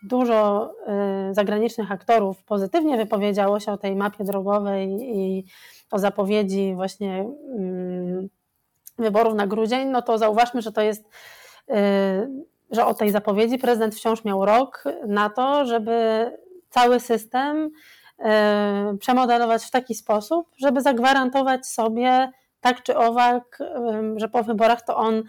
dużo 0.02 0.72
e, 0.86 1.34
zagranicznych 1.34 1.92
aktorów 1.92 2.44
pozytywnie 2.44 2.96
wypowiedziało 2.96 3.60
się 3.60 3.72
o 3.72 3.78
tej 3.78 3.96
mapie 3.96 4.24
drogowej 4.24 4.88
i 5.02 5.44
o 5.90 5.98
zapowiedzi 5.98 6.72
właśnie 6.74 7.26
mm, 7.58 8.28
wyborów 8.98 9.34
na 9.34 9.46
grudzień, 9.46 9.88
no 9.88 10.02
to 10.02 10.18
zauważmy, 10.18 10.62
że 10.62 10.72
to 10.72 10.80
jest 10.80 11.04
że 12.70 12.86
o 12.86 12.94
tej 12.94 13.10
zapowiedzi 13.10 13.58
prezydent 13.58 13.94
wciąż 13.94 14.24
miał 14.24 14.44
rok 14.44 14.84
na 15.06 15.30
to, 15.30 15.66
żeby 15.66 16.30
cały 16.70 17.00
system 17.00 17.70
e, 18.18 18.96
przemodelować 19.00 19.64
w 19.64 19.70
taki 19.70 19.94
sposób, 19.94 20.48
żeby 20.58 20.80
zagwarantować 20.82 21.66
sobie 21.66 22.30
tak 22.60 22.82
czy 22.82 22.96
owak, 22.96 23.58
że 24.16 24.28
po 24.28 24.44
wyborach 24.44 24.82
to 24.82 24.96
on 24.96 25.22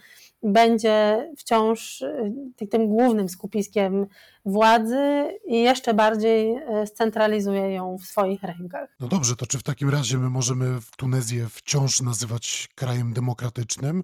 będzie 0.43 1.29
wciąż 1.37 2.01
e, 2.01 2.67
tym 2.69 2.87
głównym 2.87 3.29
skupiskiem 3.29 4.07
władzy 4.45 5.27
i 5.47 5.61
jeszcze 5.61 5.93
bardziej 5.93 6.55
e, 6.55 6.87
scentralizuje 6.87 7.73
ją 7.73 7.97
w 7.97 8.05
swoich 8.05 8.43
rękach. 8.43 8.95
No 8.99 9.07
dobrze, 9.07 9.35
to 9.35 9.47
czy 9.47 9.59
w 9.59 9.63
takim 9.63 9.89
razie 9.89 10.17
my 10.17 10.29
możemy 10.29 10.79
Tunezję 10.97 11.47
wciąż 11.49 12.01
nazywać 12.01 12.69
krajem 12.75 13.13
demokratycznym, 13.13 14.03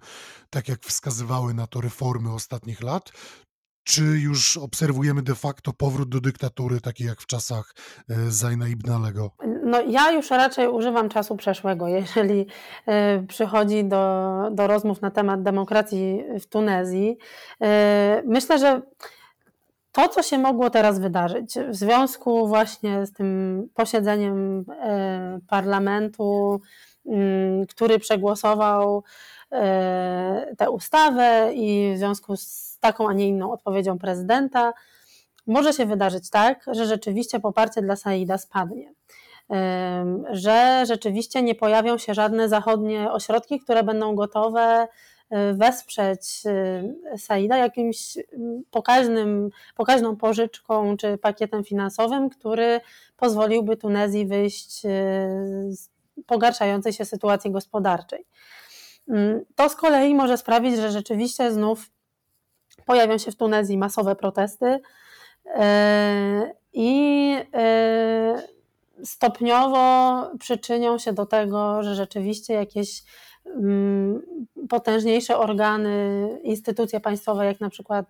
tak 0.49 0.67
jak 0.67 0.79
wskazywały 0.79 1.53
na 1.53 1.67
to 1.67 1.81
reformy 1.81 2.33
ostatnich 2.33 2.81
lat, 2.81 3.11
czy 3.87 4.03
już 4.03 4.57
obserwujemy 4.57 5.21
de 5.21 5.35
facto 5.35 5.73
powrót 5.73 6.09
do 6.09 6.21
dyktatury, 6.21 6.81
takiej 6.81 7.07
jak 7.07 7.21
w 7.21 7.25
czasach 7.25 7.75
e, 8.09 8.15
Zajna 8.31 8.67
ibn? 8.67 8.91
No, 9.63 9.81
ja 9.81 10.11
już 10.11 10.29
raczej 10.29 10.67
używam 10.67 11.09
czasu 11.09 11.35
przeszłego, 11.35 11.87
jeżeli 11.87 12.45
e, 12.85 13.23
przychodzi 13.27 13.85
do, 13.85 14.33
do 14.51 14.67
rozmów 14.67 15.01
na 15.01 15.11
temat 15.11 15.43
demokracji 15.43 16.23
w 16.39 16.47
Tunezji. 16.47 17.17
E, 17.61 18.23
myślę, 18.25 18.59
że 18.59 18.81
to, 19.91 20.07
co 20.09 20.23
się 20.23 20.37
mogło 20.37 20.69
teraz 20.69 20.99
wydarzyć 20.99 21.53
w 21.69 21.75
związku 21.75 22.47
właśnie 22.47 23.05
z 23.05 23.13
tym 23.13 23.69
posiedzeniem 23.73 24.65
parlamentu, 25.47 26.61
mm, 27.05 27.65
który 27.65 27.99
przegłosował 27.99 29.03
tę 30.57 30.69
ustawę 30.71 31.51
i 31.53 31.93
w 31.95 31.97
związku 31.97 32.37
z 32.37 32.77
taką, 32.79 33.09
a 33.09 33.13
nie 33.13 33.27
inną 33.27 33.51
odpowiedzią 33.51 33.99
prezydenta, 33.99 34.73
może 35.47 35.73
się 35.73 35.85
wydarzyć 35.85 36.29
tak, 36.29 36.65
że 36.71 36.85
rzeczywiście 36.85 37.39
poparcie 37.39 37.81
dla 37.81 37.95
Saida 37.95 38.37
spadnie. 38.37 38.93
Że 40.31 40.83
rzeczywiście 40.87 41.41
nie 41.41 41.55
pojawią 41.55 41.97
się 41.97 42.13
żadne 42.13 42.49
zachodnie 42.49 43.11
ośrodki, 43.11 43.59
które 43.59 43.83
będą 43.83 44.15
gotowe 44.15 44.87
wesprzeć 45.53 46.43
Saida 47.17 47.57
jakimś 47.57 48.17
pokaźnym, 48.71 49.49
pokaźną 49.75 50.15
pożyczką 50.15 50.97
czy 50.97 51.17
pakietem 51.17 51.63
finansowym, 51.63 52.29
który 52.29 52.81
pozwoliłby 53.17 53.77
Tunezji 53.77 54.25
wyjść 54.25 54.81
z 55.69 55.89
pogarszającej 56.25 56.93
się 56.93 57.05
sytuacji 57.05 57.51
gospodarczej. 57.51 58.25
Mm, 59.09 59.45
to 59.55 59.69
z 59.69 59.75
kolei 59.75 60.15
może 60.15 60.37
sprawić, 60.37 60.75
że 60.75 60.91
rzeczywiście 60.91 61.51
znów 61.51 61.89
pojawią 62.85 63.17
się 63.17 63.31
w 63.31 63.35
Tunezji 63.35 63.77
masowe 63.77 64.15
protesty 64.15 64.79
e, 65.45 66.51
i 66.73 67.33
e, 67.53 68.43
stopniowo 69.03 70.23
przyczynią 70.39 70.97
się 70.97 71.13
do 71.13 71.25
tego, 71.25 71.83
że 71.83 71.95
rzeczywiście 71.95 72.53
jakieś 72.53 73.03
mm, 73.45 74.21
potężniejsze 74.69 75.37
organy, 75.37 76.29
instytucje 76.43 76.99
państwowe, 76.99 77.45
jak 77.45 77.59
na 77.59 77.69
przykład 77.69 78.05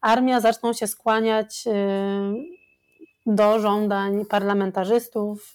armia, 0.00 0.40
zaczną 0.40 0.72
się 0.72 0.86
skłaniać 0.86 1.64
e, 1.66 1.72
do 3.26 3.60
żądań 3.60 4.24
parlamentarzystów 4.24 5.52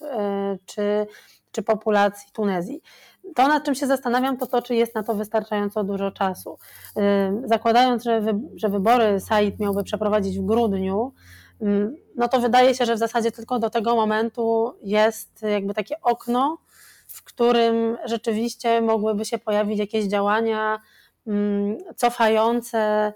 czy, 0.66 1.06
czy 1.52 1.62
populacji 1.62 2.32
Tunezji. 2.32 2.82
To, 3.34 3.48
nad 3.48 3.64
czym 3.64 3.74
się 3.74 3.86
zastanawiam, 3.86 4.36
to 4.36 4.46
to, 4.46 4.62
czy 4.62 4.74
jest 4.74 4.94
na 4.94 5.02
to 5.02 5.14
wystarczająco 5.14 5.84
dużo 5.84 6.10
czasu. 6.10 6.58
Zakładając, 7.44 8.04
że, 8.04 8.20
wy, 8.20 8.34
że 8.56 8.68
wybory 8.68 9.20
Said 9.20 9.58
miałby 9.60 9.84
przeprowadzić 9.84 10.38
w 10.38 10.44
grudniu, 10.44 11.12
no 12.16 12.28
to 12.28 12.40
wydaje 12.40 12.74
się, 12.74 12.86
że 12.86 12.94
w 12.94 12.98
zasadzie 12.98 13.32
tylko 13.32 13.58
do 13.58 13.70
tego 13.70 13.96
momentu 13.96 14.74
jest 14.82 15.42
jakby 15.42 15.74
takie 15.74 16.00
okno, 16.00 16.58
w 17.08 17.22
którym 17.24 17.98
rzeczywiście 18.04 18.80
mogłyby 18.82 19.24
się 19.24 19.38
pojawić 19.38 19.78
jakieś 19.78 20.04
działania 20.04 20.80
cofające 21.96 23.12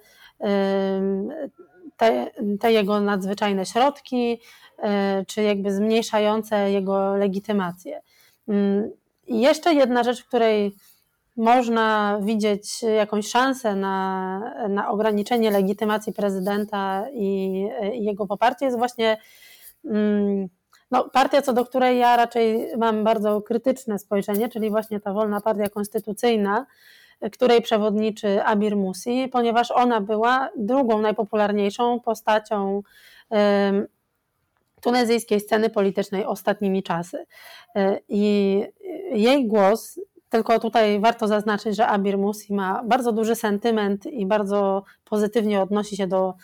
te, 1.96 2.30
te 2.60 2.72
jego 2.72 3.00
nadzwyczajne 3.00 3.66
środki, 3.66 4.40
y, 4.78 5.26
czy 5.26 5.42
jakby 5.42 5.74
zmniejszające 5.74 6.70
jego 6.70 7.16
legitymację. 7.16 8.02
I 9.26 9.40
jeszcze 9.40 9.74
jedna 9.74 10.02
rzecz, 10.02 10.22
w 10.22 10.28
której 10.28 10.74
można 11.36 12.18
widzieć 12.22 12.82
jakąś 12.82 13.28
szansę 13.28 13.76
na, 13.76 14.68
na 14.68 14.90
ograniczenie 14.90 15.50
legitymacji 15.50 16.12
prezydenta 16.12 17.04
i, 17.12 17.26
i 17.92 18.04
jego 18.04 18.26
poparcie, 18.26 18.64
jest 18.64 18.78
właśnie 18.78 19.16
mm, 19.84 20.48
no, 20.90 21.10
partia, 21.12 21.42
co 21.42 21.52
do 21.52 21.64
której 21.64 21.98
ja 21.98 22.16
raczej 22.16 22.68
mam 22.78 23.04
bardzo 23.04 23.42
krytyczne 23.42 23.98
spojrzenie, 23.98 24.48
czyli 24.48 24.70
właśnie 24.70 25.00
ta 25.00 25.12
wolna 25.12 25.40
partia 25.40 25.68
konstytucyjna, 25.68 26.66
której 27.32 27.62
przewodniczy 27.62 28.44
Abir 28.44 28.76
Musi, 28.76 29.28
ponieważ 29.32 29.70
ona 29.70 30.00
była 30.00 30.48
drugą 30.56 31.00
najpopularniejszą 31.00 32.00
postacią 32.00 32.82
tunezyjskiej 34.82 35.40
sceny 35.40 35.70
politycznej 35.70 36.24
ostatnimi 36.24 36.82
czasy. 36.82 37.26
E, 37.76 37.98
I 38.08 38.62
jej 39.12 39.46
głos, 39.46 40.00
tylko 40.28 40.58
tutaj 40.58 41.00
warto 41.00 41.28
zaznaczyć, 41.28 41.76
że 41.76 41.86
Abir 41.86 42.18
Musi 42.18 42.54
ma 42.54 42.82
bardzo 42.84 43.12
duży 43.12 43.34
sentyment 43.34 44.06
i 44.06 44.26
bardzo 44.26 44.82
pozytywnie 45.04 45.62
odnosi 45.62 45.96
się 45.96 46.06
do 46.06 46.34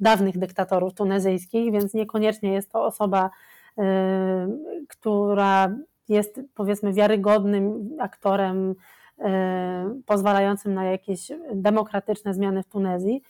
dawnych 0.00 0.38
dyktatorów 0.38 0.94
tunezyjskich, 0.94 1.72
więc 1.72 1.94
niekoniecznie 1.94 2.52
jest 2.52 2.72
to 2.72 2.84
osoba, 2.84 3.30
e, 3.78 4.48
która 4.88 5.76
jest 6.08 6.40
powiedzmy 6.54 6.92
wiarygodnym 6.92 7.90
aktorem 8.00 8.74
e, 9.18 10.00
pozwalającym 10.06 10.74
na 10.74 10.84
jakieś 10.84 11.32
demokratyczne 11.54 12.34
zmiany 12.34 12.62
w 12.62 12.68
Tunezji. 12.68 13.22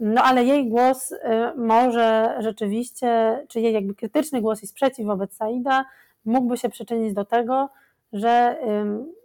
No 0.00 0.22
ale 0.22 0.44
jej 0.44 0.68
głos 0.68 1.12
y, 1.12 1.18
może 1.56 2.36
rzeczywiście, 2.40 3.38
czy 3.48 3.60
jej 3.60 3.74
jakby 3.74 3.94
krytyczny 3.94 4.40
głos 4.40 4.62
i 4.62 4.66
sprzeciw 4.66 5.06
wobec 5.06 5.34
Saida 5.34 5.84
mógłby 6.24 6.56
się 6.56 6.68
przyczynić 6.68 7.14
do 7.14 7.24
tego, 7.24 7.68
że 8.12 8.56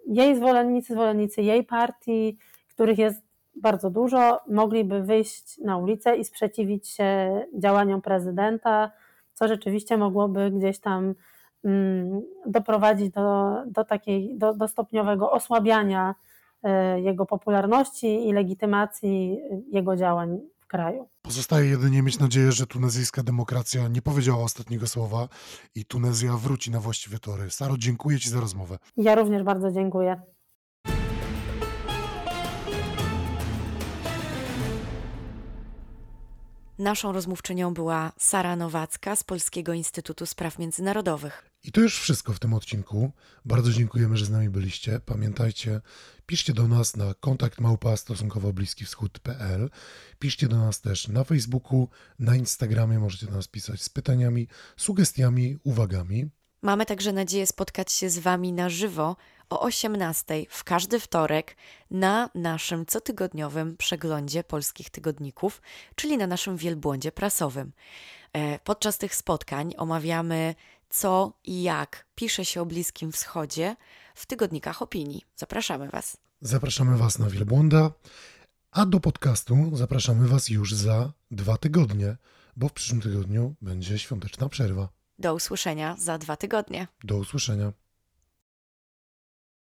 jej 0.08 0.36
zwolennicy, 0.36 0.94
zwolennicy 0.94 1.42
jej 1.42 1.64
partii, 1.64 2.38
których 2.70 2.98
jest 2.98 3.22
bardzo 3.56 3.90
dużo, 3.90 4.40
mogliby 4.48 5.04
wyjść 5.04 5.58
na 5.58 5.78
ulicę 5.78 6.16
i 6.16 6.26
sprzeciwić 6.26 6.90
się 6.90 7.42
działaniom 7.54 8.02
prezydenta, 8.02 8.92
co 9.34 9.48
rzeczywiście 9.48 9.98
mogłoby 9.98 10.52
gdzieś 10.52 10.80
tam 10.80 11.16
doprowadzić 12.46 13.10
do, 13.10 13.56
do, 13.66 13.84
takiej, 13.86 14.38
do, 14.38 14.54
do 14.54 14.68
stopniowego 14.68 15.32
osłabiania 15.32 16.16
y, 16.96 17.02
jego 17.02 17.26
popularności 17.26 18.28
i 18.28 18.34
legitymacji 18.34 19.40
jego 19.72 19.96
działań 19.96 20.40
kraju. 20.68 21.10
Pozostaje 21.22 21.70
jedynie 21.70 22.02
mieć 22.04 22.20
nadzieję, 22.20 22.52
że 22.52 22.68
tunezyjska 22.68 23.24
demokracja 23.24 23.88
nie 23.88 24.02
powiedziała 24.02 24.44
ostatniego 24.44 24.88
słowa 24.88 25.28
i 25.76 25.86
Tunezja 25.86 26.38
wróci 26.38 26.72
na 26.72 26.80
właściwe 26.80 27.20
tory. 27.20 27.50
Saro, 27.50 27.78
dziękuję 27.78 28.20
Ci 28.20 28.30
za 28.30 28.40
rozmowę. 28.40 28.78
Ja 28.98 29.16
również 29.16 29.44
bardzo 29.44 29.72
dziękuję. 29.72 30.22
Naszą 36.78 37.12
rozmówczynią 37.12 37.74
była 37.74 38.12
Sara 38.18 38.56
Nowacka 38.56 39.16
z 39.16 39.24
Polskiego 39.24 39.74
Instytutu 39.74 40.26
Spraw 40.26 40.60
Międzynarodowych. 40.60 41.50
I 41.64 41.72
to 41.72 41.82
już 41.82 42.00
wszystko 42.00 42.34
w 42.34 42.40
tym 42.40 42.54
odcinku. 42.54 43.12
Bardzo 43.46 43.72
dziękujemy, 43.72 44.18
że 44.18 44.26
z 44.26 44.30
nami 44.30 44.50
byliście. 44.50 45.00
Pamiętajcie, 45.06 45.82
piszcie 46.26 46.54
do 46.54 46.68
nas 46.68 46.96
na 46.96 47.14
kontakt 47.14 47.60
małpa 47.60 47.98
stosunkowo 47.98 48.54
bliski 48.54 48.86
wschód.pl. 48.86 49.70
Piszcie 50.20 50.48
do 50.48 50.58
nas 50.58 50.82
też 50.82 51.08
na 51.08 51.24
Facebooku, 51.24 51.90
na 52.20 52.36
Instagramie. 52.36 53.00
Możecie 53.00 53.26
do 53.26 53.32
nas 53.32 53.48
pisać 53.48 53.82
z 53.82 53.90
pytaniami, 53.90 54.48
sugestiami, 54.78 55.58
uwagami. 55.64 56.30
Mamy 56.62 56.86
także 56.86 57.14
nadzieję 57.14 57.48
spotkać 57.48 57.92
się 57.92 58.10
z 58.10 58.20
Wami 58.20 58.54
na 58.54 58.70
żywo 58.70 59.16
o 59.60 59.62
18 59.62 60.46
w 60.50 60.64
każdy 60.64 61.00
wtorek 61.00 61.56
na 61.92 62.30
naszym 62.36 62.86
cotygodniowym 62.86 63.78
przeglądzie 63.78 64.44
polskich 64.44 64.90
tygodników, 64.90 65.62
czyli 65.96 66.18
na 66.18 66.28
naszym 66.28 66.58
wielbłądzie 66.58 67.12
prasowym. 67.12 67.72
E, 68.34 68.60
podczas 68.60 68.98
tych 68.98 69.16
spotkań 69.16 69.74
omawiamy, 69.78 70.56
co 70.90 71.34
i 71.44 71.64
jak 71.64 72.06
pisze 72.16 72.46
się 72.46 72.62
o 72.62 72.66
Bliskim 72.66 73.12
Wschodzie 73.12 73.76
w 74.16 74.26
tygodnikach 74.26 74.82
opinii. 74.82 75.26
Zapraszamy 75.36 75.90
Was. 75.90 76.18
Zapraszamy 76.42 76.98
Was 76.98 77.20
na 77.20 77.30
wielbłąda, 77.30 77.92
a 78.72 78.86
do 78.86 79.00
podcastu 79.00 79.72
zapraszamy 79.74 80.28
Was 80.28 80.50
już 80.50 80.74
za 80.74 81.14
dwa 81.32 81.58
tygodnie, 81.58 82.18
bo 82.56 82.70
w 82.70 82.74
przyszłym 82.74 83.02
tygodniu 83.02 83.56
będzie 83.62 84.00
świąteczna 84.00 84.50
przerwa. 84.50 84.90
Do 85.20 85.34
usłyszenia 85.34 85.96
za 86.00 86.18
dwa 86.18 86.36
tygodnie. 86.36 86.88
Do 87.04 87.18
usłyszenia. 87.18 87.74